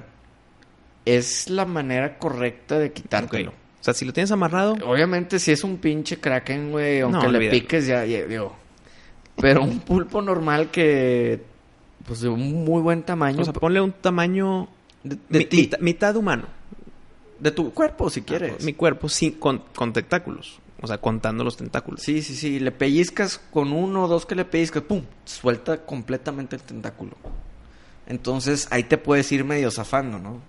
Es 1.04 1.50
la 1.50 1.64
manera 1.64 2.18
correcta 2.18 2.78
de 2.78 2.92
quitártelo. 2.92 3.50
O 3.50 3.84
sea, 3.84 3.94
si 3.94 4.04
lo 4.04 4.12
tienes 4.12 4.30
amarrado, 4.30 4.74
Obviamente, 4.86 5.38
si 5.40 5.50
es 5.50 5.64
un 5.64 5.78
pinche 5.78 6.18
kraken, 6.18 6.70
güey, 6.70 7.00
aunque 7.00 7.28
le 7.28 7.50
piques, 7.50 7.86
ya, 7.86 8.04
ya, 8.04 8.24
digo. 8.24 8.54
Pero 9.36 9.62
un 9.64 9.80
pulpo 9.80 10.22
normal 10.22 10.70
que, 10.70 11.42
pues 12.06 12.20
de 12.20 12.28
un 12.28 12.64
muy 12.64 12.80
buen 12.82 13.02
tamaño. 13.02 13.40
o 13.40 13.44
sea, 13.44 13.52
ponle 13.52 13.80
un 13.80 13.90
tamaño 13.92 14.68
de, 15.02 15.16
de 15.28 15.38
mi- 15.40 15.48
mitad, 15.62 15.78
mitad 15.80 16.16
humano. 16.16 16.44
De 17.40 17.50
tu 17.50 17.72
cuerpo, 17.74 18.08
si 18.08 18.20
Ah, 18.20 18.24
quieres. 18.24 18.62
Mi 18.64 18.72
cuerpo 18.74 19.08
sin, 19.08 19.32
con, 19.32 19.62
con 19.74 19.92
tentáculos. 19.92 20.60
O 20.80 20.86
sea, 20.86 20.98
contando 20.98 21.42
los 21.42 21.56
tentáculos. 21.56 22.02
Sí, 22.02 22.22
sí, 22.22 22.36
sí. 22.36 22.60
Le 22.60 22.70
pellizcas 22.70 23.38
con 23.50 23.72
uno 23.72 24.04
o 24.04 24.08
dos 24.08 24.26
que 24.26 24.36
le 24.36 24.44
pellizcas, 24.44 24.82
¡pum! 24.84 25.02
Suelta 25.24 25.84
completamente 25.84 26.54
el 26.54 26.62
tentáculo. 26.62 27.12
Entonces 28.06 28.68
ahí 28.70 28.84
te 28.84 28.98
puedes 28.98 29.30
ir 29.32 29.44
medio 29.44 29.70
zafando, 29.72 30.18
¿no? 30.18 30.40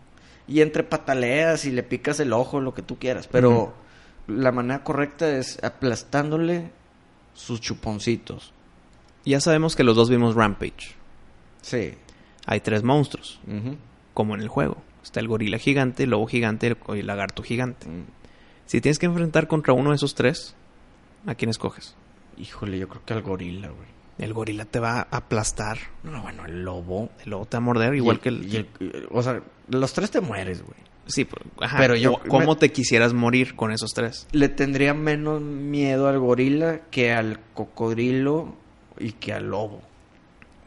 Y 0.47 0.61
entre 0.61 0.83
pataleas 0.83 1.65
y 1.65 1.71
le 1.71 1.83
picas 1.83 2.19
el 2.19 2.33
ojo, 2.33 2.59
lo 2.59 2.73
que 2.73 2.81
tú 2.81 2.97
quieras. 2.97 3.27
Pero 3.27 3.73
la 4.27 4.51
manera 4.51 4.83
correcta 4.83 5.29
es 5.29 5.61
aplastándole 5.63 6.71
sus 7.33 7.61
chuponcitos. 7.61 8.53
Ya 9.25 9.39
sabemos 9.39 9.75
que 9.75 9.83
los 9.83 9.95
dos 9.95 10.09
vimos 10.09 10.35
Rampage. 10.35 10.95
Sí. 11.61 11.93
Hay 12.45 12.59
tres 12.59 12.83
monstruos, 12.83 13.39
como 14.13 14.35
en 14.35 14.41
el 14.41 14.49
juego. 14.49 14.77
Está 15.01 15.19
el 15.19 15.27
gorila 15.27 15.57
gigante, 15.57 16.03
el 16.03 16.09
lobo 16.09 16.27
gigante 16.27 16.75
y 16.89 16.99
el 16.99 17.07
lagarto 17.07 17.43
gigante. 17.43 17.87
Mm. 17.87 18.05
Si 18.65 18.81
tienes 18.81 18.99
que 18.99 19.05
enfrentar 19.05 19.47
contra 19.47 19.73
uno 19.73 19.91
de 19.91 19.97
esos 19.97 20.15
tres, 20.15 20.55
¿a 21.25 21.35
quién 21.35 21.49
escoges? 21.49 21.95
Híjole, 22.37 22.79
yo 22.79 22.87
creo 22.87 23.03
que 23.05 23.13
al 23.13 23.21
gorila, 23.21 23.69
güey. 23.69 23.87
El 24.17 24.33
gorila 24.33 24.65
te 24.65 24.79
va 24.79 24.99
a 24.99 25.07
aplastar. 25.17 25.77
No, 26.03 26.21
bueno, 26.21 26.45
el 26.45 26.63
lobo. 26.63 27.09
El 27.23 27.31
lobo 27.31 27.45
te 27.45 27.57
va 27.57 27.59
a 27.59 27.65
morder, 27.65 27.95
igual 27.95 28.17
Y 28.17 28.19
que 28.19 28.29
el... 28.29 28.45
y 28.53 28.55
el- 28.57 29.07
O 29.11 29.23
sea, 29.23 29.41
los 29.69 29.93
tres 29.93 30.11
te 30.11 30.21
mueres, 30.21 30.61
güey. 30.61 30.77
Sí, 31.07 31.25
pues, 31.25 31.41
ajá. 31.59 31.77
Pero 31.77 31.95
yo- 31.95 32.13
¿Cómo- 32.13 32.27
¿Cómo 32.29 32.53
me- 32.53 32.55
te 32.59 32.71
quisieras 32.71 33.13
morir 33.13 33.55
con 33.55 33.71
esos 33.71 33.91
tres? 33.93 34.27
Le 34.31 34.49
tendría 34.49 34.93
menos 34.93 35.41
miedo 35.41 36.07
al 36.07 36.19
gorila 36.19 36.81
que 36.91 37.11
al 37.11 37.39
cocodrilo 37.53 38.55
y 38.99 39.13
que 39.13 39.33
al 39.33 39.49
lobo. 39.49 39.81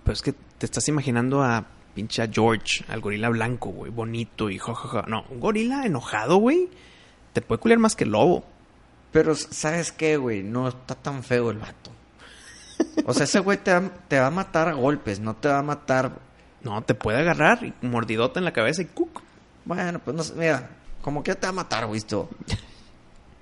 Pero 0.04 0.12
es 0.12 0.22
que 0.22 0.32
te 0.58 0.66
estás 0.66 0.88
imaginando 0.88 1.42
a 1.42 1.64
pinche 1.94 2.28
George, 2.30 2.84
al 2.88 3.00
gorila 3.00 3.28
blanco, 3.30 3.70
güey, 3.70 3.90
bonito 3.90 4.50
y 4.50 4.58
jajaja. 4.58 5.04
No, 5.08 5.24
un 5.30 5.40
gorila 5.40 5.86
enojado, 5.86 6.36
güey, 6.36 6.68
te 7.32 7.40
puede 7.40 7.60
culiar 7.60 7.78
más 7.78 7.96
que 7.96 8.04
el 8.04 8.10
lobo. 8.10 8.44
Pero, 9.12 9.34
¿sabes 9.34 9.92
qué, 9.92 10.16
güey? 10.18 10.42
No 10.42 10.68
está 10.68 10.94
tan 10.96 11.22
feo 11.22 11.50
el 11.50 11.58
vato. 11.58 11.90
O 13.04 13.14
sea, 13.14 13.24
ese 13.24 13.40
güey 13.40 13.58
te 13.58 13.72
va, 13.72 13.80
te 14.08 14.18
va 14.18 14.26
a 14.26 14.30
matar 14.30 14.68
a 14.68 14.72
golpes, 14.72 15.20
no 15.20 15.34
te 15.36 15.48
va 15.48 15.58
a 15.58 15.62
matar... 15.62 16.12
No, 16.62 16.82
te 16.82 16.94
puede 16.94 17.18
agarrar 17.18 17.64
y 17.64 17.72
mordidota 17.86 18.40
en 18.40 18.44
la 18.44 18.52
cabeza 18.52 18.82
y 18.82 18.86
cuc. 18.86 19.22
Bueno, 19.64 20.00
pues 20.00 20.16
no 20.16 20.22
sé, 20.24 20.34
mira, 20.34 20.68
como 21.02 21.22
que 21.22 21.34
te 21.34 21.46
va 21.46 21.50
a 21.50 21.52
matar, 21.52 21.86
güey, 21.86 21.98
esto. 21.98 22.28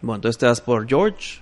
Bueno, 0.02 0.16
entonces 0.16 0.38
te 0.38 0.46
vas 0.46 0.60
por 0.60 0.86
George. 0.86 1.40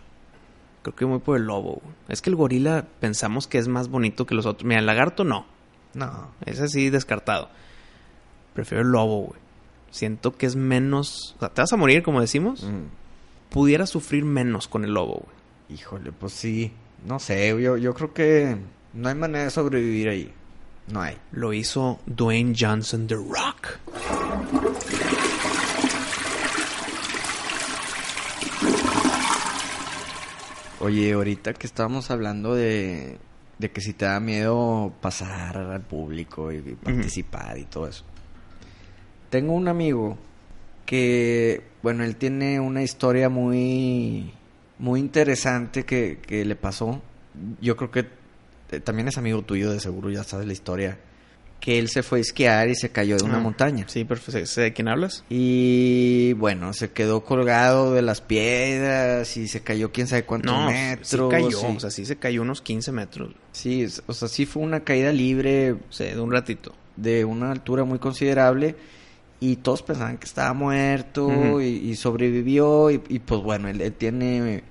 Creo 0.83 0.95
que 0.95 1.07
muy 1.07 1.19
por 1.19 1.37
el 1.37 1.45
lobo. 1.45 1.81
güey. 1.83 1.95
Es 2.09 2.23
que 2.23 2.31
el 2.31 2.37
gorila 2.37 2.85
pensamos 3.01 3.47
que 3.49 3.59
es 3.59 3.67
más 3.69 3.89
bonito 3.89 4.25
que 4.27 4.35
los 4.37 4.47
otros. 4.47 4.65
Mira, 4.65 4.79
el 4.81 4.87
lagarto 4.87 5.25
no. 5.25 5.47
No. 5.95 6.29
Es 6.47 6.61
así 6.61 6.91
descartado. 6.91 7.49
Prefiero 8.55 8.83
el 8.85 8.91
lobo, 8.91 9.23
güey. 9.23 9.41
Siento 9.91 10.37
que 10.37 10.47
es 10.47 10.55
menos... 10.57 11.35
O 11.37 11.41
sea, 11.41 11.49
te 11.51 11.61
vas 11.63 11.73
a 11.73 11.77
morir, 11.77 12.03
como 12.03 12.21
decimos. 12.21 12.63
Mm, 12.63 12.87
Pudiera 13.51 13.87
sufrir 13.87 14.25
menos 14.25 14.69
con 14.69 14.85
el 14.85 14.95
lobo, 14.95 15.25
güey. 15.25 15.79
híjole, 15.79 16.13
pues 16.13 16.33
sí. 16.33 16.73
No 17.05 17.19
sé, 17.19 17.49
yo, 17.49 17.77
yo 17.77 17.95
creo 17.95 18.15
que 18.15 18.57
no 18.93 19.09
hay 19.09 19.15
manera 19.15 19.45
de 19.45 19.51
sobrevivir 19.51 20.09
ahí. 20.09 20.33
No 20.89 21.01
hay. 21.01 21.17
Lo 21.33 21.53
hizo 21.53 22.01
Dwayne 22.07 22.55
Johnson 22.59 23.07
The 23.07 23.15
Rock. 23.15 23.79
Oye, 30.81 31.13
ahorita 31.13 31.55
que 31.55 31.67
estábamos 31.67 32.11
hablando 32.11 32.55
de, 32.55 33.19
de 33.59 33.71
que 33.71 33.81
si 33.81 33.93
te 33.93 34.05
da 34.05 34.19
miedo 34.19 34.93
pasar 35.01 35.57
al 35.57 35.83
público 35.83 36.51
y, 36.51 36.57
y 36.57 36.75
participar 36.75 37.57
y 37.59 37.65
todo 37.65 37.87
eso. 37.87 38.05
Tengo 39.31 39.53
un 39.53 39.69
amigo 39.69 40.19
que, 40.85 41.63
bueno, 41.83 42.03
él 42.05 42.17
tiene 42.17 42.59
una 42.59 42.83
historia 42.83 43.29
muy, 43.29 44.35
muy 44.83 44.99
interesante 45.01 45.85
que, 45.85 46.19
que 46.27 46.45
le 46.45 46.57
pasó. 46.57 47.01
Yo 47.61 47.77
creo 47.77 47.91
que 47.91 48.07
eh, 48.73 48.81
también 48.81 49.07
es 49.09 49.17
amigo 49.17 49.43
tuyo, 49.43 49.71
de 49.73 49.79
seguro 49.81 50.11
ya 50.11 50.25
sabes 50.25 50.47
la 50.47 50.53
historia. 50.53 50.99
Que 51.61 51.79
él 51.79 51.89
se 51.89 52.03
fue 52.03 52.19
a 52.19 52.23
esquiar 52.23 52.69
y 52.69 52.75
se 52.75 52.91
cayó 52.91 53.17
de 53.17 53.23
una 53.23 53.37
Ah, 53.37 53.41
montaña. 53.41 53.85
Sí, 53.89 54.05
perfecto. 54.05 54.45
¿Sé 54.47 54.63
de 54.63 54.73
quién 54.73 54.89
hablas? 54.89 55.23
Y 55.31 56.33
bueno, 56.33 56.73
se 56.73 56.91
quedó 56.91 57.23
colgado 57.25 57.95
de 57.95 58.03
las 58.03 58.21
piedras 58.21 59.37
y 59.37 59.47
se 59.47 59.61
cayó 59.63 59.93
quién 59.93 60.09
sabe 60.09 60.25
cuántos 60.25 60.53
No, 60.53 60.67
metros. 60.67 61.07
sí 61.09 61.19
cayó. 61.31 61.49
y- 61.71 61.77
O 61.77 61.81
sea, 61.81 61.91
sí 61.91 62.05
se 62.05 62.17
cayó 62.17 62.43
unos 62.43 62.63
15 62.63 62.91
metros. 62.91 63.31
Sí, 63.53 63.87
o 64.07 64.13
sea, 64.13 64.27
sí 64.27 64.45
fue 64.45 64.65
una 64.65 64.81
caída 64.81 65.13
libre 65.13 65.73
O 65.73 65.79
sea, 65.93 66.13
de 66.13 66.21
un 66.21 66.33
ratito. 66.33 66.75
de 66.97 67.25
una 67.25 67.53
altura 67.53 67.85
muy 67.85 68.01
considerable 68.01 68.75
y 69.45 69.57
todos 69.57 69.83
pensaban 69.83 70.19
que 70.19 70.27
estaba 70.27 70.53
muerto 70.55 71.61
y, 71.61 71.65
y 71.67 71.97
sobrevivió 71.97 72.91
y, 72.93 73.01
y, 73.09 73.19
pues 73.19 73.43
bueno, 73.43 73.69
él, 73.69 73.81
él 73.81 73.93
tiene 73.93 74.63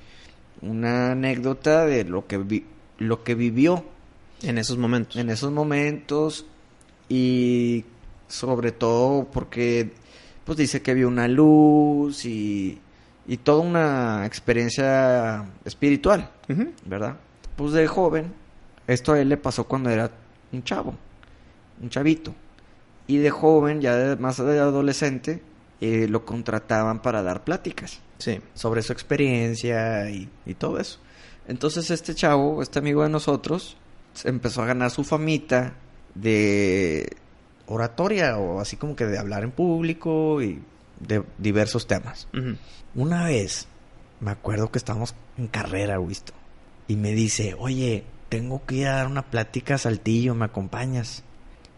una 0.61 1.11
anécdota 1.11 1.85
de 1.85 2.05
lo 2.05 2.25
que 2.27 2.37
vi- 2.37 2.65
lo 2.97 3.23
que 3.23 3.35
vivió 3.35 3.83
En 4.43 4.57
esos 4.57 4.77
momentos. 4.77 5.17
en 5.17 5.29
esos 5.29 5.51
momentos 5.51 6.45
y 7.09 7.83
sobre 8.27 8.71
todo 8.71 9.25
porque 9.25 9.91
pues 10.45 10.57
dice 10.57 10.81
que 10.81 10.93
vio 10.93 11.07
una 11.07 11.27
luz 11.27 12.25
y, 12.25 12.79
y 13.27 13.37
toda 13.37 13.59
una 13.61 14.25
experiencia 14.25 15.45
espiritual. 15.65 16.29
¿verdad? 16.85 17.17
Pues 17.55 17.73
de 17.73 17.87
joven, 17.87 18.31
esto 18.87 19.13
a 19.13 19.19
él 19.19 19.29
le 19.29 19.37
pasó 19.37 19.65
cuando 19.65 19.89
era 19.89 20.09
un 20.53 20.63
chavo, 20.63 20.93
un 21.81 21.89
chavito. 21.89 22.33
Y 23.11 23.17
de 23.17 23.29
joven, 23.29 23.81
ya 23.81 23.95
de- 23.95 24.15
más 24.15 24.37
de 24.37 24.59
adolescente, 24.59 25.41
eh, 25.81 26.07
lo 26.07 26.23
contrataban 26.25 27.01
para 27.01 27.21
dar 27.23 27.43
pláticas 27.43 27.99
Sí. 28.19 28.39
sobre 28.53 28.81
su 28.83 28.93
experiencia 28.93 30.09
y, 30.09 30.29
y 30.45 30.53
todo 30.53 30.79
eso. 30.79 30.99
Entonces 31.47 31.89
este 31.91 32.13
chavo, 32.15 32.61
este 32.61 32.79
amigo 32.79 33.03
de 33.03 33.09
nosotros, 33.09 33.75
empezó 34.23 34.61
a 34.61 34.67
ganar 34.67 34.91
su 34.91 35.03
famita 35.03 35.73
de 36.15 37.17
oratoria 37.65 38.37
o 38.37 38.59
así 38.61 38.75
como 38.77 38.95
que 38.95 39.05
de 39.05 39.17
hablar 39.17 39.43
en 39.43 39.51
público 39.51 40.41
y 40.41 40.61
de 40.99 41.23
diversos 41.37 41.87
temas. 41.87 42.27
Una 42.95 43.25
vez, 43.25 43.67
me 44.19 44.31
acuerdo 44.31 44.71
que 44.71 44.77
estábamos 44.77 45.15
en 45.37 45.47
carrera, 45.47 45.97
visto. 45.97 46.33
Y 46.87 46.95
me 46.95 47.11
dice, 47.13 47.55
oye, 47.57 48.03
tengo 48.29 48.65
que 48.65 48.75
ir 48.75 48.87
a 48.87 48.95
dar 48.97 49.07
una 49.07 49.23
plática 49.23 49.75
a 49.75 49.77
Saltillo, 49.79 50.35
¿me 50.35 50.45
acompañas? 50.45 51.23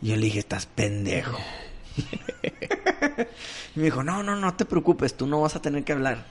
Y 0.04 0.10
yo 0.10 0.16
le 0.18 0.26
dije, 0.26 0.40
estás 0.40 0.66
pendejo. 0.68 1.38
y 3.76 3.80
me 3.80 3.86
dijo, 3.86 4.04
no, 4.04 4.22
no, 4.24 4.36
no 4.36 4.54
te 4.56 4.66
preocupes, 4.66 5.16
tú 5.16 5.28
no 5.28 5.42
vas 5.42 5.56
a 5.56 5.62
tener 5.62 5.84
que 5.84 5.94
hablar. 5.94 6.26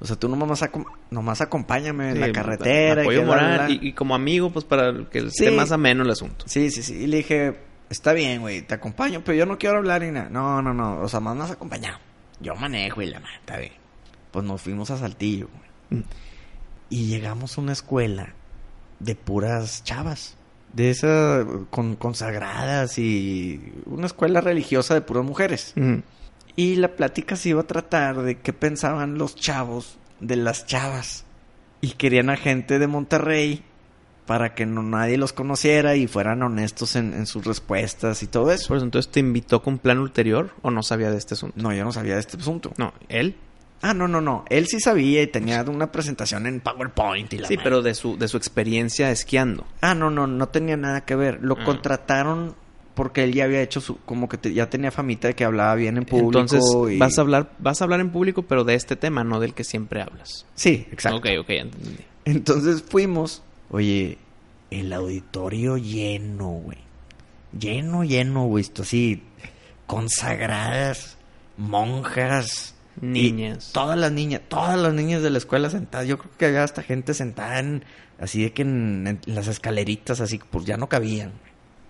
O 0.00 0.06
sea, 0.06 0.16
tú 0.16 0.28
nomás, 0.28 0.62
acom- 0.62 0.86
nomás 1.10 1.40
acompáñame 1.40 2.10
en 2.10 2.20
la 2.20 2.32
carretera. 2.32 3.02
y 3.02 3.04
Apoyo 3.04 3.22
bla, 3.22 3.26
moral 3.28 3.66
bla". 3.66 3.70
y, 3.70 3.88
y 3.88 3.92
como 3.92 4.14
amigo, 4.14 4.50
pues 4.52 4.64
para 4.64 4.92
que 5.10 5.20
Sí. 5.22 5.26
esté 5.44 5.50
más 5.52 5.72
ameno 5.72 6.02
el 6.02 6.10
asunto. 6.10 6.44
Sí, 6.48 6.70
sí, 6.70 6.82
sí. 6.82 6.94
Y 6.94 7.06
le 7.06 7.18
dije, 7.18 7.60
está 7.88 8.12
bien, 8.12 8.40
güey, 8.42 8.62
te 8.62 8.74
acompaño, 8.74 9.22
pero 9.24 9.38
yo 9.38 9.46
no 9.46 9.56
quiero 9.56 9.78
hablar 9.78 10.02
ni 10.02 10.10
nada. 10.10 10.28
No, 10.28 10.60
no, 10.62 10.74
no, 10.74 11.00
o 11.00 11.08
sea, 11.08 11.20
más 11.20 11.36
nos 11.36 11.50
acompañado. 11.50 11.98
Yo 12.40 12.54
manejo 12.56 13.00
y 13.02 13.06
la 13.06 13.20
madre, 13.20 13.36
está 13.40 13.56
bien. 13.56 13.72
Pues 14.32 14.44
nos 14.44 14.60
fuimos 14.60 14.90
a 14.90 14.98
Saltillo, 14.98 15.48
güey. 15.88 16.02
Mm. 16.02 16.04
Y 16.90 17.06
llegamos 17.06 17.56
a 17.56 17.60
una 17.60 17.72
escuela 17.72 18.34
de 18.98 19.14
puras 19.14 19.82
chavas. 19.84 20.36
De 20.74 20.90
esas 20.90 21.46
con, 21.70 21.96
consagradas 21.96 22.98
y 22.98 23.72
una 23.86 24.06
escuela 24.06 24.40
religiosa 24.40 24.94
de 24.94 25.00
puras 25.00 25.24
mujeres. 25.24 25.74
Y 26.56 26.76
la 26.76 26.96
plática 26.96 27.36
se 27.36 27.50
iba 27.50 27.62
a 27.62 27.66
tratar 27.66 28.22
de 28.22 28.38
qué 28.38 28.52
pensaban 28.52 29.18
los 29.18 29.36
chavos 29.36 29.98
de 30.20 30.36
las 30.36 30.66
chavas. 30.66 31.24
Y 31.80 31.90
querían 31.92 32.30
a 32.30 32.36
gente 32.36 32.78
de 32.78 32.86
Monterrey 32.86 33.62
para 34.26 34.54
que 34.54 34.66
no 34.66 34.82
nadie 34.82 35.18
los 35.18 35.32
conociera 35.32 35.96
y 35.96 36.06
fueran 36.06 36.42
honestos 36.42 36.96
en, 36.96 37.12
en 37.12 37.26
sus 37.26 37.44
respuestas 37.44 38.22
y 38.22 38.26
todo 38.26 38.50
eso, 38.52 38.74
entonces 38.76 39.12
te 39.12 39.20
invitó 39.20 39.62
con 39.62 39.78
plan 39.78 39.98
ulterior 39.98 40.50
o 40.62 40.70
no 40.70 40.82
sabía 40.82 41.10
de 41.10 41.18
este 41.18 41.34
asunto. 41.34 41.60
No, 41.60 41.74
yo 41.74 41.84
no 41.84 41.92
sabía 41.92 42.14
de 42.14 42.20
este 42.20 42.38
asunto. 42.38 42.72
No, 42.78 42.94
él. 43.08 43.36
Ah, 43.86 43.92
no, 43.92 44.08
no, 44.08 44.20
no. 44.22 44.46
Él 44.48 44.66
sí 44.66 44.80
sabía 44.80 45.20
y 45.22 45.26
tenía 45.26 45.62
una 45.64 45.92
presentación 45.92 46.46
en 46.46 46.60
PowerPoint 46.60 47.30
y 47.34 47.38
la 47.38 47.48
Sí, 47.48 47.56
madre. 47.56 47.64
pero 47.64 47.82
de 47.82 47.94
su, 47.94 48.16
de 48.16 48.28
su 48.28 48.38
experiencia 48.38 49.10
esquiando. 49.10 49.66
Ah, 49.82 49.94
no, 49.94 50.08
no, 50.10 50.26
no 50.26 50.48
tenía 50.48 50.76
nada 50.78 51.02
que 51.04 51.14
ver. 51.16 51.40
Lo 51.42 51.54
Ah. 51.60 51.64
contrataron 51.64 52.54
porque 52.94 53.24
él 53.24 53.34
ya 53.34 53.44
había 53.44 53.60
hecho 53.60 53.80
su... 53.82 53.98
Como 53.98 54.28
que 54.28 54.38
te- 54.38 54.54
ya 54.54 54.70
tenía 54.70 54.90
famita 54.90 55.28
de 55.28 55.34
que 55.34 55.44
hablaba 55.44 55.74
bien 55.74 55.98
en 55.98 56.04
público 56.06 56.40
Entonces 56.40 56.64
y... 56.92 56.96
vas 56.96 57.18
a 57.18 57.20
hablar, 57.20 57.50
vas 57.58 57.80
a 57.80 57.84
hablar 57.84 58.00
en 58.00 58.10
público, 58.10 58.42
pero 58.44 58.64
de 58.64 58.74
este 58.74 58.96
tema, 58.96 59.22
no 59.22 59.38
del 59.38 59.52
que 59.52 59.64
siempre 59.64 60.00
hablas. 60.00 60.46
Sí, 60.54 60.86
exacto. 60.90 61.18
Ok, 61.18 61.26
ok, 61.40 61.50
entendí. 61.50 61.96
Entonces 62.24 62.82
fuimos. 62.82 63.42
Oye, 63.70 64.16
el 64.70 64.92
auditorio 64.94 65.76
lleno, 65.76 66.46
güey. 66.48 66.78
Lleno, 67.58 68.02
lleno, 68.04 68.44
güey. 68.46 68.62
Esto 68.62 68.80
así, 68.82 69.22
consagradas, 69.86 71.16
monjas, 71.56 72.73
Niñas. 73.00 73.70
y 73.70 73.72
todas 73.72 73.98
las 73.98 74.12
niñas, 74.12 74.42
todas 74.48 74.78
las 74.78 74.94
niñas 74.94 75.22
de 75.22 75.30
la 75.30 75.38
escuela 75.38 75.70
sentadas. 75.70 76.06
Yo 76.06 76.18
creo 76.18 76.30
que 76.36 76.46
había 76.46 76.62
hasta 76.64 76.82
gente 76.82 77.14
sentada 77.14 77.58
en, 77.58 77.84
así 78.18 78.42
de 78.42 78.52
que 78.52 78.62
en, 78.62 79.06
en 79.06 79.34
las 79.34 79.48
escaleritas, 79.48 80.20
así, 80.20 80.40
pues 80.50 80.64
ya 80.64 80.76
no 80.76 80.88
cabían. 80.88 81.32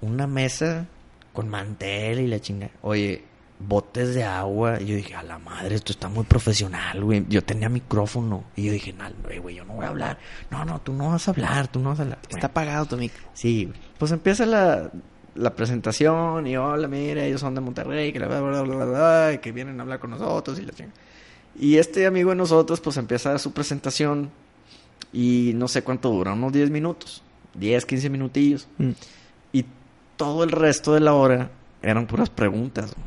Una 0.01 0.27
mesa 0.27 0.87
con 1.33 1.49
mantel 1.49 2.21
y 2.21 2.27
la 2.27 2.41
chinga. 2.41 2.71
Oye, 2.83 3.25
botes 3.59 4.15
de 4.15 4.25
agua. 4.25 4.81
Y 4.81 4.87
yo 4.87 4.97
dije, 4.97 5.15
a 5.15 5.23
la 5.23 5.39
madre, 5.39 5.75
esto 5.75 5.93
está 5.93 6.09
muy 6.09 6.25
profesional, 6.25 7.03
güey. 7.03 7.25
Yo 7.29 7.43
tenía 7.43 7.69
micrófono. 7.69 8.45
Y 8.57 8.65
yo 8.65 8.73
dije, 8.73 8.93
no, 8.93 9.05
güey, 9.41 9.57
yo 9.57 9.65
no 9.65 9.75
voy 9.75 9.85
a 9.85 9.89
hablar. 9.89 10.19
No, 10.51 10.65
no, 10.65 10.81
tú 10.81 10.93
no 10.93 11.11
vas 11.11 11.29
a 11.29 11.33
hablar, 11.33 11.69
tú 11.69 11.81
no 11.81 11.91
vas 11.91 12.01
a 12.01 12.03
hablar. 12.03 12.19
Está 12.29 12.49
apagado 12.49 12.87
tu 12.87 12.97
micro. 12.97 13.23
Sí, 13.35 13.67
güey. 13.67 13.79
Pues 13.99 14.13
empieza 14.13 14.47
la, 14.47 14.91
la 15.35 15.55
presentación 15.55 16.47
y 16.47 16.57
hola, 16.57 16.89
mira, 16.89 17.25
ellos 17.25 17.41
son 17.41 17.55
de 17.55 17.61
Monterrey, 17.61 18.13
que, 18.13 18.19
la 18.19 18.29
bla, 18.29 18.41
bla, 18.41 18.63
bla, 18.63 18.77
bla, 18.77 18.85
bla, 18.85 19.41
que 19.41 19.53
vienen 19.53 19.81
a 19.81 19.83
hablar 19.83 19.99
con 19.99 20.11
nosotros 20.11 20.59
y 20.59 20.63
la 20.63 20.73
chingada. 20.73 20.95
Y 21.59 21.77
este 21.77 22.07
amigo 22.07 22.31
de 22.31 22.37
nosotros, 22.37 22.81
pues 22.81 22.97
empieza 22.97 23.39
su 23.39 23.53
presentación 23.53 24.31
y 25.13 25.53
no 25.55 25.69
sé 25.69 25.83
cuánto 25.83 26.11
dura, 26.11 26.33
unos 26.33 26.53
10 26.53 26.71
minutos, 26.71 27.23
10, 27.55 27.87
15 27.87 28.11
minutillos. 28.11 28.69
Mm. 28.79 28.91
Y 29.53 29.65
todo 30.17 30.45
el 30.45 30.51
resto 30.51 30.95
de 30.95 31.01
la 31.01 31.15
hora 31.15 31.51
eran 31.83 32.07
puras 32.07 32.31
preguntas. 32.31 32.95
güey. 32.95 33.07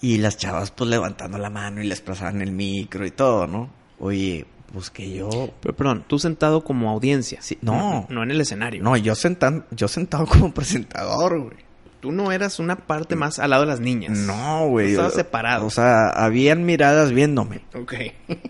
Y 0.00 0.18
las 0.18 0.36
chavas 0.36 0.70
pues 0.70 0.88
levantando 0.90 1.38
la 1.38 1.50
mano 1.50 1.82
y 1.82 1.86
les 1.86 2.00
pasaban 2.00 2.40
el 2.40 2.52
micro 2.52 3.06
y 3.06 3.10
todo, 3.10 3.46
¿no? 3.46 3.70
Oye, 4.00 4.46
pues 4.72 4.90
que 4.90 5.10
yo... 5.12 5.28
Pero 5.60 5.76
perdón, 5.76 6.04
tú 6.06 6.18
sentado 6.18 6.64
como 6.64 6.90
audiencia. 6.90 7.40
Sí, 7.42 7.58
no. 7.60 8.06
No 8.08 8.22
en 8.22 8.30
el 8.30 8.40
escenario. 8.40 8.82
No, 8.82 8.96
yo, 8.96 9.14
sentan, 9.14 9.66
yo 9.70 9.88
sentado 9.88 10.26
como 10.26 10.52
presentador, 10.54 11.38
güey. 11.40 11.56
Tú 12.00 12.10
no 12.10 12.32
eras 12.32 12.58
una 12.58 12.74
parte 12.76 13.14
más 13.14 13.38
al 13.38 13.50
lado 13.50 13.62
de 13.62 13.68
las 13.68 13.78
niñas. 13.80 14.18
No, 14.18 14.66
güey. 14.68 14.90
Estabas 14.90 15.12
yo- 15.12 15.18
separado. 15.18 15.66
O 15.66 15.70
sea, 15.70 16.08
habían 16.08 16.64
miradas 16.64 17.12
viéndome. 17.12 17.60
Ok. 17.74 17.94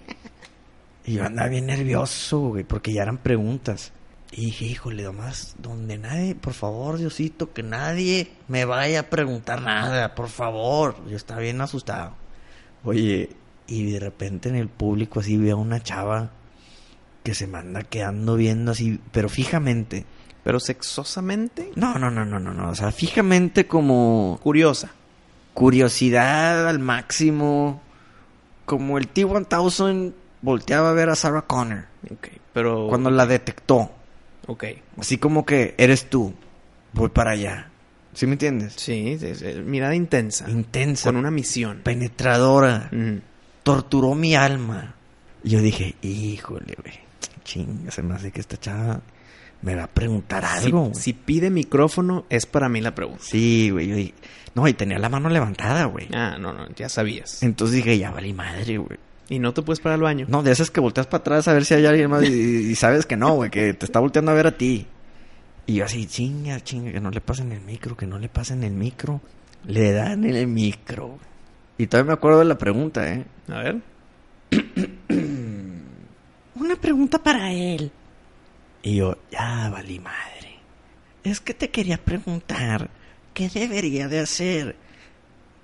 Y 1.04 1.14
yo 1.14 1.24
andaba 1.24 1.48
bien 1.48 1.66
nervioso, 1.66 2.38
güey, 2.38 2.62
porque 2.62 2.92
ya 2.92 3.02
eran 3.02 3.18
preguntas. 3.18 3.92
Y 4.30 4.46
dije, 4.46 4.66
híjole, 4.66 5.02
nomás, 5.02 5.56
donde 5.58 5.98
nadie, 5.98 6.36
por 6.36 6.52
favor, 6.54 6.96
Diosito, 6.96 7.52
que 7.52 7.64
nadie 7.64 8.30
me 8.46 8.64
vaya 8.64 9.00
a 9.00 9.10
preguntar 9.10 9.60
nada, 9.62 10.14
por 10.14 10.28
favor. 10.28 10.94
Yo 11.08 11.16
estaba 11.16 11.40
bien 11.40 11.60
asustado. 11.60 12.14
Oye, 12.84 13.30
y 13.72 13.90
de 13.92 14.00
repente 14.00 14.48
en 14.48 14.56
el 14.56 14.68
público 14.68 15.20
así 15.20 15.36
veo 15.36 15.56
a 15.56 15.60
una 15.60 15.82
chava 15.82 16.30
que 17.22 17.34
se 17.34 17.46
me 17.46 17.58
anda 17.58 17.82
quedando 17.82 18.36
viendo 18.36 18.72
así, 18.72 19.00
pero 19.12 19.28
fijamente. 19.28 20.04
Pero 20.44 20.58
sexosamente, 20.58 21.70
No, 21.76 21.98
no, 21.98 22.10
no, 22.10 22.24
no, 22.24 22.40
no, 22.40 22.52
no. 22.52 22.70
O 22.70 22.74
sea, 22.74 22.90
fijamente 22.90 23.66
como 23.68 24.40
curiosa. 24.42 24.90
curiosidad 25.54 26.68
al 26.68 26.78
máximo. 26.80 27.80
Como 28.64 28.98
el 28.98 29.08
T-1000 29.08 30.12
volteaba 30.40 30.90
a 30.90 30.92
ver 30.92 31.08
a 31.10 31.14
Sarah 31.14 31.42
Connor 31.42 31.84
Ok. 32.10 32.28
Pero. 32.52 32.88
cuando 32.88 33.10
la 33.10 33.26
detectó. 33.26 33.90
Ok. 34.48 34.64
Así 34.98 35.18
como 35.18 35.44
que 35.46 35.74
eres 35.78 36.10
tú, 36.10 36.34
voy 36.92 37.08
para 37.10 37.30
allá. 37.32 37.68
¿Sí 38.14 38.26
me 38.26 38.32
entiendes? 38.32 38.74
Sí, 38.76 39.16
es- 39.20 39.42
mirada 39.64 39.94
intensa. 39.94 40.50
Intensa, 40.50 41.08
Con 41.08 41.16
una 41.16 41.30
misión. 41.30 41.80
penetradora, 41.84 42.88
Mm. 42.92 43.18
Torturó 43.62 44.14
mi 44.14 44.34
alma. 44.34 44.94
Y 45.44 45.50
yo 45.50 45.60
dije, 45.60 45.96
híjole, 46.02 46.76
güey, 46.82 46.94
chinga, 47.44 47.90
se 47.90 48.02
me 48.02 48.14
hace 48.14 48.30
que 48.30 48.40
esta 48.40 48.56
chava 48.56 49.00
me 49.62 49.74
va 49.74 49.84
a 49.84 49.88
preguntar 49.88 50.44
algo. 50.44 50.92
si 50.94 51.12
pide 51.12 51.50
micrófono, 51.50 52.24
es 52.28 52.46
para 52.46 52.68
mí 52.68 52.80
la 52.80 52.94
pregunta. 52.94 53.22
Sí, 53.24 53.70
güey, 53.70 53.88
yo 53.88 53.96
dije, 53.96 54.14
no, 54.54 54.68
y 54.68 54.74
tenía 54.74 54.98
la 54.98 55.08
mano 55.08 55.28
levantada, 55.28 55.84
güey. 55.86 56.08
Ah, 56.12 56.36
no, 56.38 56.52
no, 56.52 56.68
ya 56.76 56.88
sabías. 56.88 57.42
Entonces 57.42 57.76
dije, 57.76 57.98
ya 57.98 58.10
valí 58.10 58.32
madre, 58.32 58.78
güey. 58.78 58.98
Y 59.28 59.38
no 59.38 59.54
te 59.54 59.62
puedes 59.62 59.80
parar 59.80 59.94
al 59.94 60.02
baño. 60.02 60.26
No, 60.28 60.42
de 60.42 60.52
esas 60.52 60.70
que 60.70 60.80
volteas 60.80 61.06
para 61.06 61.20
atrás 61.20 61.48
a 61.48 61.54
ver 61.54 61.64
si 61.64 61.74
hay 61.74 61.86
alguien 61.86 62.10
más 62.10 62.22
y, 62.24 62.70
y 62.70 62.74
sabes 62.74 63.06
que 63.06 63.16
no, 63.16 63.34
güey, 63.34 63.50
que 63.50 63.72
te 63.72 63.86
está 63.86 64.00
volteando 64.00 64.30
a 64.30 64.34
ver 64.34 64.48
a 64.48 64.56
ti. 64.56 64.86
Y 65.66 65.74
yo 65.74 65.84
así, 65.84 66.06
chinga, 66.06 66.60
chinga, 66.60 66.92
que 66.92 67.00
no 67.00 67.10
le 67.10 67.20
pasen 67.20 67.52
el 67.52 67.60
micro, 67.60 67.96
que 67.96 68.06
no 68.06 68.18
le 68.18 68.28
pasen 68.28 68.64
el 68.64 68.72
micro. 68.72 69.20
Le 69.64 69.92
dan 69.92 70.24
el 70.24 70.46
micro. 70.48 71.18
Y 71.78 71.86
todavía 71.86 72.08
me 72.08 72.14
acuerdo 72.14 72.40
de 72.40 72.44
la 72.44 72.58
pregunta, 72.58 73.12
¿eh? 73.12 73.24
A 73.48 73.58
ver. 73.58 73.80
Una 76.54 76.76
pregunta 76.76 77.22
para 77.22 77.52
él. 77.52 77.90
Y 78.82 78.96
yo, 78.96 79.16
ya 79.30 79.70
valí 79.70 79.98
madre. 79.98 80.58
Es 81.24 81.40
que 81.40 81.54
te 81.54 81.70
quería 81.70 81.98
preguntar, 81.98 82.90
¿qué 83.32 83.48
debería 83.48 84.08
de 84.08 84.20
hacer? 84.20 84.76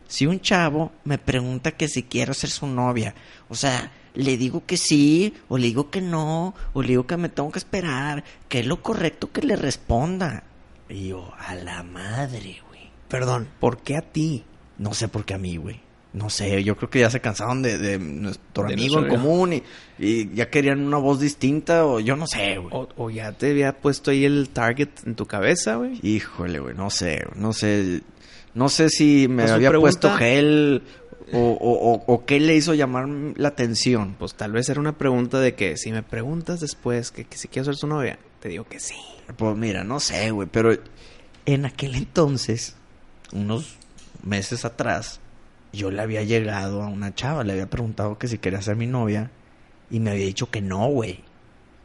Si 0.06 0.26
un 0.26 0.40
chavo 0.40 0.92
me 1.04 1.18
pregunta 1.18 1.72
que 1.72 1.88
si 1.88 2.04
quiero 2.04 2.32
ser 2.32 2.50
su 2.50 2.66
novia, 2.66 3.14
o 3.48 3.54
sea, 3.54 3.92
le 4.14 4.36
digo 4.36 4.64
que 4.64 4.76
sí, 4.76 5.34
o 5.48 5.58
le 5.58 5.66
digo 5.66 5.90
que 5.90 6.00
no, 6.00 6.54
o 6.72 6.82
le 6.82 6.88
digo 6.88 7.06
que 7.06 7.16
me 7.16 7.28
tengo 7.28 7.52
que 7.52 7.58
esperar, 7.58 8.24
que 8.48 8.60
es 8.60 8.66
lo 8.66 8.82
correcto 8.82 9.30
que 9.30 9.42
le 9.42 9.56
responda. 9.56 10.44
Y 10.88 11.08
yo, 11.08 11.32
a 11.38 11.54
la 11.54 11.82
madre, 11.82 12.62
güey. 12.68 12.90
Perdón, 13.08 13.48
¿por 13.60 13.78
qué 13.82 13.96
a 13.96 14.02
ti? 14.02 14.44
No 14.78 14.94
sé 14.94 15.08
por 15.08 15.24
qué 15.24 15.34
a 15.34 15.38
mí, 15.38 15.56
güey. 15.56 15.80
No 16.18 16.30
sé, 16.30 16.64
yo 16.64 16.76
creo 16.76 16.90
que 16.90 17.00
ya 17.00 17.10
se 17.10 17.20
cansaron 17.20 17.62
de, 17.62 17.78
de 17.78 17.98
nuestro 17.98 18.64
De 18.64 18.74
amigo 18.74 18.98
en 18.98 19.08
común 19.08 19.52
y, 19.52 19.62
y 19.98 20.34
ya 20.34 20.50
querían 20.50 20.80
una 20.80 20.96
voz 20.98 21.20
distinta 21.20 21.86
o 21.86 22.00
yo 22.00 22.16
no 22.16 22.26
sé, 22.26 22.58
güey. 22.58 22.70
O, 22.72 22.88
o 22.96 23.10
ya 23.10 23.32
te 23.32 23.50
había 23.50 23.72
puesto 23.78 24.10
ahí 24.10 24.24
el 24.24 24.48
target 24.48 24.88
en 25.06 25.14
tu 25.14 25.26
cabeza, 25.26 25.76
güey. 25.76 26.00
Híjole, 26.02 26.58
güey, 26.58 26.74
no 26.74 26.90
sé, 26.90 27.24
no 27.36 27.52
sé. 27.52 28.02
No 28.54 28.68
sé 28.68 28.88
si 28.88 29.28
me 29.28 29.42
Pues 29.44 29.52
había 29.52 29.68
pregunta- 29.68 29.90
puesto 30.00 30.16
gel 30.16 30.82
o, 31.32 32.02
o 32.06 32.24
qué 32.24 32.40
le 32.40 32.56
hizo 32.56 32.74
llamar 32.74 33.06
la 33.36 33.48
atención. 33.48 34.16
Pues 34.18 34.34
tal 34.34 34.52
vez 34.52 34.68
era 34.70 34.80
una 34.80 34.96
pregunta 34.98 35.38
de 35.40 35.54
que 35.54 35.76
si 35.76 35.92
me 35.92 36.02
preguntas 36.02 36.58
después 36.60 37.10
que, 37.10 37.24
que 37.26 37.36
si 37.36 37.48
quiero 37.48 37.66
ser 37.66 37.76
su 37.76 37.86
novia, 37.86 38.18
te 38.40 38.48
digo 38.48 38.64
que 38.64 38.80
sí. 38.80 38.94
Pues 39.36 39.56
mira, 39.56 39.84
no 39.84 40.00
sé, 40.00 40.30
güey, 40.30 40.48
pero 40.50 40.74
en 41.46 41.64
aquel 41.66 41.94
entonces, 41.94 42.74
unos 43.32 43.76
meses 44.24 44.64
atrás, 44.64 45.20
yo 45.72 45.90
le 45.90 46.02
había 46.02 46.22
llegado 46.22 46.82
a 46.82 46.88
una 46.88 47.14
chava, 47.14 47.44
le 47.44 47.52
había 47.52 47.68
preguntado 47.70 48.18
que 48.18 48.28
si 48.28 48.38
quería 48.38 48.62
ser 48.62 48.76
mi 48.76 48.86
novia 48.86 49.30
y 49.90 50.00
me 50.00 50.10
había 50.10 50.26
dicho 50.26 50.50
que 50.50 50.60
no, 50.60 50.86
güey. 50.88 51.24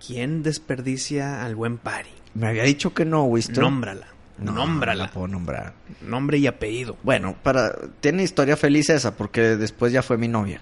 ¿Quién 0.05 0.43
desperdicia 0.43 1.45
al 1.45 1.55
buen 1.55 1.77
pari? 1.77 2.09
Me 2.33 2.47
había 2.47 2.63
dicho 2.63 2.93
que 2.93 3.05
no, 3.05 3.23
güey. 3.23 3.43
Nómbrala. 3.55 4.07
No, 4.37 4.51
no 4.51 4.65
Nómbrala. 4.65 5.05
la 5.05 5.11
puedo 5.11 5.27
nombrar. 5.27 5.73
Nombre 6.01 6.37
y 6.39 6.47
apellido. 6.47 6.97
Bueno, 7.03 7.35
para 7.43 7.73
tiene 8.01 8.23
historia 8.23 8.57
feliz 8.57 8.89
esa 8.89 9.15
porque 9.15 9.55
después 9.55 9.93
ya 9.93 10.01
fue 10.01 10.17
mi 10.17 10.27
novia. 10.27 10.61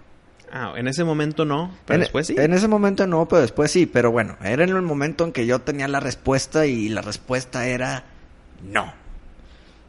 Ah, 0.52 0.74
en 0.76 0.90
ese 0.90 1.06
momento 1.06 1.46
no, 1.46 1.74
pero 1.86 1.96
en, 1.96 2.02
después 2.02 2.28
sí. 2.28 2.36
En 2.38 2.54
ese 2.54 2.68
momento 2.68 3.08
no, 3.08 3.28
pero 3.28 3.42
después 3.42 3.72
sí. 3.72 3.86
Pero 3.86 4.12
bueno, 4.12 4.36
era 4.44 4.64
en 4.66 4.72
el 4.72 4.82
momento 4.82 5.24
en 5.24 5.32
que 5.32 5.46
yo 5.46 5.60
tenía 5.62 5.88
la 5.88 6.02
respuesta 6.02 6.66
y 6.66 6.90
la 6.90 7.02
respuesta 7.02 7.66
era 7.66 8.04
no. 8.62 8.94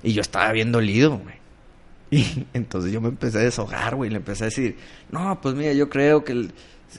Y 0.05 0.13
yo 0.13 0.21
estaba 0.23 0.53
bien 0.53 0.71
dolido, 0.71 1.19
güey. 1.19 1.42
Y 2.13 2.47
entonces 2.55 2.93
yo 2.93 3.01
me 3.01 3.09
empecé 3.09 3.39
a 3.39 3.43
deshogar, 3.43 3.97
güey. 3.97 4.11
Le 4.11 4.19
empecé 4.19 4.45
a 4.45 4.47
decir, 4.47 4.77
no, 5.11 5.41
pues 5.41 5.55
mira, 5.57 5.73
yo 5.73 5.89
creo 5.89 6.23
que 6.23 6.33
el- 6.33 6.53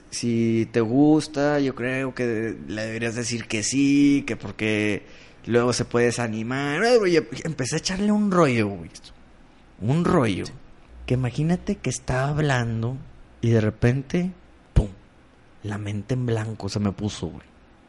si 0.10 0.68
te 0.72 0.82
gusta, 0.82 1.60
yo 1.60 1.76
creo 1.76 2.16
que 2.16 2.56
le 2.68 2.86
deberías 2.86 3.14
decir 3.16 3.46
que 3.46 3.62
sí, 3.64 4.24
que 4.26 4.36
porque 4.36 5.04
luego 5.46 5.72
se 5.72 5.86
puede 5.86 6.08
desanimar. 6.08 6.82
Güey, 7.00 7.18
empecé 7.44 7.76
a 7.76 7.78
echarle 7.78 8.12
un 8.12 8.32
rollo, 8.32 8.68
güey. 8.70 8.90
Un 9.82 10.04
rollo. 10.04 10.46
Que 11.06 11.14
imagínate 11.14 11.76
que 11.76 11.90
estaba 11.92 12.30
hablando 12.30 12.98
y 13.42 13.52
de 13.52 13.62
repente, 13.62 14.32
¡pum! 14.74 14.88
La 15.62 15.78
mente 15.78 16.16
en 16.16 16.26
blanco 16.26 16.70
se 16.70 16.80
me 16.80 16.92
puso, 16.92 17.28
güey. 17.28 17.44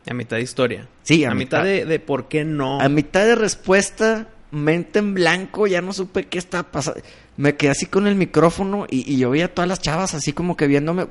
A 0.06 0.12
mitad 0.12 0.36
de 0.36 0.42
historia. 0.42 0.86
Sí, 1.04 1.24
a, 1.24 1.30
a 1.30 1.34
mitad 1.34 1.60
mitad- 1.60 1.64
de, 1.64 1.84
de 1.86 1.98
por 2.00 2.28
qué 2.28 2.44
no. 2.44 2.80
A 2.82 2.88
mitad 2.90 3.24
de 3.24 3.34
respuesta, 3.36 4.28
mente 4.54 4.98
en 5.00 5.14
blanco, 5.14 5.66
ya 5.66 5.80
no 5.80 5.92
supe 5.92 6.26
qué 6.26 6.38
estaba 6.38 6.70
pasando. 6.70 7.00
Me 7.36 7.56
quedé 7.56 7.72
así 7.72 7.86
con 7.86 8.06
el 8.06 8.14
micrófono 8.14 8.86
y, 8.88 9.12
y 9.12 9.18
yo 9.18 9.30
veía 9.30 9.46
a 9.46 9.48
todas 9.48 9.68
las 9.68 9.80
chavas 9.80 10.14
así 10.14 10.32
como 10.32 10.56
que 10.56 10.66
viéndome, 10.66 11.06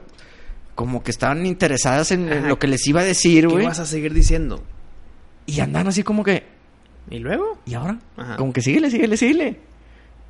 como 0.76 1.04
que 1.04 1.12
estaban 1.12 1.46
interesadas 1.46 2.12
en, 2.12 2.48
lo 2.48 2.58
que 2.58 2.68
les 2.68 2.86
iba 2.88 3.02
a 3.02 3.04
decir, 3.04 3.48
¿Qué 3.48 3.54
güey. 3.54 3.66
vas 3.66 3.80
a 3.80 3.86
seguir 3.86 4.14
diciendo? 4.14 4.64
Y 5.46 5.60
andan 5.60 5.88
así 5.88 6.04
como 6.04 6.24
que, 6.24 6.46
¿Y 7.10 7.20
luego? 7.20 7.60
¿y 7.66 7.74
ahora? 7.74 8.00
Ajá. 8.16 8.38
Como 8.38 8.54
que 8.54 8.62
síguele, 8.62 8.90
síguele, 8.90 9.18
síguele. 9.18 9.60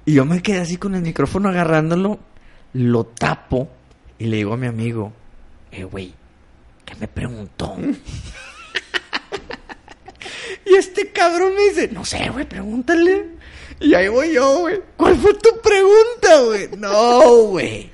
Y 0.05 0.14
yo 0.14 0.26
me 0.26 0.41
quedé 0.41 0.59
así 0.59 0.78
con 0.78 0.95
el 0.95 1.01
micrófono 1.01 1.49
agarrándolo, 1.49 2.20
lo 2.74 3.05
tapo 3.05 3.70
y 4.18 4.26
le 4.26 4.38
digo 4.38 4.53
a 4.53 4.57
mi 4.57 4.68
amigo, 4.68 5.14
eh, 5.72 5.84
güey, 5.84 6.14
¿qué 6.86 6.95
me 6.95 7.07
preguntó? 7.07 7.78
y 10.74 10.78
este 10.78 11.10
cabrón 11.10 11.54
me 11.56 11.64
dice, 11.70 11.90
no 11.92 12.04
sé, 12.06 12.30
güey, 12.30 12.46
pregúntale. 12.48 13.28
Y 13.80 13.94
ahí 13.94 14.08
voy 14.08 14.34
yo, 14.34 14.60
güey. 14.60 14.82
¿Cuál 14.98 15.18
fue 15.18 15.34
tu 15.34 15.60
pregunta, 15.62 16.42
güey? 16.46 16.70
No, 16.78 17.48
güey. 17.48 17.90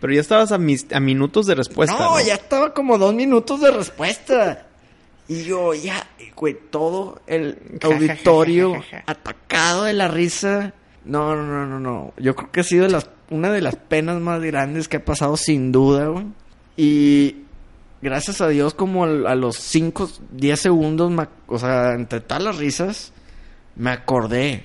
Pero 0.00 0.12
ya 0.12 0.20
estabas 0.20 0.52
a, 0.52 0.58
mis, 0.58 0.86
a 0.92 1.00
minutos 1.00 1.46
de 1.46 1.54
respuesta. 1.54 1.96
no, 1.98 2.18
No, 2.18 2.20
ya 2.24 2.34
estaba 2.34 2.74
como 2.74 2.98
dos 2.98 3.14
minutos 3.14 3.60
de 3.60 3.70
respuesta. 3.70 4.66
Y 5.28 5.44
yo 5.44 5.72
ya, 5.72 6.06
güey, 6.36 6.56
todo 6.70 7.22
el 7.26 7.58
auditorio 7.82 8.82
atacado 9.06 9.84
de 9.84 9.94
la 9.94 10.08
risa. 10.08 10.74
No, 11.04 11.34
no, 11.34 11.42
no, 11.42 11.66
no, 11.66 11.80
no. 11.80 12.12
Yo 12.18 12.34
creo 12.34 12.52
que 12.52 12.60
ha 12.60 12.64
sido 12.64 12.88
las, 12.88 13.08
una 13.30 13.50
de 13.50 13.62
las 13.62 13.76
penas 13.76 14.20
más 14.20 14.42
grandes 14.42 14.88
que 14.88 14.98
ha 14.98 15.04
pasado 15.04 15.36
sin 15.36 15.72
duda, 15.72 16.08
güey. 16.08 16.26
Y 16.76 17.43
gracias 18.04 18.40
a 18.40 18.48
Dios, 18.48 18.74
como 18.74 19.02
al- 19.04 19.26
a 19.26 19.34
los 19.34 19.56
5, 19.56 20.08
10 20.30 20.60
segundos, 20.60 21.10
me 21.10 21.26
o 21.48 21.58
sea, 21.58 21.94
entre 21.94 22.20
todas 22.20 22.42
las 22.44 22.56
risas, 22.58 23.12
me 23.74 23.90
acordé. 23.90 24.64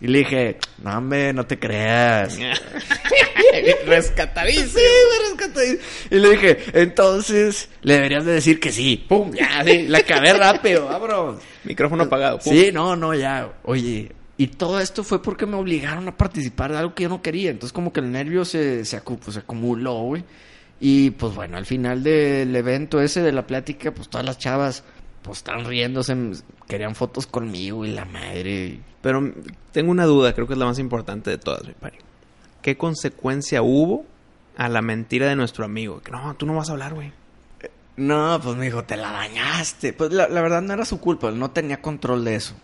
Y 0.00 0.08
le 0.08 0.18
dije, 0.18 0.58
no, 0.82 0.98
hombre, 0.98 1.32
no 1.32 1.46
te 1.46 1.58
creas. 1.58 2.36
Rescatadísimo. 3.86 4.66
Sí, 4.68 4.80
me 4.80 5.28
rescaté. 5.30 5.80
Y 6.10 6.18
le 6.18 6.30
dije, 6.30 6.58
entonces, 6.74 7.68
le 7.82 7.94
deberías 7.94 8.24
de 8.24 8.32
decir 8.32 8.60
que 8.60 8.72
sí. 8.72 9.04
Pum, 9.08 9.32
ya, 9.32 9.62
sí, 9.64 9.86
la 9.88 9.98
acabé 9.98 10.32
rápido, 10.32 10.86
vámonos. 10.86 11.40
Micrófono 11.64 12.04
apagado. 12.04 12.38
pum. 12.38 12.52
Sí, 12.52 12.70
no, 12.72 12.96
no, 12.96 13.14
ya. 13.14 13.52
Oye, 13.62 14.12
y 14.36 14.48
todo 14.48 14.80
esto 14.80 15.04
fue 15.04 15.22
porque 15.22 15.46
me 15.46 15.56
obligaron 15.56 16.08
a 16.08 16.16
participar 16.16 16.72
de 16.72 16.78
algo 16.78 16.94
que 16.94 17.04
yo 17.04 17.08
no 17.08 17.22
quería. 17.22 17.50
Entonces, 17.50 17.72
como 17.72 17.92
que 17.92 18.00
el 18.00 18.10
nervio 18.10 18.44
se, 18.44 18.84
se, 18.84 19.00
pues, 19.00 19.34
se 19.34 19.38
acumuló, 19.40 19.94
güey. 20.02 20.24
Y 20.86 21.12
pues 21.12 21.34
bueno, 21.34 21.56
al 21.56 21.64
final 21.64 22.02
del 22.02 22.54
evento 22.54 23.00
ese 23.00 23.22
de 23.22 23.32
la 23.32 23.46
plática, 23.46 23.90
pues 23.90 24.10
todas 24.10 24.26
las 24.26 24.36
chavas, 24.36 24.84
pues 25.22 25.38
estaban 25.38 25.64
riéndose, 25.64 26.14
querían 26.68 26.94
fotos 26.94 27.26
conmigo 27.26 27.86
y 27.86 27.92
la 27.92 28.04
madre. 28.04 28.80
Pero 29.00 29.32
tengo 29.72 29.90
una 29.90 30.04
duda, 30.04 30.34
creo 30.34 30.46
que 30.46 30.52
es 30.52 30.58
la 30.58 30.66
más 30.66 30.78
importante 30.78 31.30
de 31.30 31.38
todas, 31.38 31.66
mi 31.66 31.72
pari. 31.72 31.96
¿Qué 32.60 32.76
consecuencia 32.76 33.62
hubo 33.62 34.04
a 34.58 34.68
la 34.68 34.82
mentira 34.82 35.26
de 35.26 35.36
nuestro 35.36 35.64
amigo? 35.64 36.02
Que 36.02 36.12
no, 36.12 36.34
tú 36.34 36.44
no 36.44 36.54
vas 36.54 36.68
a 36.68 36.72
hablar, 36.72 36.92
güey. 36.92 37.14
No, 37.96 38.38
pues 38.42 38.54
me 38.54 38.66
dijo, 38.66 38.84
te 38.84 38.98
la 38.98 39.10
dañaste. 39.10 39.94
Pues 39.94 40.12
la, 40.12 40.28
la 40.28 40.42
verdad 40.42 40.60
no 40.60 40.74
era 40.74 40.84
su 40.84 41.00
culpa, 41.00 41.30
él 41.30 41.38
no 41.38 41.50
tenía 41.50 41.80
control 41.80 42.26
de 42.26 42.34
eso. 42.34 42.56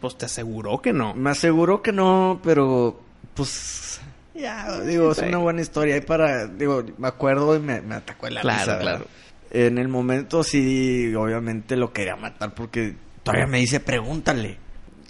Pues 0.00 0.16
te 0.16 0.24
aseguró 0.24 0.80
que 0.80 0.94
no. 0.94 1.12
Me 1.12 1.28
aseguró 1.28 1.82
que 1.82 1.92
no, 1.92 2.40
pero 2.42 2.98
pues 3.34 4.00
ya, 4.34 4.80
digo, 4.80 5.12
es 5.12 5.18
una 5.18 5.38
buena 5.38 5.60
historia. 5.60 5.94
Ahí 5.94 6.00
para, 6.00 6.46
digo, 6.46 6.84
me 6.98 7.08
acuerdo 7.08 7.56
y 7.56 7.60
me, 7.60 7.80
me 7.80 7.96
atacó 7.96 8.26
en 8.26 8.34
la 8.34 8.40
Claro, 8.40 8.60
risa, 8.60 8.78
claro. 8.78 9.06
En 9.50 9.78
el 9.78 9.88
momento 9.88 10.42
sí, 10.42 11.14
obviamente 11.14 11.76
lo 11.76 11.92
quería 11.92 12.16
matar 12.16 12.54
porque 12.54 12.94
todavía 13.22 13.46
me 13.46 13.58
dice, 13.58 13.80
pregúntale. 13.80 14.58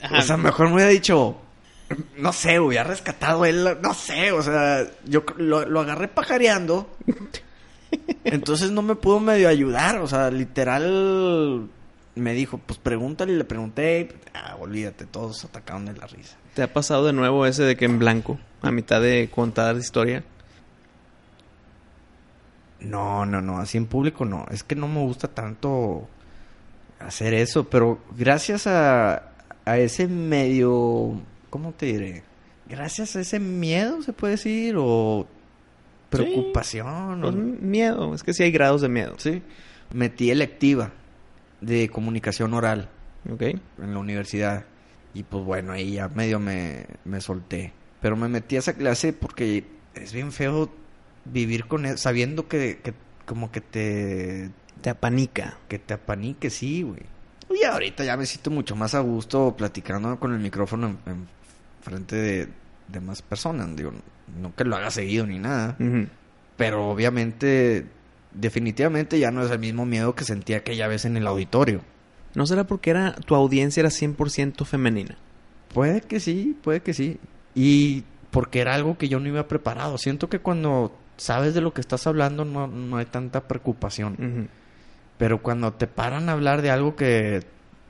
Ajá. 0.03 0.19
O 0.19 0.23
sea, 0.23 0.37
mejor 0.37 0.69
me 0.69 0.75
hubiera 0.75 0.91
dicho, 0.91 1.41
no 2.17 2.33
sé, 2.33 2.59
hubiera 2.59 2.85
rescatado 2.85 3.45
él, 3.45 3.79
no 3.81 3.95
sé, 3.95 4.33
o 4.33 4.43
sea, 4.43 4.85
yo 5.05 5.25
lo, 5.37 5.65
lo 5.67 5.81
agarré 5.81 6.09
pajareando. 6.09 6.91
Entonces 8.25 8.71
no 8.71 8.83
me 8.83 8.97
pudo 8.97 9.21
medio 9.21 9.49
ayudar, 9.49 9.99
o 9.99 10.09
sea, 10.09 10.31
literal 10.31 11.69
me 12.15 12.35
dijo, 12.35 12.59
pues 12.59 12.79
pregúntale, 12.79 13.33
y 13.33 13.37
le 13.37 13.45
pregunté, 13.45 14.01
y, 14.01 14.29
ah, 14.35 14.57
olvídate, 14.61 15.07
todos 15.07 15.45
atacaron 15.45 15.87
de 15.87 15.95
la 15.95 16.07
risa. 16.07 16.37
¿Te 16.55 16.63
ha 16.63 16.73
pasado 16.73 17.07
de 17.07 17.13
nuevo 17.13 17.47
ese 17.47 17.63
de 17.63 17.77
que 17.77 17.87
en 17.87 17.99
blanco, 17.99 18.39
a 18.61 18.71
mitad 18.71 19.01
de 19.01 19.31
contar 19.35 19.75
la 19.75 19.81
historia? 19.81 20.25
No, 22.81 23.25
no, 23.25 23.41
no, 23.41 23.59
así 23.59 23.79
en 23.79 23.87
público 23.87 24.25
no, 24.25 24.45
es 24.51 24.65
que 24.65 24.75
no 24.75 24.89
me 24.89 25.01
gusta 25.01 25.29
tanto 25.29 26.09
hacer 26.99 27.33
eso, 27.33 27.65
pero 27.65 28.01
gracias 28.17 28.67
a, 28.67 29.31
a 29.65 29.79
ese 29.79 30.09
medio, 30.09 31.21
¿cómo 31.49 31.73
te 31.73 31.87
diré? 31.87 32.25
Gracias 32.69 33.17
a 33.17 33.21
ese 33.21 33.39
miedo, 33.39 34.03
se 34.03 34.13
puede 34.13 34.33
decir, 34.33 34.75
o 34.79 35.27
preocupación, 36.11 37.21
Pues, 37.21 37.35
o... 37.35 37.39
miedo, 37.39 38.15
es 38.15 38.23
que 38.23 38.35
sí 38.35 38.43
hay 38.43 38.51
grados 38.51 38.83
de 38.83 38.89
miedo. 38.89 39.15
Sí. 39.19 39.43
Metí 39.93 40.31
electiva 40.31 40.91
de 41.63 41.89
comunicación 41.89 42.53
oral 42.53 42.91
¿Ok? 43.33 43.41
en 43.43 43.61
la 43.95 43.99
universidad. 43.99 44.67
Y 45.15 45.23
pues 45.23 45.43
bueno, 45.45 45.73
ahí 45.73 45.93
ya 45.95 46.09
medio 46.09 46.39
me, 46.39 46.87
me 47.05 47.21
solté. 47.21 47.73
Pero 48.01 48.17
me 48.17 48.29
metí 48.29 48.57
a 48.57 48.59
esa 48.59 48.75
clase 48.75 49.13
porque 49.15 49.65
es 49.95 50.13
bien 50.13 50.33
feo 50.33 50.71
vivir 51.25 51.67
con 51.67 51.87
eso, 51.87 51.97
sabiendo 51.99 52.49
que, 52.49 52.81
que 52.83 52.93
como 53.27 53.51
que 53.53 53.61
te, 53.61 54.51
Te 54.81 54.91
apanica. 54.91 55.57
que 55.69 55.79
te 55.79 55.95
apanique, 55.95 56.51
sí, 56.51 56.83
güey. 56.83 57.03
Y 57.51 57.65
ahorita 57.65 58.03
ya 58.05 58.17
me 58.17 58.27
siento 58.27 58.51
mucho 58.51 58.75
más 58.75 58.95
a 58.95 59.01
gusto 59.01 59.55
platicando 59.57 60.19
con 60.19 60.33
el 60.33 60.41
micrófono 60.41 60.89
en, 61.07 61.13
en 61.13 61.29
frente 61.83 62.17
de, 62.17 62.49
de 62.89 63.01
más 63.01 63.21
personas. 63.23 63.77
Digo, 63.77 63.93
no 64.41 64.55
que 64.57 64.65
lo 64.65 64.75
haga 64.77 64.91
seguido 64.91 65.27
ni 65.27 65.39
nada. 65.39 65.77
Pero 66.57 66.89
obviamente, 66.91 67.87
definitivamente 68.35 69.19
ya 69.19 69.31
no 69.31 69.43
es 69.43 69.51
el 69.51 69.59
mismo 69.59 69.87
miedo 69.87 70.15
que 70.15 70.25
sentía 70.25 70.59
aquella 70.59 70.89
vez 70.89 71.05
en 71.05 71.17
el 71.17 71.27
auditorio. 71.27 71.83
¿No 72.35 72.47
será 72.47 72.65
porque 72.65 72.91
era 72.91 73.15
tu 73.15 73.35
audiencia 73.35 73.81
era 73.81 73.91
100% 73.91 74.65
femenina? 74.65 75.17
Puede 75.73 76.01
que 76.01 76.21
sí, 76.21 76.57
puede 76.63 76.81
que 76.81 76.95
sí. 76.95 77.19
Y 77.55 78.05
porque 78.31 78.61
era 78.61 78.75
algo 78.75 78.97
que 78.97 79.09
yo 79.09 79.21
no 79.21 79.29
iba 79.29 79.49
preparado. 79.49 79.99
Siento 79.99 80.29
que 80.29 80.39
cuando 80.39 80.97
sabes 81.17 81.55
de 81.55 81.61
lo 81.61 81.73
que 81.73 81.81
estás 81.81 82.07
hablando 82.07 82.45
no, 82.45 82.67
no 82.67 82.97
hay 82.97 83.07
tanta 83.07 83.47
preocupación. 83.47 84.49
Pero 85.19 85.43
cuando 85.43 85.73
te 85.75 85.87
paran 85.87 86.29
a 86.29 86.33
hablar 86.33 86.63
de 86.63 86.71
algo 86.71 86.97
que 86.97 87.43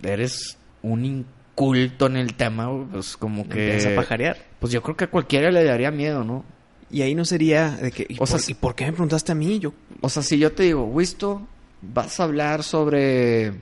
eres 0.02 0.58
un 0.82 1.04
inculto 1.04 2.06
en 2.06 2.16
el 2.16 2.34
tema, 2.34 2.68
pues 2.90 3.16
como 3.16 3.48
que... 3.48 3.66
Empieza 3.66 3.92
a 3.92 3.96
pajarear. 3.96 4.36
Pues 4.58 4.72
yo 4.72 4.82
creo 4.82 4.96
que 4.96 5.04
a 5.04 5.10
cualquiera 5.10 5.50
le 5.50 5.64
daría 5.64 5.90
miedo, 5.90 6.24
¿no? 6.24 6.44
Y 6.90 7.02
ahí 7.02 7.14
no 7.14 7.24
sería 7.24 7.70
de 7.70 7.90
que... 7.90 8.06
¿y, 8.08 8.16
O 8.18 8.26
sea, 8.26 8.36
por, 8.36 8.40
sí. 8.40 8.52
y 8.52 8.54
por 8.54 8.74
qué 8.74 8.84
me 8.84 8.92
preguntaste 8.92 9.32
a 9.32 9.34
mí? 9.34 9.58
Yo... 9.60 9.72
O 10.02 10.08
sea, 10.10 10.22
si 10.22 10.38
yo 10.38 10.52
te 10.52 10.64
digo, 10.64 10.84
Wisto, 10.84 11.46
vas 11.80 12.20
a 12.20 12.24
hablar 12.24 12.62
sobre 12.62 13.52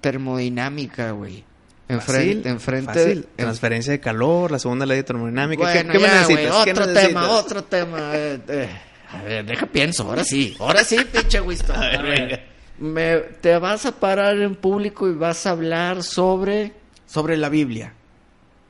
termodinámica, 0.00 1.10
güey. 1.12 1.44
Enfrente, 1.88 2.48
enfrente 2.48 2.86
fácil. 2.92 3.18
en- 3.36 3.44
Transferencia 3.44 3.92
de 3.92 4.00
calor, 4.00 4.50
la 4.50 4.58
segunda 4.58 4.86
ley 4.86 4.98
de 4.98 5.02
termodinámica. 5.04 5.72
¿Qué- 5.72 5.78
Bueno, 5.84 5.92
¿Qué, 5.92 6.00
ya, 6.00 6.20
necesitas? 6.20 6.64
¿Qué 6.64 6.70
otro 6.72 6.92
tema, 6.92 7.28
otro 7.30 7.64
tema. 7.64 8.10
eh, 8.14 8.40
eh. 8.48 8.68
A 9.12 9.22
ver, 9.22 9.44
deja 9.44 9.66
pienso, 9.66 10.04
ahora 10.04 10.24
sí. 10.24 10.56
Ahora 10.58 10.84
sí, 10.84 10.96
pinche 11.12 11.40
Wisto. 11.40 11.72
A 11.74 11.80
ver, 11.80 11.96
A 11.98 12.02
ver. 12.02 12.20
venga. 12.20 12.40
Me- 12.78 13.18
te 13.40 13.58
vas 13.58 13.84
a 13.86 13.92
parar 13.92 14.38
en 14.38 14.54
público 14.56 15.06
y 15.08 15.12
vas 15.14 15.44
a 15.46 15.50
hablar 15.50 16.02
sobre 16.02 16.72
sobre 17.06 17.36
la 17.36 17.48
Biblia. 17.50 17.92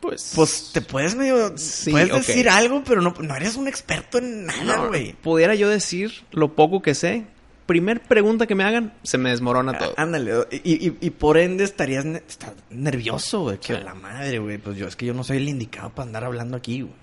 Pues... 0.03 0.33
Pues 0.35 0.71
te 0.75 0.83
puedes 0.83 1.15
medio 1.15 1.57
Sí, 1.57 1.93
puedes 1.93 2.13
decir 2.13 2.51
algo, 2.51 2.83
pero 2.85 3.01
no, 3.01 3.15
no 3.21 3.37
eres 3.37 3.57
un 3.57 3.69
experto 3.69 4.19
en 4.19 4.45
nada, 4.47 4.77
no, 4.77 4.89
güey. 4.89 5.13
pudiera 5.15 5.55
yo 5.55 5.71
decir 5.71 6.13
lo 6.33 6.55
poco 6.55 6.83
que 6.83 6.95
sé. 6.95 7.25
Primer 7.67 8.03
pregunta 8.03 8.49
que 8.49 8.57
me 8.57 8.65
hagan, 8.65 8.93
se 9.05 9.17
me 9.17 9.31
desmorona 9.31 9.79
todo. 9.79 9.95
Ah, 9.97 10.03
Ándale, 10.03 10.33
y, 10.51 10.89
y, 10.89 10.99
y 11.01 11.11
por 11.11 11.39
ende 11.39 11.63
estarías 11.63 12.05
ne- 12.05 12.23
estás 12.29 12.51
nervioso, 12.71 13.43
güey. 13.43 13.59
Que 13.59 13.77
Sí. 13.77 13.81
la 13.83 13.95
madre, 13.95 14.41
güey. 14.41 14.59
Pues 14.59 14.77
yo 14.77 14.89
es 14.89 14.97
que 14.97 15.07
yo 15.07 15.15
no 15.15 15.23
soy 15.23 15.37
el 15.37 15.49
indicado 15.49 15.91
para 15.91 16.07
andar 16.09 16.25
hablando 16.25 16.57
aquí, 16.57 16.81
güey. 16.83 16.95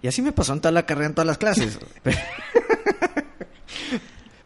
Y 0.00 0.06
así 0.08 0.22
me 0.22 0.30
pasó 0.32 0.52
en 0.52 0.60
toda 0.60 0.70
la 0.72 0.86
carrera, 0.86 1.08
en 1.08 1.14
todas 1.14 1.26
las 1.26 1.38
clases. 1.38 1.78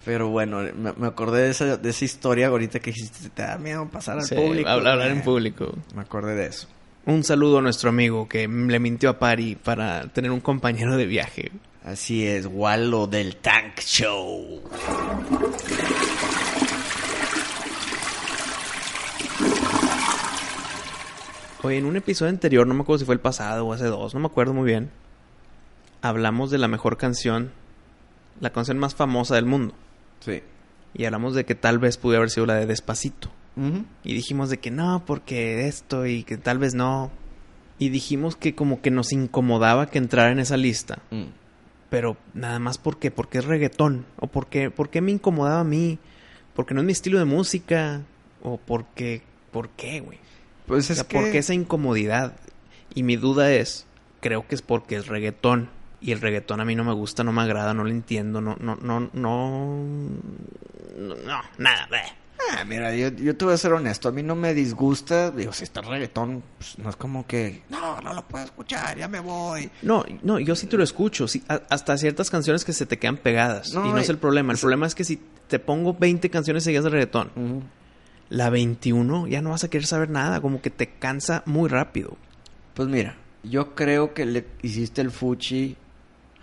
Pero 0.04 0.28
bueno, 0.28 0.60
me, 0.74 0.92
me 0.92 1.06
acordé 1.08 1.42
de 1.42 1.50
esa, 1.50 1.76
de 1.76 1.90
esa 1.90 2.04
historia 2.04 2.46
ahorita 2.46 2.78
que 2.78 2.92
dijiste, 2.92 3.28
te 3.30 3.42
da 3.42 3.58
miedo 3.58 3.88
pasar 3.88 4.18
al 4.18 4.24
Sí, 4.24 4.36
público. 4.36 4.68
hablar, 4.68 4.92
hablar 4.94 5.08
en 5.08 5.14
güey. 5.14 5.24
público. 5.24 5.74
Me 5.94 6.02
acordé 6.02 6.36
de 6.36 6.46
eso. 6.46 6.68
Un 7.08 7.22
saludo 7.22 7.58
a 7.58 7.62
nuestro 7.62 7.88
amigo 7.90 8.28
que 8.28 8.48
le 8.48 8.80
mintió 8.80 9.10
a 9.10 9.18
Pari 9.20 9.54
para 9.54 10.08
tener 10.08 10.32
un 10.32 10.40
compañero 10.40 10.96
de 10.96 11.06
viaje. 11.06 11.52
Así 11.84 12.26
es, 12.26 12.48
Wallo 12.50 13.06
del 13.06 13.36
Tank 13.36 13.78
Show. 13.78 14.60
Oye, 21.62 21.78
en 21.78 21.84
un 21.84 21.94
episodio 21.94 22.30
anterior, 22.30 22.66
no 22.66 22.74
me 22.74 22.82
acuerdo 22.82 22.98
si 22.98 23.04
fue 23.04 23.14
el 23.14 23.20
pasado 23.20 23.64
o 23.64 23.72
hace 23.72 23.86
dos, 23.86 24.12
no 24.12 24.18
me 24.18 24.26
acuerdo 24.26 24.52
muy 24.52 24.64
bien. 24.64 24.90
Hablamos 26.02 26.50
de 26.50 26.58
la 26.58 26.66
mejor 26.66 26.96
canción, 26.96 27.52
la 28.40 28.50
canción 28.50 28.78
más 28.78 28.96
famosa 28.96 29.36
del 29.36 29.46
mundo. 29.46 29.74
Sí. 30.18 30.42
Y 30.92 31.04
hablamos 31.04 31.36
de 31.36 31.44
que 31.44 31.54
tal 31.54 31.78
vez 31.78 31.98
pudo 31.98 32.16
haber 32.16 32.30
sido 32.30 32.46
la 32.46 32.56
de 32.56 32.66
Despacito. 32.66 33.30
Y 34.04 34.12
dijimos 34.14 34.50
de 34.50 34.58
que 34.58 34.70
no, 34.70 35.04
porque 35.06 35.66
esto 35.66 36.06
y 36.06 36.24
que 36.24 36.36
tal 36.36 36.58
vez 36.58 36.74
no. 36.74 37.10
Y 37.78 37.88
dijimos 37.88 38.36
que 38.36 38.54
como 38.54 38.82
que 38.82 38.90
nos 38.90 39.12
incomodaba 39.12 39.86
que 39.86 39.98
entrara 39.98 40.30
en 40.30 40.38
esa 40.38 40.56
lista. 40.56 40.98
Mm. 41.10 41.24
Pero 41.88 42.16
nada 42.34 42.58
más 42.58 42.78
porque, 42.78 43.10
porque 43.10 43.38
es 43.38 43.44
reggaetón. 43.46 44.06
O 44.18 44.26
porque, 44.26 44.70
porque 44.70 45.00
me 45.00 45.12
incomodaba 45.12 45.60
a 45.60 45.64
mí. 45.64 45.98
Porque 46.54 46.74
no 46.74 46.80
es 46.80 46.86
mi 46.86 46.92
estilo 46.92 47.18
de 47.18 47.24
música. 47.24 48.02
O 48.42 48.58
porque, 48.58 49.22
¿por 49.52 49.70
qué, 49.70 50.00
güey? 50.00 50.18
Pues 50.66 50.90
O 50.90 50.92
es 50.92 50.98
sea, 50.98 51.08
que... 51.08 51.18
¿por 51.18 51.30
qué 51.30 51.38
esa 51.38 51.54
incomodidad? 51.54 52.36
Y 52.94 53.02
mi 53.02 53.16
duda 53.16 53.52
es, 53.52 53.86
creo 54.20 54.46
que 54.46 54.54
es 54.54 54.62
porque 54.62 54.96
es 54.96 55.06
reggaetón. 55.06 55.70
Y 56.00 56.12
el 56.12 56.20
reggaetón 56.20 56.60
a 56.60 56.64
mí 56.64 56.74
no 56.74 56.84
me 56.84 56.92
gusta, 56.92 57.24
no 57.24 57.32
me 57.32 57.42
agrada, 57.42 57.72
no 57.72 57.84
lo 57.84 57.90
entiendo, 57.90 58.40
no, 58.40 58.56
no, 58.60 58.76
no, 58.76 59.00
no, 59.00 59.08
no, 59.14 59.78
no, 61.24 61.42
nada. 61.58 61.86
bleh. 61.88 62.25
Ah, 62.52 62.64
mira, 62.64 62.94
yo, 62.94 63.08
yo 63.08 63.36
te 63.36 63.44
voy 63.44 63.54
a 63.54 63.56
ser 63.56 63.72
honesto. 63.72 64.08
A 64.08 64.12
mí 64.12 64.22
no 64.22 64.34
me 64.36 64.54
disgusta. 64.54 65.30
Digo, 65.30 65.52
si 65.52 65.64
está 65.64 65.80
reggaetón, 65.80 66.42
pues 66.58 66.78
no 66.78 66.90
es 66.90 66.96
como 66.96 67.26
que... 67.26 67.62
No, 67.68 68.00
no 68.00 68.12
lo 68.14 68.22
puedo 68.22 68.44
escuchar, 68.44 68.96
ya 68.98 69.08
me 69.08 69.20
voy. 69.20 69.70
No, 69.82 70.04
no, 70.22 70.38
yo 70.38 70.54
sí 70.54 70.66
te 70.66 70.76
lo 70.76 70.84
escucho, 70.84 71.26
sí, 71.28 71.42
a- 71.48 71.62
hasta 71.70 71.96
ciertas 71.98 72.30
canciones 72.30 72.64
que 72.64 72.72
se 72.72 72.86
te 72.86 72.98
quedan 72.98 73.16
pegadas. 73.16 73.72
No, 73.72 73.86
y 73.86 73.92
no 73.92 73.98
es 73.98 74.08
el 74.08 74.18
problema, 74.18 74.52
el 74.52 74.58
problema 74.58 74.86
es 74.86 74.94
que 74.94 75.04
si 75.04 75.20
te 75.48 75.58
pongo 75.58 75.94
20 75.94 76.28
canciones 76.30 76.64
seguidas 76.64 76.84
de 76.84 76.90
reggaetón, 76.90 77.30
la 78.28 78.50
21 78.50 79.26
ya 79.28 79.40
no 79.42 79.50
vas 79.50 79.64
a 79.64 79.68
querer 79.68 79.86
saber 79.86 80.10
nada, 80.10 80.40
como 80.40 80.60
que 80.60 80.70
te 80.70 80.88
cansa 80.90 81.42
muy 81.46 81.68
rápido. 81.68 82.16
Pues 82.74 82.88
mira, 82.88 83.16
yo 83.44 83.74
creo 83.74 84.12
que 84.14 84.26
le 84.26 84.46
hiciste 84.62 85.00
el 85.00 85.10
fuchi 85.10 85.76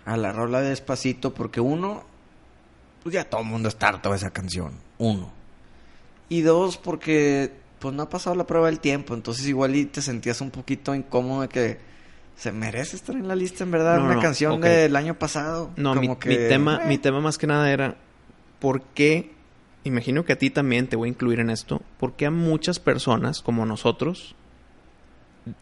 a 0.04 0.16
la 0.16 0.32
rola 0.32 0.60
de 0.60 0.70
Despacito 0.70 1.32
porque 1.34 1.60
uno, 1.60 2.02
pues 3.02 3.14
ya 3.14 3.24
todo 3.24 3.42
el 3.42 3.46
mundo 3.46 3.68
está 3.68 3.88
harto 3.88 4.10
de 4.10 4.16
esa 4.16 4.30
canción. 4.30 4.72
Uno. 4.98 5.32
Y 6.28 6.40
dos, 6.40 6.76
porque 6.76 7.52
pues 7.78 7.94
no 7.94 8.02
ha 8.04 8.08
pasado 8.08 8.34
la 8.36 8.46
prueba 8.46 8.66
del 8.66 8.80
tiempo. 8.80 9.14
Entonces 9.14 9.46
igual 9.46 9.76
y 9.76 9.84
te 9.84 10.02
sentías 10.02 10.40
un 10.40 10.50
poquito 10.50 10.94
incómodo 10.94 11.42
de 11.42 11.48
que 11.48 11.78
se 12.36 12.50
merece 12.50 12.96
estar 12.96 13.14
en 13.14 13.28
la 13.28 13.36
lista, 13.36 13.64
en 13.64 13.70
verdad. 13.70 13.98
No, 13.98 14.06
Una 14.06 14.14
no, 14.14 14.20
canción 14.20 14.60
del 14.60 14.96
año 14.96 15.18
pasado. 15.18 15.70
No, 15.76 15.94
mi, 15.94 16.06
como 16.06 16.18
que, 16.18 16.30
mi 16.30 16.36
tema, 16.36 16.80
eh, 16.82 16.86
mi 16.88 16.98
tema 16.98 17.20
más 17.20 17.38
que 17.38 17.46
nada 17.46 17.70
era 17.70 17.96
¿por 18.58 18.82
qué? 18.82 19.34
Imagino 19.84 20.24
que 20.24 20.32
a 20.32 20.38
ti 20.38 20.48
también 20.48 20.88
te 20.88 20.96
voy 20.96 21.08
a 21.08 21.12
incluir 21.12 21.40
en 21.40 21.50
esto. 21.50 21.82
¿Por 21.98 22.14
qué 22.14 22.26
a 22.26 22.30
muchas 22.30 22.78
personas 22.78 23.42
como 23.42 23.66
nosotros 23.66 24.34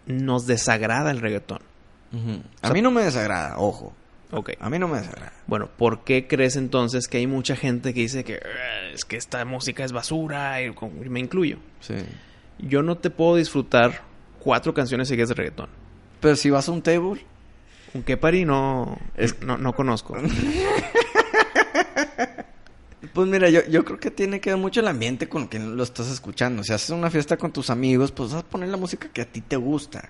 nos 0.07 0.47
desagrada 0.47 1.11
el 1.11 1.21
reggaetón? 1.21 1.59
A 2.61 2.71
mí 2.71 2.83
no 2.83 2.93
me 2.93 3.03
desagrada, 3.03 3.59
ojo. 3.59 3.93
Ok. 4.33 4.51
A 4.61 4.71
mí 4.71 4.79
no 4.79 4.89
me 4.89 4.99
desagrada. 4.99 5.33
Bueno, 5.47 5.69
¿por 5.77 6.05
qué 6.05 6.27
crees 6.27 6.57
entonces 6.57 7.07
que 7.07 7.19
hay 7.19 7.27
mucha 7.27 7.55
gente 7.55 7.93
que 7.95 8.01
dice 8.01 8.25
que 8.25 8.35
"Eh, 8.35 8.93
es 8.95 9.05
que 9.05 9.17
esta 9.17 9.45
música 9.45 9.85
es 9.85 9.93
basura? 9.93 10.61
Y 10.63 10.73
me 11.09 11.21
incluyo. 11.21 11.59
Sí. 11.81 11.95
Yo 12.59 12.83
no 12.83 12.97
te 12.97 13.11
puedo 13.11 13.37
disfrutar 13.37 14.03
cuatro 14.41 14.73
canciones 14.75 15.09
seguidas 15.09 15.29
de 15.29 15.35
reggaetón. 15.35 15.69
Pero 16.21 16.37
si 16.37 16.51
vas 16.51 16.69
a 16.69 16.73
un 16.73 16.83
table, 16.83 17.25
Un 17.95 18.03
Kepari 18.03 18.47
no, 18.47 18.99
Es- 19.19 19.41
no, 19.43 19.59
no 19.59 19.75
conozco. 19.75 20.17
Pues 23.13 23.29
mira, 23.29 23.51
yo, 23.51 23.61
yo 23.69 23.85
creo 23.85 23.99
que 23.99 24.11
tiene 24.11 24.41
que 24.41 24.51
ver 24.51 24.59
mucho 24.59 24.81
el 24.81 24.89
ambiente 24.89 25.29
con 25.29 25.49
que 25.49 25.59
lo 25.59 25.83
estás 25.83 26.09
escuchando. 26.11 26.63
Si 26.63 26.73
haces 26.73 26.91
una 26.91 27.11
fiesta 27.11 27.37
con 27.37 27.53
tus 27.53 27.69
amigos, 27.69 28.13
pues 28.13 28.33
vas 28.33 28.43
a 28.45 28.47
poner 28.47 28.69
la 28.71 28.77
música 28.77 29.09
que 29.13 29.21
a 29.21 29.27
ti 29.27 29.41
te 29.41 29.57
gusta. 29.57 30.09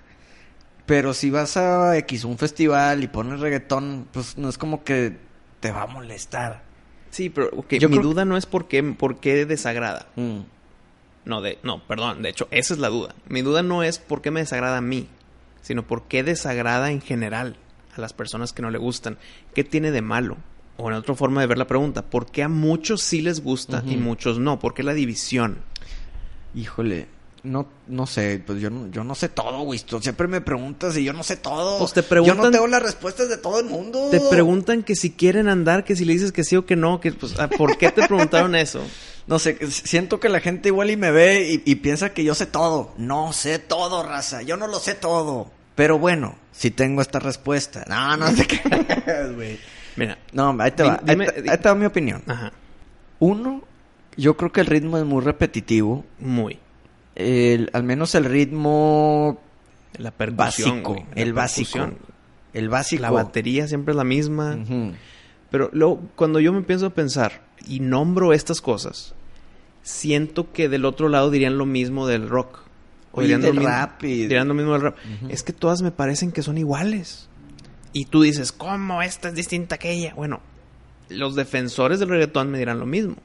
Pero 0.85 1.13
si 1.13 1.29
vas 1.29 1.55
a 1.57 1.97
X 1.97 2.25
un 2.25 2.37
festival 2.37 3.03
y 3.03 3.07
pones 3.07 3.39
reggaetón, 3.39 4.07
pues 4.11 4.37
no 4.37 4.49
es 4.49 4.57
como 4.57 4.83
que 4.83 5.17
te 5.59 5.71
va 5.71 5.83
a 5.83 5.87
molestar. 5.87 6.63
Sí, 7.09 7.29
pero 7.29 7.51
Yo 7.69 7.89
mi 7.89 7.97
creo- 7.97 8.01
duda 8.09 8.25
no 8.25 8.35
es 8.37 8.45
por 8.45 8.67
qué, 8.67 8.83
por 8.83 9.19
qué 9.19 9.45
desagrada. 9.45 10.07
Mm. 10.15 10.39
No, 11.25 11.41
de, 11.41 11.57
no, 11.63 11.81
perdón. 11.87 12.21
De 12.21 12.29
hecho, 12.29 12.47
esa 12.51 12.73
es 12.73 12.79
la 12.81 12.89
duda. 12.89 13.15
Mi 13.29 13.41
duda 13.41 13.63
no 13.63 13.81
es 13.83 13.97
por 13.97 14.21
qué 14.21 14.29
me 14.31 14.41
desagrada 14.41 14.77
a 14.77 14.81
mí, 14.81 15.07
sino 15.61 15.87
por 15.87 16.03
qué 16.03 16.21
desagrada 16.23 16.91
en 16.91 16.99
general 16.99 17.55
a 17.95 18.01
las 18.01 18.11
personas 18.11 18.51
que 18.51 18.61
no 18.61 18.71
le 18.71 18.77
gustan. 18.77 19.17
¿Qué 19.55 19.63
tiene 19.63 19.91
de 19.91 20.01
malo? 20.01 20.35
O 20.75 20.89
en 20.89 20.95
otra 20.97 21.15
forma 21.15 21.39
de 21.39 21.47
ver 21.47 21.59
la 21.59 21.67
pregunta, 21.67 22.01
¿por 22.01 22.25
qué 22.29 22.43
a 22.43 22.49
muchos 22.49 23.01
sí 23.01 23.21
les 23.21 23.41
gusta 23.41 23.83
y 23.85 23.91
Ujú. 23.93 24.03
muchos 24.03 24.39
no? 24.39 24.59
¿Por 24.59 24.73
qué 24.73 24.83
la 24.83 24.93
división? 24.95 25.59
Híjole, 26.55 27.07
no, 27.43 27.67
no 27.87 28.07
sé, 28.07 28.41
pues 28.45 28.61
yo 28.61 28.69
no, 28.69 28.87
yo 28.89 29.03
no 29.03 29.15
sé 29.15 29.27
todo, 29.29 29.59
güey. 29.63 29.79
Tú 29.79 29.99
siempre 30.01 30.27
me 30.27 30.39
preguntas 30.41 30.95
y 30.97 31.03
yo 31.03 31.11
no 31.13 31.23
sé 31.23 31.35
todo. 31.37 31.77
Pues 31.79 31.91
te 31.93 32.01
Yo 32.01 32.07
preguntan- 32.07 32.37
no 32.37 32.51
tengo 32.51 32.67
las 32.67 32.81
respuestas 32.81 33.27
de 33.29 33.37
todo 33.37 33.59
el 33.59 33.65
mundo. 33.65 34.09
Te 34.11 34.21
preguntan 34.29 34.81
que 34.83 34.95
si 34.95 35.11
quieren 35.11 35.49
andar, 35.49 35.83
que 35.83 35.95
si 35.95 36.05
le 36.05 36.13
dices 36.13 36.31
que 36.31 36.43
sí 36.45 36.55
o 36.55 36.65
que 36.65 36.75
no, 36.77 37.01
que 37.01 37.11
pues, 37.11 37.37
ah, 37.39 37.49
¿por 37.49 37.77
qué 37.77 37.91
te 37.91 38.07
preguntaron 38.07 38.55
eso? 38.55 38.81
No 39.25 39.39
sé, 39.39 39.57
siento 39.71 40.19
que 40.19 40.27
la 40.27 40.41
gente 40.41 40.67
igual 40.67 40.91
y 40.91 40.97
me 40.97 41.09
ve 41.09 41.49
y, 41.49 41.71
y 41.71 41.75
piensa 41.75 42.13
que 42.13 42.25
yo 42.25 42.35
sé 42.35 42.45
todo. 42.45 42.93
No 42.97 43.31
sé 43.31 43.57
todo, 43.57 44.03
raza. 44.03 44.41
Yo 44.41 44.57
no 44.57 44.67
lo 44.67 44.79
sé 44.79 44.95
todo. 44.95 45.49
Pero 45.75 45.97
bueno, 45.97 46.35
si 46.51 46.71
tengo 46.71 47.01
esta 47.01 47.19
respuesta. 47.19 47.85
No, 47.87 48.17
no 48.17 48.27
sé 48.35 48.45
qué. 48.47 48.59
güey. 49.33 49.59
Mira, 49.95 50.17
No, 50.33 50.53
ahí 50.59 50.71
te 50.71 50.83
va. 50.83 50.99
dime- 51.05 51.29
ahí, 51.33 51.41
te, 51.41 51.49
ahí 51.51 51.57
te 51.57 51.69
va 51.69 51.73
mi 51.75 51.85
opinión. 51.85 52.21
ajá, 52.27 52.51
Uno, 53.19 53.61
yo 54.17 54.35
creo 54.35 54.51
que 54.51 54.59
el 54.59 54.67
ritmo 54.67 54.97
es 54.97 55.05
muy 55.05 55.23
repetitivo. 55.23 56.03
muy. 56.19 56.59
El- 57.15 57.69
al 57.73 57.83
menos 57.83 58.15
el 58.15 58.25
ritmo 58.25 59.39
La 59.97 60.11
percusión, 60.11 60.69
básico. 60.83 60.93
güey, 60.93 61.05
la 61.15 61.21
el 61.21 61.33
básico. 61.33 61.91
El 62.53 62.69
básico. 62.69 63.01
La 63.01 63.11
batería 63.11 63.67
siempre 63.67 63.91
es 63.91 63.95
la 63.97 64.03
misma. 64.03 64.57
Pero 65.51 65.69
luego, 65.73 66.01
cuando 66.15 66.39
yo 66.39 66.51
me 66.51 66.59
empiezo 66.59 66.87
a 66.87 66.89
pensar 66.91 67.43
y 67.67 67.79
nombro 67.79 68.33
estas 68.33 68.61
cosas, 68.61 69.13
siento 69.83 70.51
que 70.51 70.69
del 70.69 70.85
otro 70.85 71.09
lado 71.09 71.29
dirían 71.29 71.57
lo 71.57 71.65
mismo 71.65 72.07
del 72.07 72.27
rock. 72.29 72.59
O 73.11 73.19
Oye, 73.19 73.27
dirían, 73.27 73.41
del 73.41 73.55
lo 73.55 73.61
mismo, 73.61 73.75
rap 73.75 74.03
y- 74.03 74.21
dirían 74.23 74.47
lo 74.47 74.53
mismo 74.55 74.73
del 74.73 74.81
rap. 74.81 74.97
Es 75.29 75.43
que 75.43 75.53
todas 75.53 75.81
me 75.83 75.91
parecen 75.91 76.31
que 76.31 76.41
son 76.41 76.57
iguales. 76.57 77.29
Y 77.91 78.05
tú 78.05 78.23
dices, 78.23 78.51
¿cómo 78.51 79.03
esta 79.03 79.29
es 79.29 79.35
distinta 79.35 79.75
a 79.75 79.77
aquella? 79.77 80.15
Bueno, 80.15 80.41
los 81.09 81.35
defensores 81.35 81.99
del 81.99 82.09
reggaetón 82.09 82.49
me 82.49 82.57
dirán 82.57 82.79
lo 82.79 82.87
mismo. 82.87 83.15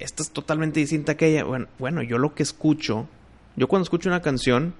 Esta 0.00 0.22
es 0.24 0.30
totalmente 0.30 0.80
distinta 0.80 1.12
a 1.12 1.14
aquella. 1.14 1.44
Bueno, 1.44 1.66
bueno, 1.78 2.02
yo 2.02 2.18
lo 2.18 2.34
que 2.34 2.42
escucho, 2.42 3.06
yo 3.58 3.68
cuando 3.68 3.82
escucho 3.84 4.08
una 4.08 4.22
canción, 4.22 4.74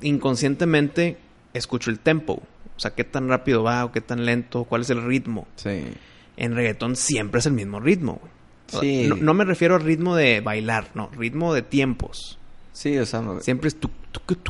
inconscientemente 0.00 1.16
escucho 1.52 1.90
el 1.90 1.98
tempo. 1.98 2.42
O 2.76 2.80
sea, 2.80 2.94
qué 2.94 3.04
tan 3.04 3.28
rápido 3.28 3.62
va 3.62 3.84
o 3.84 3.92
qué 3.92 4.00
tan 4.00 4.24
lento, 4.26 4.64
cuál 4.64 4.82
es 4.82 4.90
el 4.90 5.02
ritmo 5.04 5.46
Sí. 5.56 5.84
en 6.36 6.54
reggaetón 6.54 6.94
siempre 6.96 7.38
es 7.40 7.46
el 7.46 7.52
mismo 7.54 7.80
ritmo, 7.80 8.20
güey. 8.20 8.32
Sí. 8.82 9.08
No, 9.08 9.16
no 9.16 9.32
me 9.34 9.44
refiero 9.44 9.76
al 9.76 9.82
ritmo 9.82 10.16
de 10.16 10.40
bailar, 10.40 10.88
no, 10.94 11.08
ritmo 11.16 11.54
de 11.54 11.62
tiempos. 11.62 12.38
Sí, 12.72 12.98
o 12.98 13.06
sea, 13.06 13.22
no- 13.22 13.40
Siempre 13.40 13.68
es 13.68 13.76
tuc, 13.80 13.92
tuc, 14.12 14.26
tuc. 14.36 14.46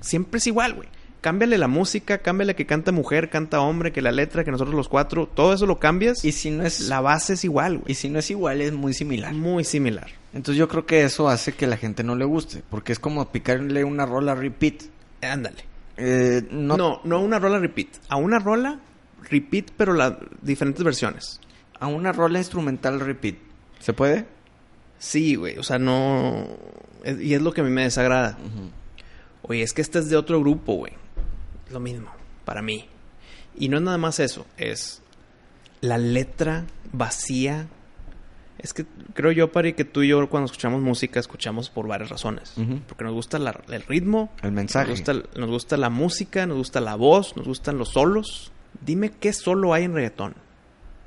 Siempre 0.00 0.38
es 0.38 0.46
igual, 0.46 0.74
güey. 0.74 0.88
Cámbiale 1.26 1.58
la 1.58 1.66
música, 1.66 2.18
cámbiale 2.18 2.54
que 2.54 2.66
canta 2.66 2.92
mujer, 2.92 3.28
canta 3.30 3.60
hombre, 3.60 3.90
que 3.90 4.00
la 4.00 4.12
letra, 4.12 4.44
que 4.44 4.52
nosotros 4.52 4.76
los 4.76 4.88
cuatro, 4.88 5.26
todo 5.26 5.54
eso 5.54 5.66
lo 5.66 5.80
cambias 5.80 6.24
y 6.24 6.30
si 6.30 6.52
no 6.52 6.64
es 6.64 6.82
la 6.82 7.00
base 7.00 7.32
es 7.32 7.42
igual, 7.42 7.74
y 7.74 7.78
güey. 7.78 7.94
si 7.96 8.08
no 8.08 8.20
es 8.20 8.30
igual 8.30 8.60
es 8.60 8.72
muy 8.72 8.94
similar. 8.94 9.34
Muy 9.34 9.64
similar. 9.64 10.06
Entonces 10.32 10.56
yo 10.56 10.68
creo 10.68 10.86
que 10.86 11.02
eso 11.02 11.28
hace 11.28 11.50
que 11.50 11.66
la 11.66 11.78
gente 11.78 12.04
no 12.04 12.14
le 12.14 12.24
guste, 12.24 12.62
porque 12.70 12.92
es 12.92 13.00
como 13.00 13.32
picarle 13.32 13.82
una 13.82 14.06
rola 14.06 14.36
repeat. 14.36 14.82
Ándale. 15.20 15.64
Eh, 15.96 16.46
no, 16.52 16.76
No, 16.76 17.00
no, 17.02 17.20
una 17.20 17.40
rola 17.40 17.58
repeat. 17.58 17.88
A 18.08 18.14
una 18.14 18.38
rola 18.38 18.78
repeat, 19.28 19.72
pero 19.76 19.94
las 19.94 20.12
diferentes 20.42 20.84
versiones. 20.84 21.40
a 21.80 21.88
una 21.88 22.12
rola 22.12 22.38
instrumental 22.38 23.00
repeat. 23.00 23.34
¿Se 23.80 23.92
puede? 23.92 24.26
Sí, 25.00 25.34
güey. 25.34 25.58
O 25.58 25.64
sea, 25.64 25.80
no. 25.80 26.46
y 27.04 27.34
es 27.34 27.42
lo 27.42 27.52
que 27.52 27.62
a 27.62 27.64
mí 27.64 27.70
me 27.70 27.82
desagrada. 27.82 28.38
Oye, 29.42 29.62
es 29.62 29.72
que 29.72 29.82
este 29.82 29.98
es 29.98 30.08
de 30.08 30.16
otro 30.16 30.38
grupo, 30.38 30.74
güey. 30.74 30.92
Lo 31.70 31.80
mismo, 31.80 32.10
para 32.44 32.62
mí. 32.62 32.88
Y 33.56 33.68
no 33.68 33.76
es 33.78 33.82
nada 33.82 33.98
más 33.98 34.20
eso, 34.20 34.46
es 34.56 35.02
la 35.80 35.98
letra 35.98 36.64
vacía. 36.92 37.66
Es 38.58 38.72
que 38.72 38.86
creo 39.14 39.32
yo, 39.32 39.52
Pari, 39.52 39.74
que 39.74 39.84
tú 39.84 40.02
y 40.02 40.08
yo 40.08 40.28
cuando 40.30 40.46
escuchamos 40.46 40.80
música 40.80 41.20
escuchamos 41.20 41.68
por 41.70 41.86
varias 41.86 42.08
razones. 42.10 42.54
Porque 42.88 43.04
nos 43.04 43.12
gusta 43.12 43.38
la- 43.38 43.60
el 43.68 43.82
ritmo, 43.82 44.32
El 44.42 44.52
mensaje. 44.52 44.88
nos 44.88 44.98
gusta, 45.00 45.12
nos 45.38 45.50
gusta 45.50 45.76
la 45.76 45.90
música, 45.90 46.46
nos 46.46 46.56
gusta 46.56 46.80
la 46.80 46.94
voz, 46.94 47.36
nos 47.36 47.46
gustan 47.46 47.76
los 47.78 47.90
solos. 47.90 48.52
Dime 48.84 49.10
qué 49.10 49.32
solo 49.32 49.74
hay 49.74 49.84
en 49.84 49.94
reggaetón. 49.94 50.34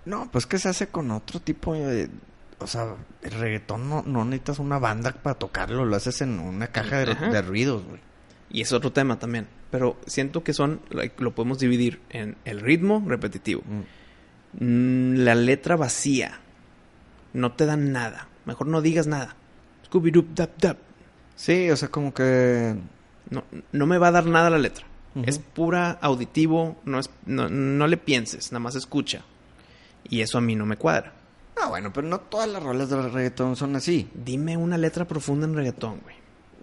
No, 0.06 0.30
pues 0.32 0.46
que 0.46 0.58
se 0.60 0.70
hace 0.70 0.88
con 0.88 1.12
otro 1.12 1.40
tipo 1.40 1.74
de... 1.74 2.10
O 2.60 2.68
sea, 2.68 2.96
el 3.22 3.32
reggaetón 3.32 3.90
no, 3.90 4.04
no 4.06 4.26
necesitas 4.26 4.60
una 4.60 4.80
banda 4.80 5.12
para 5.14 5.38
tocarlo, 5.38 5.86
lo 5.86 5.96
haces 5.96 6.22
en 6.22 6.40
una 6.40 6.68
caja 6.68 6.98
de, 7.00 7.42
ruidos, 7.42 7.84
güey. 7.86 8.02
Y 8.50 8.62
es 8.62 8.74
otro 8.74 8.92
tema 8.92 9.18
también. 9.20 9.48
Pero 9.72 9.98
siento 10.08 10.44
que 10.44 10.54
son, 10.54 10.82
lo 11.18 11.36
podemos 11.36 11.60
dividir 11.60 12.02
en 12.10 12.38
el 12.46 12.60
ritmo 12.60 13.04
repetitivo. 13.06 13.62
Mm, 14.54 15.16
la 15.18 15.36
letra 15.36 15.76
vacía. 15.76 16.40
No 17.34 17.54
te 17.54 17.66
dan 17.66 17.92
nada. 17.92 18.28
Mejor 18.46 18.68
no 18.68 18.82
digas 18.82 19.06
nada. 19.06 19.36
Scooby-Doo, 19.90 20.26
dap, 20.34 20.58
dap. 20.60 20.78
Sí, 21.36 21.70
o 21.70 21.76
sea, 21.76 21.90
como 21.90 22.14
que... 22.14 22.76
No, 23.30 23.44
no 23.72 23.86
me 23.86 24.00
va 24.00 24.08
a 24.08 24.12
dar 24.12 24.26
nada 24.26 24.50
la 24.50 24.58
letra. 24.58 24.86
Es 25.24 25.38
pura 25.40 25.92
auditivo. 26.02 26.78
No, 26.86 27.00
es, 27.00 27.10
no, 27.26 27.50
no 27.50 27.88
le 27.88 27.98
pienses, 27.98 28.52
nada 28.52 28.60
más 28.60 28.76
escucha. 28.76 29.24
Y 30.10 30.22
eso 30.22 30.38
a 30.38 30.42
mí 30.42 30.56
no 30.56 30.66
me 30.66 30.78
cuadra. 30.78 31.14
Ah, 31.62 31.68
bueno, 31.68 31.92
pero 31.92 32.08
no 32.08 32.20
todas 32.22 32.48
las 32.48 32.64
rolas 32.64 32.90
del 32.90 33.12
reggaetón 33.12 33.56
son 33.56 33.76
así. 33.76 34.10
Dime 34.14 34.58
una 34.58 34.78
letra 34.78 35.06
profunda 35.06 35.46
en 35.46 35.56
reggaetón, 35.56 36.00
güey. 36.02 36.16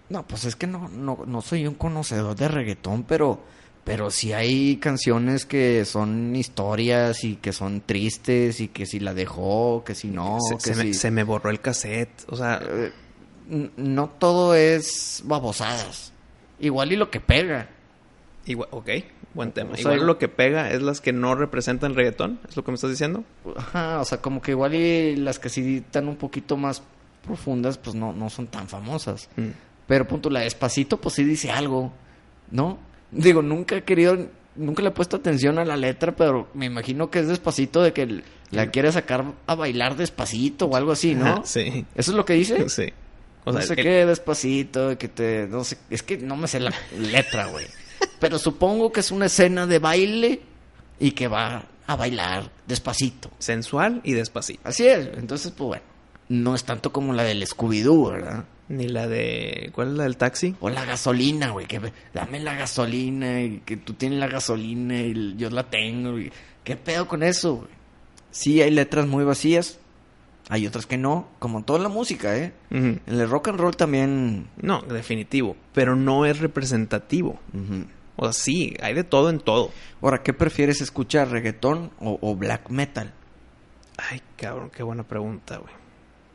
No, 0.09 0.25
pues 0.27 0.45
es 0.45 0.55
que 0.55 0.67
no, 0.67 0.87
no, 0.89 1.19
no 1.25 1.41
soy 1.41 1.67
un 1.67 1.73
conocedor 1.75 2.35
de 2.35 2.47
reggaetón, 2.47 3.03
pero, 3.03 3.41
pero 3.83 4.09
sí 4.09 4.31
hay 4.33 4.77
canciones 4.77 5.45
que 5.45 5.83
son 5.85 6.35
historias 6.35 7.23
y 7.23 7.35
que 7.35 7.51
son 7.53 7.81
tristes 7.81 8.61
y 8.61 8.69
que 8.69 8.85
si 8.85 8.99
la 8.99 9.13
dejó, 9.13 9.83
que 9.85 9.95
si 9.95 10.07
no, 10.07 10.37
se, 10.41 10.55
que 10.55 10.73
se 10.75 10.83
me, 10.83 10.93
se 10.93 11.11
me 11.11 11.23
borró 11.23 11.49
el 11.49 11.59
cassette. 11.59 12.09
O 12.29 12.35
sea, 12.37 12.61
Eh, 12.63 12.91
no 13.77 14.09
todo 14.09 14.55
es 14.55 15.21
babosadas. 15.25 16.11
Igual 16.59 16.91
y 16.91 16.95
lo 16.95 17.09
que 17.11 17.19
pega. 17.21 17.69
igual, 18.45 18.69
ok, 18.71 18.89
buen 19.33 19.51
tema. 19.51 19.71
O 19.71 19.75
sea, 19.75 19.81
igual 19.81 19.95
igual- 19.95 20.07
lo 20.07 20.17
que 20.17 20.27
pega 20.29 20.71
es 20.71 20.81
las 20.81 21.01
que 21.01 21.11
no 21.13 21.35
representan 21.35 21.95
reggaetón. 21.95 22.39
¿Es 22.47 22.55
lo 22.57 22.63
que 22.63 22.71
me 22.71 22.75
estás 22.75 22.89
diciendo? 22.91 23.23
Ajá, 23.57 23.99
o 23.99 24.05
sea, 24.05 24.19
como 24.21 24.41
que 24.41 24.51
igual 24.51 24.73
y 24.73 25.15
las 25.17 25.37
que 25.39 25.49
sí 25.49 25.77
están 25.85 26.07
un 26.07 26.15
poquito 26.15 26.55
más 26.57 26.81
profundas, 27.25 27.77
pues 27.77 27.93
no, 27.95 28.13
no 28.13 28.29
son 28.29 28.47
tan 28.47 28.67
famosas. 28.69 29.29
Mm. 29.35 29.49
Pero 29.87 30.07
punto, 30.07 30.29
la 30.29 30.41
despacito, 30.41 30.99
pues 30.99 31.15
sí 31.15 31.23
dice 31.23 31.49
algo, 31.51 31.93
¿no? 32.51 32.77
Digo, 33.11 33.41
nunca 33.41 33.77
he 33.77 33.83
querido, 33.83 34.17
nunca 34.55 34.81
le 34.81 34.89
he 34.89 34.91
puesto 34.91 35.15
atención 35.17 35.59
a 35.59 35.65
la 35.65 35.77
letra, 35.77 36.15
pero 36.15 36.49
me 36.53 36.65
imagino 36.65 37.09
que 37.09 37.19
es 37.19 37.27
despacito 37.27 37.81
de 37.81 37.93
que 37.93 38.21
la 38.51 38.69
quiere 38.69 38.91
sacar 38.91 39.23
a 39.45 39.55
bailar 39.55 39.95
despacito 39.95 40.65
o 40.65 40.75
algo 40.75 40.91
así, 40.91 41.15
¿no? 41.15 41.25
Ajá, 41.25 41.41
sí. 41.45 41.85
¿Eso 41.95 42.11
es 42.11 42.17
lo 42.17 42.25
que 42.25 42.33
dice? 42.33 42.67
Sí. 42.69 42.91
O 43.45 43.53
no 43.53 43.59
sea, 43.59 43.67
sé 43.67 43.73
el- 43.75 43.83
qué, 43.83 44.05
despacito, 44.05 44.89
de 44.89 44.97
que 44.97 45.07
te, 45.07 45.47
no 45.47 45.63
sé, 45.63 45.77
es 45.89 46.03
que 46.03 46.17
no 46.17 46.35
me 46.35 46.49
sé 46.49 46.59
la 46.59 46.73
letra, 46.99 47.45
güey. 47.47 47.65
Pero 48.19 48.37
supongo 48.39 48.91
que 48.91 48.99
es 48.99 49.09
una 49.11 49.27
escena 49.27 49.65
de 49.65 49.79
baile 49.79 50.41
y 50.99 51.11
que 51.11 51.29
va 51.29 51.63
a 51.87 51.95
bailar 51.95 52.51
despacito. 52.67 53.31
sensual 53.39 54.01
y 54.03 54.11
despacito. 54.11 54.59
Así 54.65 54.85
es, 54.85 55.07
entonces, 55.17 55.53
pues 55.55 55.65
bueno. 55.67 55.83
No 56.29 56.55
es 56.55 56.63
tanto 56.63 56.91
como 56.91 57.13
la 57.13 57.23
del 57.23 57.45
Scooby-Doo, 57.45 58.11
¿verdad? 58.11 58.45
Ni 58.69 58.87
la 58.87 59.07
de... 59.07 59.69
¿Cuál 59.73 59.91
es 59.91 59.93
la 59.93 60.03
del 60.03 60.17
taxi? 60.17 60.55
O 60.59 60.69
la 60.69 60.83
gasolina, 60.83 61.51
güey, 61.51 61.67
que 61.67 61.79
dame 62.13 62.39
la 62.39 62.53
gasolina 62.55 63.41
y 63.41 63.61
que 63.65 63.77
tú 63.77 63.93
tienes 63.93 64.19
la 64.19 64.27
gasolina 64.27 64.99
y 65.01 65.35
yo 65.37 65.49
la 65.49 65.63
tengo. 65.69 66.17
¿Qué 66.63 66.75
pedo 66.75 67.07
con 67.07 67.23
eso, 67.23 67.55
güey? 67.55 67.69
Sí, 68.31 68.61
hay 68.61 68.71
letras 68.71 69.07
muy 69.07 69.23
vacías, 69.23 69.79
hay 70.49 70.67
otras 70.67 70.85
que 70.85 70.97
no, 70.97 71.29
como 71.39 71.59
en 71.59 71.63
toda 71.63 71.79
la 71.79 71.87
música, 71.87 72.37
¿eh? 72.37 72.51
En 72.69 73.01
el 73.07 73.29
rock 73.29 73.47
and 73.47 73.59
roll 73.59 73.77
también... 73.77 74.47
No, 74.61 74.81
definitivo. 74.81 75.55
Pero 75.73 75.95
no 75.95 76.25
es 76.25 76.39
representativo. 76.39 77.39
O 78.17 78.23
sea, 78.25 78.33
sí, 78.33 78.75
hay 78.81 78.93
de 78.93 79.05
todo 79.05 79.29
en 79.29 79.39
todo. 79.39 79.71
Ahora, 80.01 80.23
¿qué 80.23 80.33
prefieres 80.33 80.81
escuchar, 80.81 81.29
reggaetón 81.29 81.91
o, 81.99 82.19
o 82.21 82.35
black 82.35 82.69
metal? 82.69 83.13
Ay, 83.97 84.21
cabrón, 84.35 84.69
qué 84.75 84.83
buena 84.83 85.03
pregunta, 85.03 85.57
güey. 85.57 85.73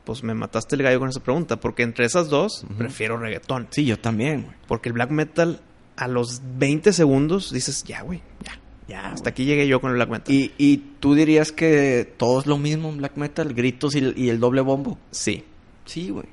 Pues 0.05 0.23
me 0.25 0.35
mataste 0.35 0.77
el 0.77 0.83
gallo 0.83 0.99
con 0.99 1.09
esa 1.09 1.23
pregunta. 1.23 1.57
Porque 1.61 1.83
entre 1.83 2.05
esas 2.05 2.29
dos, 2.29 2.65
prefiero 2.77 3.17
reggaetón. 3.19 3.69
Sí, 3.71 3.85
yo 3.85 3.99
también, 3.99 4.43
güey. 4.43 4.55
Porque 4.67 4.89
el 4.89 4.95
black 4.95 5.11
metal, 5.11 5.61
a 5.97 6.09
los 6.09 6.41
20 6.59 6.93
segundos, 6.93 7.53
dices, 7.53 7.85
ya, 7.85 8.03
güey, 8.03 8.21
ya. 8.45 8.59
Ya, 8.89 9.13
Hasta 9.13 9.31
aquí 9.31 9.45
llegué 9.45 9.69
yo 9.69 9.81
con 9.81 9.91
el 9.91 9.97
black 9.97 10.09
metal. 10.11 10.35
¿Y, 10.35 10.53
y 10.59 10.77
tú 10.99 11.15
dirías 11.15 11.53
que 11.53 12.13
todo 12.17 12.41
es 12.41 12.47
lo 12.47 12.59
mismo 12.59 12.89
en 12.91 12.99
black 12.99 13.17
metal, 13.17 13.55
gritos 13.55 13.95
y, 13.95 14.13
y 14.17 14.29
el 14.29 14.41
doble 14.41 14.61
bombo. 14.61 14.99
Sí, 15.13 15.45
Sí, 15.87 16.11
güey. 16.11 16.27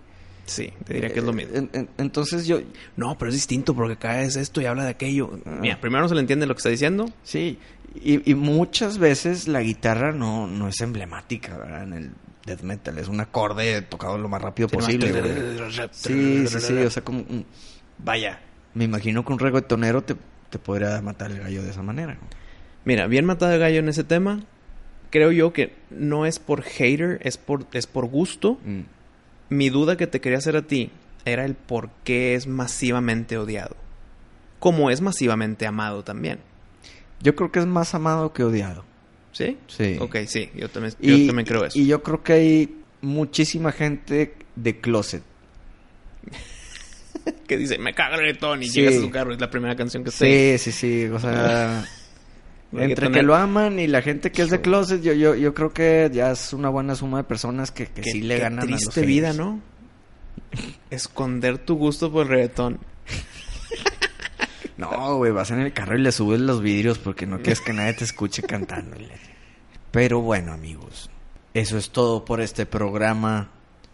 sí, 0.46 0.74
te 0.84 0.96
diría 0.96 1.14
que 1.14 1.20
es 1.20 1.26
lo 1.26 1.32
Eh, 1.32 1.36
mismo. 1.36 1.56
en- 1.56 1.70
en- 1.74 1.90
entonces 2.00 2.48
yo, 2.48 2.60
No, 2.98 3.18
pero 3.18 3.30
es 3.30 3.36
distinto 3.36 3.74
porque 3.76 3.94
acá 3.94 4.24
es 4.24 4.36
esto 4.36 4.62
y 4.62 4.66
habla 4.66 4.84
de 4.84 4.90
aquello. 4.90 5.32
Ah. 5.46 5.60
Mira, 5.62 5.80
primero 5.80 6.02
no 6.02 6.10
se 6.10 6.16
le 6.16 6.22
entiende 6.22 6.48
lo 6.48 6.56
que 6.56 6.60
está 6.60 6.70
diciendo. 6.70 7.06
sí, 7.24 7.60
y, 8.04 8.30
y 8.30 8.36
muchas 8.36 8.98
veces 8.98 9.48
la 9.48 9.62
guitarra 9.62 10.12
no, 10.12 10.46
no 10.48 10.68
es 10.68 10.82
emblemática, 10.82 11.56
¿verdad? 11.58 11.84
En 11.84 11.94
el 11.94 12.12
death 12.50 12.62
metal 12.62 12.98
es 12.98 13.08
un 13.08 13.20
acorde 13.22 13.82
tocado 13.84 14.18
lo 14.18 14.28
más 14.28 14.42
rápido 14.42 14.68
posible, 14.68 15.12
güey. 15.12 15.58
Sí, 15.92 16.48
sí, 16.48 16.60
sí, 16.60 16.74
o 16.78 16.90
sea, 16.90 17.04
como... 17.04 17.20
un- 17.20 17.46
Vaya, 18.00 18.40
me 18.74 18.86
imagino 18.86 19.26
que 19.26 19.34
un 19.34 19.40
reggaetonero 19.40 20.02
te, 20.04 20.16
te 20.50 20.60
podría 20.60 21.02
matar 21.02 21.32
el 21.32 21.40
gallo 21.40 21.64
de 21.64 21.70
esa 21.72 21.82
manera. 21.84 22.16
güey. 22.16 22.28
Mira, 22.86 23.08
bien 23.08 23.26
matado 23.26 23.52
el 23.54 23.60
gallo 23.60 23.80
en 23.80 23.90
ese 23.90 24.04
tema. 24.04 24.40
Creo 25.10 25.32
yo 25.32 25.54
que 25.54 25.76
no 25.90 26.26
es 26.26 26.40
por 26.40 26.62
hater, 26.64 27.20
es 27.24 27.38
por, 27.38 27.66
es 27.74 27.88
por 27.88 28.06
gusto. 28.06 28.58
Mm. 28.64 28.82
Mi 29.50 29.70
duda 29.70 29.98
que 29.98 30.08
te 30.08 30.22
quería 30.22 30.38
hacer 30.38 30.56
a 30.56 30.62
ti 30.62 30.92
era 31.26 31.44
el 31.46 31.56
por 31.56 31.90
qué 32.04 32.36
es 32.36 32.48
masivamente 32.48 33.38
odiado. 33.38 33.76
Como 34.60 34.90
es 34.92 35.02
masivamente 35.02 35.66
amado 35.68 36.04
también. 36.04 36.40
Yo 37.22 37.36
creo 37.36 37.52
que 37.52 37.60
es 37.60 37.66
más 37.66 37.94
amado 37.96 38.32
que 38.34 38.44
odiado. 38.44 38.86
¿Sí? 39.32 39.58
Sí. 39.68 39.98
Ok, 40.00 40.18
sí, 40.28 40.50
yo 40.56 40.70
también, 40.70 40.94
yo 41.00 41.16
Y, 41.16 41.28
también 41.28 41.46
creo 41.46 41.66
eso. 41.66 41.78
y 41.78 41.86
yo 41.86 42.02
creo 42.04 42.24
que 42.24 42.34
hay 42.34 42.76
muchísima 43.02 43.72
gente 43.72 44.34
de 44.56 44.80
closet. 44.80 45.24
Que 47.48 47.58
dice, 47.58 47.78
me 47.78 47.94
caga 47.94 48.16
el 48.16 48.22
reggaetón 48.22 48.64
y 48.64 48.68
Sí. 48.70 48.82
llegas 48.82 48.96
a 48.98 49.02
su 49.02 49.10
carro 49.10 49.34
es 49.34 49.40
la 49.42 49.50
primera 49.50 49.76
canción 49.76 50.04
que 50.04 50.10
está 50.10 50.26
Sí, 50.26 50.58
sí, 50.58 50.72
sí. 50.72 51.06
O 51.06 51.20
sea, 51.20 51.84
entre 52.74 53.12
que 53.12 53.24
lo 53.24 53.36
aman 53.36 53.80
y 53.80 53.88
la 53.88 54.02
gente 54.02 54.32
que 54.32 54.44
es 54.44 54.50
de 54.50 54.62
closet, 54.62 55.02
yo, 55.02 55.14
yo, 55.14 55.36
yo 55.36 55.54
creo 55.54 55.74
que 55.74 56.10
ya 56.14 56.32
es 56.32 56.54
una 56.54 56.70
buena 56.70 56.96
suma 56.96 57.18
de 57.20 57.24
personas 57.26 57.72
que, 57.72 57.88
que 57.88 58.04
sí 58.04 58.22
le 58.22 58.40
ganan 58.40 58.60
a 58.68 58.72
los 58.72 58.80
triste 58.82 59.02
vida, 59.06 59.32
haters. 59.32 59.46
¿no? 59.46 59.62
Esconder 60.90 61.58
tu 61.60 61.76
gusto 61.76 62.12
por 62.12 62.24
el 62.24 62.30
reggaetón. 62.30 62.80
No, 64.80 65.18
güey, 65.18 65.34
vas 65.34 65.52
en 65.52 65.60
el 65.60 65.74
carro 65.74 65.98
y 65.98 66.02
le 66.02 66.14
subes 66.14 66.40
los 66.40 66.62
vidrios 66.62 67.00
porque 67.00 67.26
no 67.26 67.40
quieres 67.40 67.60
que 67.60 67.74
nadie 67.74 67.92
te 67.96 68.06
escuche 68.06 68.42
cantándole. 68.44 69.10
Pero 69.92 70.22
bueno, 70.22 70.54
amigos, 70.54 71.10
eso 71.54 71.78
es 71.78 71.90
todo 71.90 72.24
por 72.24 72.40
este 72.40 72.66
programa. 72.66 73.50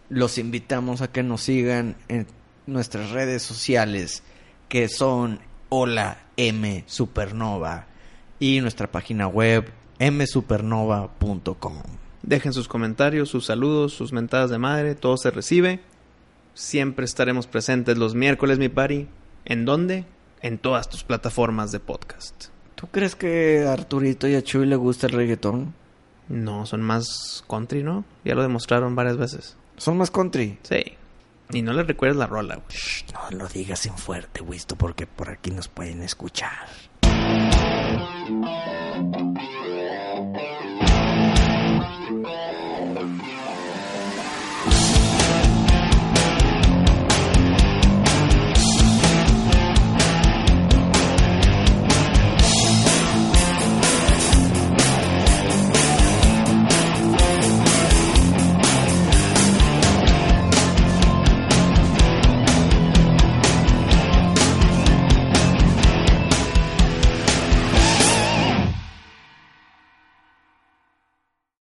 Los 0.08 0.38
invitamos 0.38 1.02
a 1.02 1.10
que 1.10 1.24
nos 1.24 1.40
sigan 1.40 1.96
en 2.06 2.28
nuestras 2.68 3.10
redes 3.10 3.42
sociales, 3.42 4.22
que 4.68 4.88
son 4.88 5.40
Hola 5.70 6.18
M 6.36 6.84
Supernova 6.86 7.86
y 8.38 8.60
nuestra 8.60 8.92
página 8.92 9.26
web 9.26 9.68
msupernova.com. 9.98 11.82
Dejen 12.22 12.52
sus 12.52 12.68
comentarios, 12.68 13.28
sus 13.28 13.46
saludos, 13.46 13.92
sus 13.92 14.12
mentadas 14.12 14.50
de 14.50 14.58
madre, 14.58 14.94
todo 14.94 15.16
se 15.16 15.32
recibe. 15.32 15.80
Siempre 16.54 17.06
estaremos 17.06 17.48
presentes 17.48 17.98
los 17.98 18.14
miércoles, 18.14 18.60
mi 18.60 18.68
pari. 18.68 19.08
¿En 19.44 19.64
dónde? 19.64 20.04
En 20.46 20.58
todas 20.58 20.88
tus 20.88 21.02
plataformas 21.02 21.72
de 21.72 21.80
podcast. 21.80 22.50
¿Tú 22.76 22.86
crees 22.86 23.16
que 23.16 23.64
a 23.66 23.72
Arturito 23.72 24.28
y 24.28 24.36
a 24.36 24.42
Chuy 24.44 24.64
le 24.64 24.76
gusta 24.76 25.08
el 25.08 25.14
reggaetón? 25.14 25.74
No, 26.28 26.66
son 26.66 26.82
más 26.82 27.42
country, 27.48 27.82
¿no? 27.82 28.04
Ya 28.24 28.36
lo 28.36 28.42
demostraron 28.42 28.94
varias 28.94 29.16
veces. 29.16 29.56
¿Son 29.76 29.98
más 29.98 30.12
country? 30.12 30.56
Sí. 30.62 30.84
Y 31.50 31.62
no 31.62 31.72
les 31.72 31.88
recuerdes 31.88 32.16
la 32.16 32.28
rola, 32.28 32.54
güey. 32.54 32.78
No 33.12 33.38
lo 33.38 33.48
digas 33.48 33.86
en 33.86 33.98
fuerte, 33.98 34.40
Wisto, 34.40 34.76
porque 34.76 35.08
por 35.08 35.30
aquí 35.30 35.50
nos 35.50 35.66
pueden 35.66 36.00
escuchar. 36.04 36.68